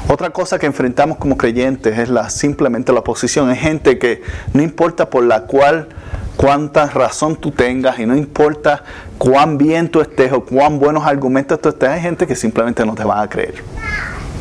Otra 0.08 0.28
cosa 0.28 0.58
que 0.58 0.66
enfrentamos 0.66 1.16
como 1.16 1.38
creyentes 1.38 1.98
es 1.98 2.10
la, 2.10 2.28
simplemente 2.28 2.92
la 2.92 3.00
oposición. 3.00 3.50
Es 3.50 3.60
gente 3.60 3.98
que 3.98 4.22
no 4.52 4.62
importa 4.62 5.08
por 5.08 5.24
la 5.24 5.44
cual 5.46 5.88
cuánta 6.36 6.86
razón 6.86 7.36
tú 7.36 7.50
tengas 7.50 7.98
y 7.98 8.06
no 8.06 8.14
importa 8.14 8.82
cuán 9.18 9.58
bien 9.58 9.88
tú 9.88 10.00
estés 10.00 10.32
o 10.32 10.44
cuán 10.44 10.78
buenos 10.78 11.06
argumentos 11.06 11.60
tú 11.60 11.70
estés, 11.70 11.88
hay 11.88 12.00
gente 12.00 12.26
que 12.26 12.36
simplemente 12.36 12.84
no 12.84 12.94
te 12.94 13.04
va 13.04 13.22
a 13.22 13.28
creer. 13.28 13.54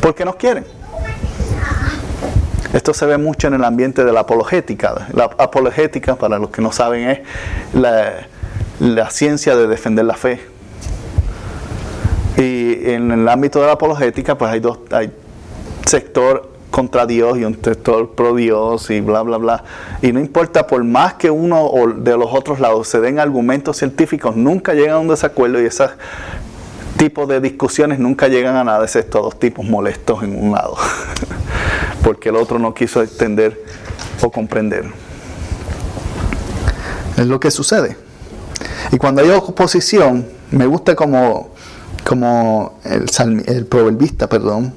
Porque 0.00 0.24
no 0.24 0.36
quieren. 0.36 0.64
Esto 2.72 2.92
se 2.92 3.06
ve 3.06 3.16
mucho 3.16 3.48
en 3.48 3.54
el 3.54 3.64
ambiente 3.64 4.04
de 4.04 4.12
la 4.12 4.20
apologética. 4.20 5.08
La 5.14 5.24
apologética, 5.24 6.16
para 6.16 6.38
los 6.38 6.50
que 6.50 6.60
no 6.60 6.72
saben, 6.72 7.08
es 7.08 7.20
la, 7.72 9.10
ciencia 9.10 9.56
de 9.56 9.66
defender 9.66 10.04
la 10.04 10.14
fe. 10.14 10.40
Y 12.36 12.90
en 12.90 13.10
el 13.10 13.28
ámbito 13.28 13.60
de 13.60 13.66
la 13.66 13.72
apologética, 13.72 14.36
pues 14.36 14.52
hay 14.52 14.60
dos, 14.60 14.80
hay 14.90 15.10
sector 15.86 16.55
contra 16.76 17.06
Dios 17.06 17.38
y 17.38 17.44
un 17.44 17.54
sector 17.54 18.10
pro 18.10 18.34
Dios 18.34 18.90
y 18.90 19.00
bla, 19.00 19.22
bla, 19.22 19.38
bla. 19.38 19.64
Y 20.02 20.12
no 20.12 20.20
importa, 20.20 20.66
por 20.66 20.84
más 20.84 21.14
que 21.14 21.30
uno 21.30 21.70
de 21.96 22.18
los 22.18 22.28
otros 22.30 22.60
lados 22.60 22.86
se 22.86 23.00
den 23.00 23.18
argumentos 23.18 23.78
científicos, 23.78 24.36
nunca 24.36 24.74
llegan 24.74 24.96
a 24.96 24.98
un 24.98 25.08
desacuerdo 25.08 25.58
y 25.62 25.64
ese 25.64 25.86
tipo 26.98 27.26
de 27.26 27.40
discusiones 27.40 27.98
nunca 27.98 28.28
llegan 28.28 28.56
a 28.56 28.64
nada, 28.64 28.84
excepto 28.84 29.22
dos 29.22 29.38
tipos 29.38 29.64
molestos 29.64 30.22
en 30.22 30.38
un 30.38 30.52
lado, 30.52 30.76
porque 32.04 32.28
el 32.28 32.36
otro 32.36 32.58
no 32.58 32.74
quiso 32.74 33.00
entender 33.00 33.58
o 34.20 34.30
comprender. 34.30 34.84
Es 37.16 37.26
lo 37.26 37.40
que 37.40 37.50
sucede. 37.50 37.96
Y 38.92 38.98
cuando 38.98 39.22
hay 39.22 39.30
oposición, 39.30 40.26
me 40.50 40.66
gusta 40.66 40.94
como, 40.94 41.54
como 42.04 42.78
el, 42.84 43.06
el 43.46 43.64
proverbista, 43.64 44.28
perdón, 44.28 44.74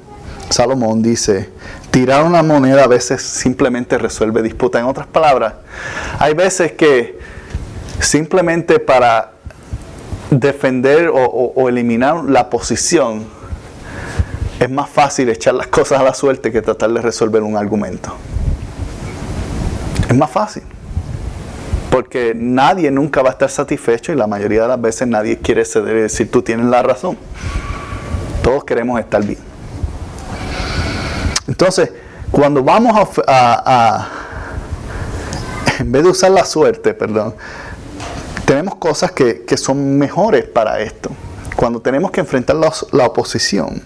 Salomón 0.50 1.00
dice, 1.00 1.48
tirar 1.90 2.24
una 2.24 2.42
moneda 2.42 2.84
a 2.84 2.86
veces 2.86 3.22
simplemente 3.22 3.98
resuelve 3.98 4.42
disputa. 4.42 4.78
En 4.78 4.86
otras 4.86 5.06
palabras, 5.06 5.54
hay 6.18 6.34
veces 6.34 6.72
que 6.72 7.18
simplemente 8.00 8.78
para 8.78 9.32
defender 10.30 11.10
o, 11.12 11.68
eliminar 11.68 12.24
la 12.24 12.48
posición 12.48 13.24
es 14.60 14.70
más 14.70 14.88
fácil 14.88 15.28
echar 15.28 15.54
las 15.54 15.66
cosas 15.66 16.00
a 16.00 16.04
la 16.04 16.14
suerte 16.14 16.52
que 16.52 16.62
tratar 16.62 16.90
de 16.92 17.00
resolver 17.00 17.42
un 17.42 17.56
argumento. 17.56 18.14
Es 20.08 20.16
más 20.16 20.30
fácil. 20.30 20.62
Porque 21.90 22.34
nadie 22.36 22.90
nunca 22.90 23.22
va 23.22 23.30
a 23.30 23.32
estar 23.32 23.50
satisfecho 23.50 24.12
y 24.12 24.16
la 24.16 24.28
mayoría 24.28 24.62
de 24.62 24.68
las 24.68 24.80
veces 24.80 25.08
nadie 25.08 25.38
quiere 25.38 25.64
ceder 25.64 25.96
y 25.96 26.00
decir 26.02 26.30
tú 26.30 26.42
tienes 26.42 26.66
la 26.66 26.82
razón. 26.82 27.16
Todos 28.42 28.64
queremos 28.64 29.00
estar 29.00 29.24
bien. 29.24 29.49
Entonces, 31.60 31.90
cuando 32.30 32.64
vamos 32.64 33.20
a, 33.26 34.08
en 35.78 35.92
vez 35.92 36.04
de 36.04 36.08
usar 36.08 36.30
la 36.30 36.46
suerte, 36.46 36.94
perdón, 36.94 37.34
tenemos 38.46 38.76
cosas 38.76 39.12
que, 39.12 39.44
son 39.58 39.98
mejores 39.98 40.46
para 40.46 40.80
esto. 40.80 41.10
Cuando 41.56 41.78
tenemos 41.78 42.12
que 42.12 42.20
enfrentar 42.20 42.56
la, 42.56 43.06
oposición, 43.06 43.82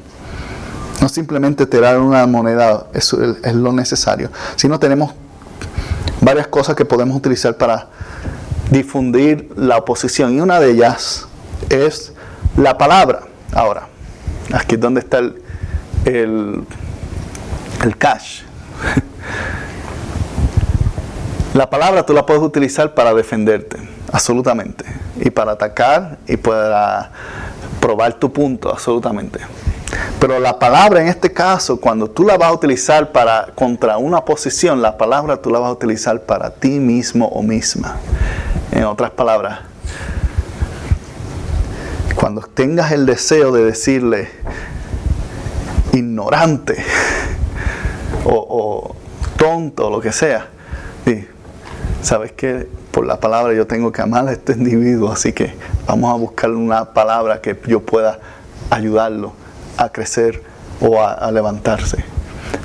no 1.00 1.08
simplemente 1.08 1.66
tirar 1.66 1.98
una 1.98 2.24
moneda 2.28 2.86
es, 2.92 3.12
lo 3.12 3.72
necesario, 3.72 4.30
sino 4.54 4.78
tenemos 4.78 5.12
varias 6.20 6.46
cosas 6.46 6.76
que 6.76 6.84
podemos 6.84 7.16
utilizar 7.16 7.56
para 7.56 7.88
difundir 8.70 9.50
la 9.56 9.78
oposición. 9.78 10.36
Y 10.36 10.40
una 10.40 10.60
de 10.60 10.70
ellas 10.70 11.26
es 11.70 12.12
la 12.56 12.78
palabra. 12.78 13.22
Ahora, 13.52 13.88
aquí 14.52 14.76
es 14.76 14.80
donde 14.80 15.00
está 15.00 15.18
el 16.04 16.64
cash. 17.92 18.42
La 21.54 21.70
palabra 21.70 22.04
tú 22.04 22.12
la 22.12 22.26
puedes 22.26 22.42
utilizar 22.42 22.94
para 22.94 23.14
defenderte, 23.14 23.78
absolutamente. 24.10 24.84
Y 25.20 25.30
para 25.30 25.52
atacar 25.52 26.18
y 26.26 26.36
para 26.36 27.12
probar 27.80 28.14
tu 28.14 28.32
punto, 28.32 28.70
absolutamente. 28.70 29.38
Pero 30.18 30.40
la 30.40 30.58
palabra 30.58 31.00
en 31.00 31.08
este 31.08 31.32
caso, 31.32 31.80
cuando 31.80 32.10
tú 32.10 32.24
la 32.24 32.36
vas 32.36 32.48
a 32.48 32.52
utilizar 32.54 33.12
para 33.12 33.48
contra 33.54 33.98
una 33.98 34.24
posición, 34.24 34.82
la 34.82 34.96
palabra 34.96 35.36
tú 35.36 35.50
la 35.50 35.58
vas 35.58 35.68
a 35.68 35.72
utilizar 35.72 36.22
para 36.22 36.50
ti 36.50 36.80
mismo 36.80 37.28
o 37.28 37.42
misma. 37.42 37.98
En 38.72 38.84
otras 38.84 39.10
palabras, 39.10 39.60
cuando 42.16 42.40
tengas 42.40 42.90
el 42.90 43.06
deseo 43.06 43.52
de 43.52 43.64
decirle 43.64 44.28
ignorante, 45.92 46.82
o, 48.24 48.94
tonto 49.36 49.88
o 49.88 49.90
lo 49.90 50.00
que 50.00 50.12
sea. 50.12 50.48
Y 51.06 51.24
sabes 52.02 52.32
que 52.32 52.66
por 52.90 53.06
la 53.06 53.20
palabra 53.20 53.54
yo 53.54 53.66
tengo 53.66 53.92
que 53.92 54.02
amar 54.02 54.28
a 54.28 54.32
este 54.32 54.52
individuo, 54.52 55.10
así 55.10 55.32
que 55.32 55.54
vamos 55.86 56.12
a 56.12 56.16
buscar 56.16 56.50
una 56.50 56.92
palabra 56.92 57.40
que 57.40 57.58
yo 57.66 57.80
pueda 57.80 58.18
ayudarlo 58.70 59.32
a 59.76 59.88
crecer 59.90 60.42
o 60.80 61.02
a, 61.02 61.30
levantarse. 61.30 62.04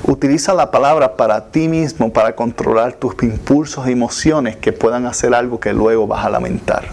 Utiliza 0.04 0.54
la 0.54 0.70
palabra 0.70 1.16
para 1.16 1.50
ti 1.50 1.68
mismo, 1.68 2.12
para 2.12 2.34
controlar 2.34 2.94
tus 2.94 3.14
impulsos 3.22 3.86
e 3.86 3.92
emociones 3.92 4.56
que 4.56 4.72
puedan 4.72 5.06
hacer 5.06 5.34
algo 5.34 5.60
que 5.60 5.72
luego 5.72 6.06
vas 6.06 6.24
a 6.24 6.30
lamentar. 6.30 6.88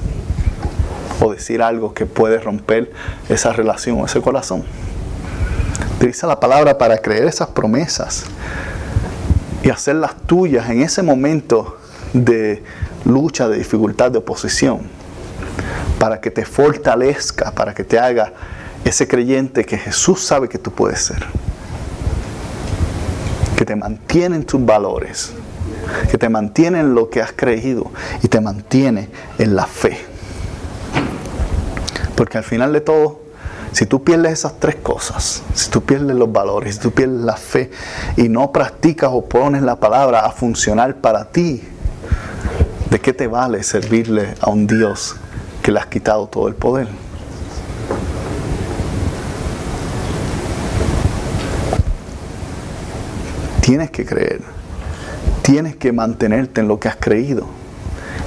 O 1.22 1.32
decir 1.32 1.62
algo 1.62 1.94
que 1.94 2.06
puede 2.06 2.40
romper 2.40 2.92
esa 3.30 3.54
relación 3.54 4.00
o 4.02 4.06
ese 4.06 4.22
corazón. 4.22 4.64
Utiliza 5.98 6.28
la 6.28 6.40
palabra 6.40 6.78
para 6.78 7.00
creer 7.00 7.26
esas 7.26 7.48
promesas 7.48 8.26
y 9.64 9.72
hacerlas 9.72 10.16
tuyas 10.28 10.70
en 10.70 10.84
ese 10.84 11.02
momento 11.02 11.80
de 12.14 12.64
lucha, 13.04 13.48
de 13.48 13.58
dificultad, 13.58 14.12
de 14.12 14.20
oposición, 14.20 14.82
para 15.98 16.22
que 16.22 16.30
te 16.30 16.46
fortalezca, 16.46 17.52
para 17.52 17.74
que 17.74 17.84
te 17.84 17.98
haga 17.98 18.32
ese 18.86 19.08
creyente 19.08 19.66
que 19.66 19.80
Jesús 19.80 20.24
sabe 20.24 20.48
que 20.48 20.60
tú 20.60 20.72
puedes 20.72 21.02
ser, 21.02 21.26
que 23.58 23.66
te 23.66 23.76
mantiene 23.76 24.36
en 24.36 24.46
tus 24.46 24.64
valores, 24.64 25.34
que 26.12 26.20
te 26.20 26.30
mantiene 26.30 26.82
en 26.82 26.94
lo 26.94 27.10
que 27.10 27.24
has 27.24 27.32
creído 27.32 27.92
y 28.22 28.28
te 28.28 28.40
mantiene 28.40 29.10
en 29.40 29.56
la 29.56 29.66
fe. 29.66 29.98
Porque 32.16 32.38
al 32.38 32.44
final 32.44 32.72
de 32.72 32.82
todo, 32.82 33.27
si 33.72 33.86
tú 33.86 34.04
pierdes 34.04 34.34
esas 34.34 34.60
tres 34.60 34.76
cosas, 34.76 35.44
si 35.54 35.70
tú 35.70 35.84
pierdes 35.84 36.16
los 36.16 36.32
valores, 36.32 36.76
si 36.76 36.82
tú 36.82 36.92
pierdes 36.92 37.22
la 37.22 37.36
fe 37.36 37.72
y 38.16 38.30
no 38.30 38.52
practicas 38.52 39.10
o 39.14 39.26
pones 39.26 39.62
la 39.62 39.80
palabra 39.80 40.22
a 40.22 40.32
funcionar 40.32 40.96
para 40.96 41.26
ti, 41.26 41.62
¿de 42.90 43.00
qué 43.00 43.14
te 43.14 43.28
vale 43.28 43.64
servirle 43.64 44.36
a 44.42 44.50
un 44.50 44.68
Dios 44.68 45.16
que 45.62 45.72
le 45.72 45.80
has 45.80 45.88
quitado 45.88 46.28
todo 46.28 46.48
el 46.48 46.56
poder? 46.56 46.88
Tienes 53.62 53.92
que 53.92 54.06
creer, 54.06 54.42
tienes 55.42 55.76
que 55.76 55.92
mantenerte 55.92 56.62
en 56.62 56.70
lo 56.70 56.80
que 56.80 56.88
has 56.88 56.96
creído 56.96 57.46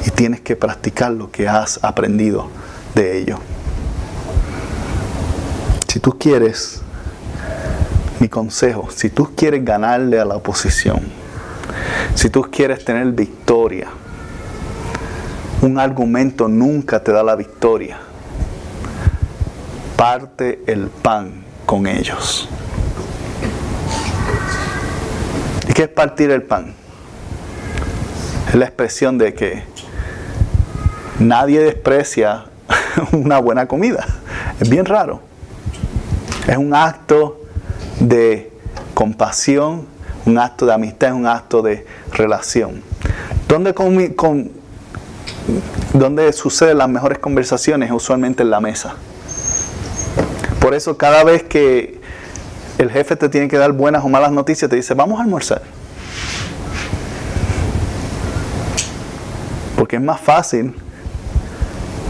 y 0.07 0.11
tienes 0.11 0.43
que 0.43 0.55
practicar 0.55 1.13
lo 1.13 1.31
que 1.31 1.49
has 1.49 1.83
aprendido 1.83 2.49
de 2.95 3.19
ello. 3.19 3.39
Si 5.91 5.99
tú 5.99 6.17
quieres, 6.17 6.83
mi 8.21 8.29
consejo, 8.29 8.89
si 8.95 9.11
tú 9.11 9.33
quieres 9.35 9.65
ganarle 9.65 10.21
a 10.21 10.25
la 10.25 10.37
oposición, 10.37 11.01
si 12.15 12.31
tú 12.31 12.43
quieres 12.43 12.85
tener 12.85 13.07
victoria, 13.07 13.89
un 15.63 15.81
argumento 15.81 16.47
nunca 16.47 17.03
te 17.03 17.11
da 17.11 17.25
la 17.25 17.35
victoria. 17.35 17.99
Parte 19.97 20.63
el 20.69 20.87
pan 20.91 21.43
con 21.67 21.89
ellos. 21.89 22.49
¿Y 25.69 25.73
qué 25.73 25.83
es 25.83 25.89
partir 25.89 26.31
el 26.31 26.45
pan? 26.45 26.73
Es 28.47 28.55
la 28.55 28.67
expresión 28.67 29.19
de 29.19 29.35
que 29.35 29.65
nadie 31.19 31.59
desprecia 31.59 32.45
una 33.11 33.41
buena 33.41 33.67
comida. 33.67 34.07
Es 34.61 34.71
bien 34.71 34.85
raro. 34.85 35.30
Es 36.51 36.57
un 36.57 36.75
acto 36.75 37.41
de 38.01 38.51
compasión, 38.93 39.87
un 40.27 40.37
acto 40.37 40.67
de 40.67 40.75
amistad, 40.75 41.11
es 41.11 41.15
un 41.15 41.29
acto 41.29 41.63
de 41.63 41.87
relación. 42.11 42.83
¿Dónde, 43.47 43.73
suceden 46.33 46.79
las 46.79 46.89
mejores 46.89 47.21
conversaciones? 47.21 47.93
Usualmente 47.93 48.43
en 48.43 48.51
la 48.51 48.61
mesa. 48.61 48.97
Por 50.61 50.75
eso 50.75 50.97
cada 50.97 51.23
vez 51.23 51.45
que 51.45 52.01
el 52.79 52.91
jefe 52.91 53.15
te 53.15 53.29
tiene 53.29 53.47
que 53.47 53.57
dar 53.57 53.71
buenas 53.71 54.05
o 54.05 54.09
malas 54.09 54.33
noticias, 54.33 54.69
te 54.69 54.75
dice, 54.75 54.95
vamos 54.95 55.21
a 55.21 55.23
almorzar. 55.23 55.63
Porque 59.77 59.95
es 59.95 60.03
más 60.03 60.21
fácil, 60.21 60.75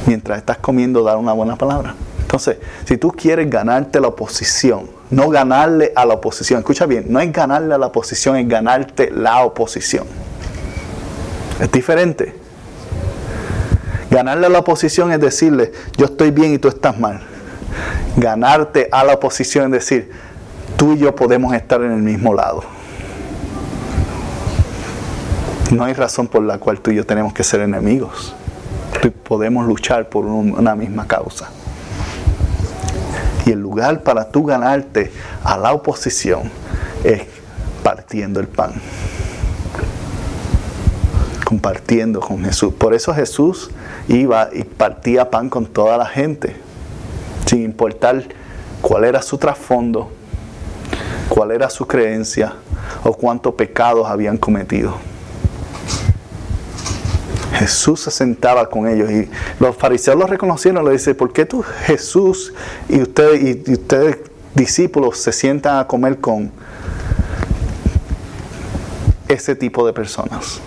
mientras 0.06 0.38
estás 0.38 0.56
comiendo, 0.56 1.02
dar 1.02 1.18
una 1.18 1.34
buena 1.34 1.56
palabra. 1.56 1.94
Entonces, 2.30 2.58
si 2.84 2.96
tú 2.96 3.10
quieres 3.10 3.50
ganarte 3.50 3.98
la 3.98 4.06
oposición, 4.06 4.88
no 5.10 5.30
ganarle 5.30 5.92
a 5.96 6.06
la 6.06 6.14
oposición, 6.14 6.60
escucha 6.60 6.86
bien, 6.86 7.06
no 7.08 7.18
es 7.18 7.32
ganarle 7.32 7.74
a 7.74 7.78
la 7.78 7.86
oposición, 7.86 8.36
es 8.36 8.46
ganarte 8.46 9.10
la 9.10 9.42
oposición. 9.42 10.06
Es 11.58 11.72
diferente. 11.72 12.32
Ganarle 14.12 14.46
a 14.46 14.48
la 14.48 14.60
oposición 14.60 15.10
es 15.10 15.18
decirle, 15.18 15.72
yo 15.96 16.04
estoy 16.04 16.30
bien 16.30 16.54
y 16.54 16.58
tú 16.58 16.68
estás 16.68 17.00
mal. 17.00 17.20
Ganarte 18.16 18.88
a 18.92 19.02
la 19.02 19.14
oposición 19.14 19.74
es 19.74 19.80
decir, 19.80 20.12
tú 20.76 20.92
y 20.92 20.98
yo 20.98 21.16
podemos 21.16 21.52
estar 21.52 21.82
en 21.82 21.90
el 21.90 22.00
mismo 22.00 22.32
lado. 22.32 22.62
No 25.72 25.82
hay 25.82 25.94
razón 25.94 26.28
por 26.28 26.44
la 26.44 26.58
cual 26.58 26.80
tú 26.80 26.92
y 26.92 26.94
yo 26.94 27.04
tenemos 27.04 27.32
que 27.32 27.42
ser 27.42 27.60
enemigos. 27.62 28.36
Podemos 29.24 29.66
luchar 29.66 30.08
por 30.08 30.26
una 30.26 30.76
misma 30.76 31.08
causa. 31.08 31.50
Y 33.50 33.52
el 33.52 33.58
lugar 33.58 34.04
para 34.04 34.30
tú 34.30 34.44
ganarte 34.44 35.10
a 35.42 35.58
la 35.58 35.72
oposición 35.72 36.48
es 37.02 37.22
partiendo 37.82 38.38
el 38.38 38.46
pan. 38.46 38.74
Compartiendo 41.44 42.20
con 42.20 42.44
Jesús. 42.44 42.72
Por 42.74 42.94
eso 42.94 43.12
Jesús 43.12 43.72
iba 44.06 44.50
y 44.52 44.62
partía 44.62 45.30
pan 45.30 45.50
con 45.50 45.66
toda 45.66 45.98
la 45.98 46.06
gente. 46.06 46.54
Sin 47.44 47.64
importar 47.64 48.22
cuál 48.80 49.02
era 49.02 49.20
su 49.20 49.36
trasfondo, 49.36 50.12
cuál 51.28 51.50
era 51.50 51.68
su 51.70 51.88
creencia 51.88 52.54
o 53.02 53.12
cuántos 53.14 53.54
pecados 53.54 54.06
habían 54.08 54.36
cometido. 54.38 54.94
Jesús 57.54 58.00
se 58.00 58.10
sentaba 58.10 58.68
con 58.68 58.88
ellos 58.88 59.10
y 59.10 59.28
los 59.58 59.76
fariseos 59.76 60.16
lo 60.16 60.26
reconocieron, 60.26 60.84
le 60.84 60.92
dice, 60.92 61.14
¿por 61.14 61.32
qué 61.32 61.44
tú 61.44 61.62
Jesús 61.84 62.54
y 62.88 63.00
ustedes, 63.00 63.68
y 63.68 63.72
ustedes 63.72 64.18
discípulos 64.54 65.18
se 65.18 65.32
sientan 65.32 65.78
a 65.78 65.86
comer 65.86 66.18
con 66.18 66.52
ese 69.28 69.54
tipo 69.54 69.86
de 69.86 69.92
personas? 69.92 70.60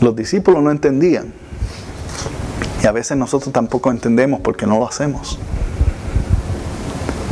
Los 0.00 0.14
discípulos 0.14 0.62
no 0.62 0.70
entendían. 0.70 1.32
Y 2.82 2.86
a 2.86 2.92
veces 2.92 3.16
nosotros 3.16 3.52
tampoco 3.52 3.90
entendemos 3.90 4.40
porque 4.40 4.66
no 4.66 4.78
lo 4.78 4.86
hacemos. 4.86 5.38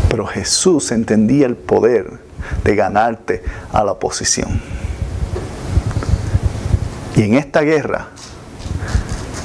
Pero 0.08 0.26
Jesús 0.26 0.90
entendía 0.92 1.46
el 1.46 1.56
poder 1.56 2.20
de 2.62 2.76
ganarte 2.76 3.42
a 3.72 3.84
la 3.84 3.92
oposición. 3.92 4.60
Y 7.16 7.22
en 7.22 7.34
esta 7.34 7.60
guerra, 7.60 8.08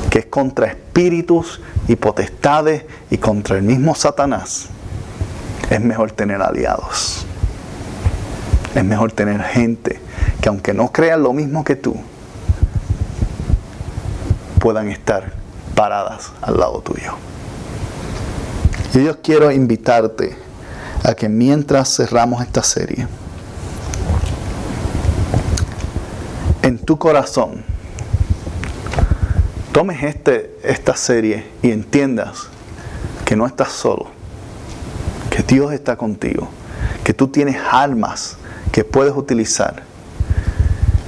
que 0.09 0.19
es 0.19 0.25
contra 0.25 0.67
espíritus 0.67 1.61
y 1.87 1.95
potestades 1.95 2.85
y 3.11 3.17
contra 3.17 3.57
el 3.57 3.63
mismo 3.63 3.95
Satanás, 3.95 4.69
es 5.69 5.81
mejor 5.81 6.11
tener 6.11 6.41
aliados. 6.41 7.25
Es 8.73 8.83
mejor 8.83 9.11
tener 9.11 9.41
gente 9.43 9.99
que 10.41 10.49
aunque 10.49 10.73
no 10.73 10.91
crean 10.91 11.23
lo 11.23 11.33
mismo 11.33 11.63
que 11.63 11.75
tú, 11.75 11.95
puedan 14.59 14.89
estar 14.89 15.33
paradas 15.75 16.31
al 16.41 16.57
lado 16.57 16.81
tuyo. 16.81 17.13
Y 18.93 19.03
yo 19.03 19.21
quiero 19.21 19.51
invitarte 19.51 20.35
a 21.03 21.13
que 21.13 21.29
mientras 21.29 21.95
cerramos 21.95 22.41
esta 22.41 22.63
serie, 22.63 23.07
en 26.61 26.77
tu 26.77 26.97
corazón. 26.97 27.63
Tomes 29.71 30.03
este, 30.03 30.57
esta 30.63 30.95
serie 30.95 31.45
y 31.61 31.71
entiendas 31.71 32.47
que 33.25 33.35
no 33.35 33.45
estás 33.45 33.71
solo, 33.71 34.07
que 35.29 35.43
Dios 35.43 35.71
está 35.73 35.95
contigo, 35.95 36.49
que 37.03 37.13
tú 37.13 37.27
tienes 37.27 37.57
almas 37.71 38.37
que 38.71 38.83
puedes 38.83 39.15
utilizar 39.15 39.83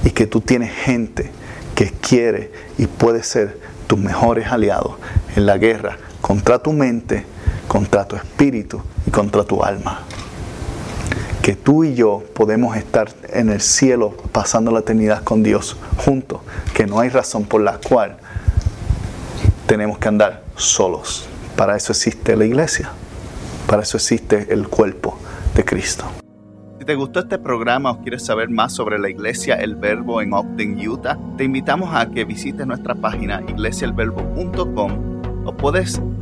y 0.04 0.10
que 0.10 0.26
tú 0.26 0.40
tienes 0.40 0.72
gente 0.72 1.30
que 1.74 1.90
quiere 1.90 2.52
y 2.78 2.86
puede 2.86 3.22
ser 3.22 3.60
tus 3.86 3.98
mejores 3.98 4.46
aliados 4.48 4.94
en 5.36 5.46
la 5.46 5.58
guerra 5.58 5.98
contra 6.20 6.60
tu 6.60 6.72
mente, 6.72 7.24
contra 7.66 8.06
tu 8.06 8.16
espíritu 8.16 8.80
y 9.06 9.10
contra 9.10 9.44
tu 9.44 9.62
alma 9.62 10.06
que 11.42 11.56
tú 11.56 11.82
y 11.82 11.94
yo 11.94 12.22
podemos 12.34 12.76
estar 12.76 13.08
en 13.32 13.50
el 13.50 13.60
cielo 13.60 14.16
pasando 14.30 14.70
la 14.70 14.78
eternidad 14.78 15.24
con 15.24 15.42
Dios 15.42 15.76
juntos, 15.96 16.40
que 16.72 16.86
no 16.86 17.00
hay 17.00 17.08
razón 17.08 17.44
por 17.44 17.60
la 17.60 17.78
cual 17.78 18.16
tenemos 19.66 19.98
que 19.98 20.06
andar 20.06 20.44
solos. 20.54 21.26
Para 21.56 21.76
eso 21.76 21.92
existe 21.92 22.36
la 22.36 22.44
iglesia, 22.44 22.92
para 23.66 23.82
eso 23.82 23.96
existe 23.96 24.52
el 24.52 24.68
cuerpo 24.68 25.18
de 25.56 25.64
Cristo. 25.64 26.04
Si 26.78 26.84
te 26.84 26.94
gustó 26.94 27.20
este 27.20 27.38
programa 27.38 27.90
o 27.90 28.02
quieres 28.02 28.24
saber 28.24 28.48
más 28.48 28.72
sobre 28.72 28.98
la 29.00 29.10
iglesia 29.10 29.56
El 29.56 29.74
Verbo 29.74 30.22
en 30.22 30.32
Ogden, 30.32 30.88
Utah, 30.88 31.18
te 31.36 31.44
invitamos 31.44 31.92
a 31.92 32.06
que 32.06 32.24
visites 32.24 32.66
nuestra 32.66 32.94
página 32.94 33.42
iglesiaelverbo.com 33.48 35.44
o 35.44 35.56
puedes 35.56 36.00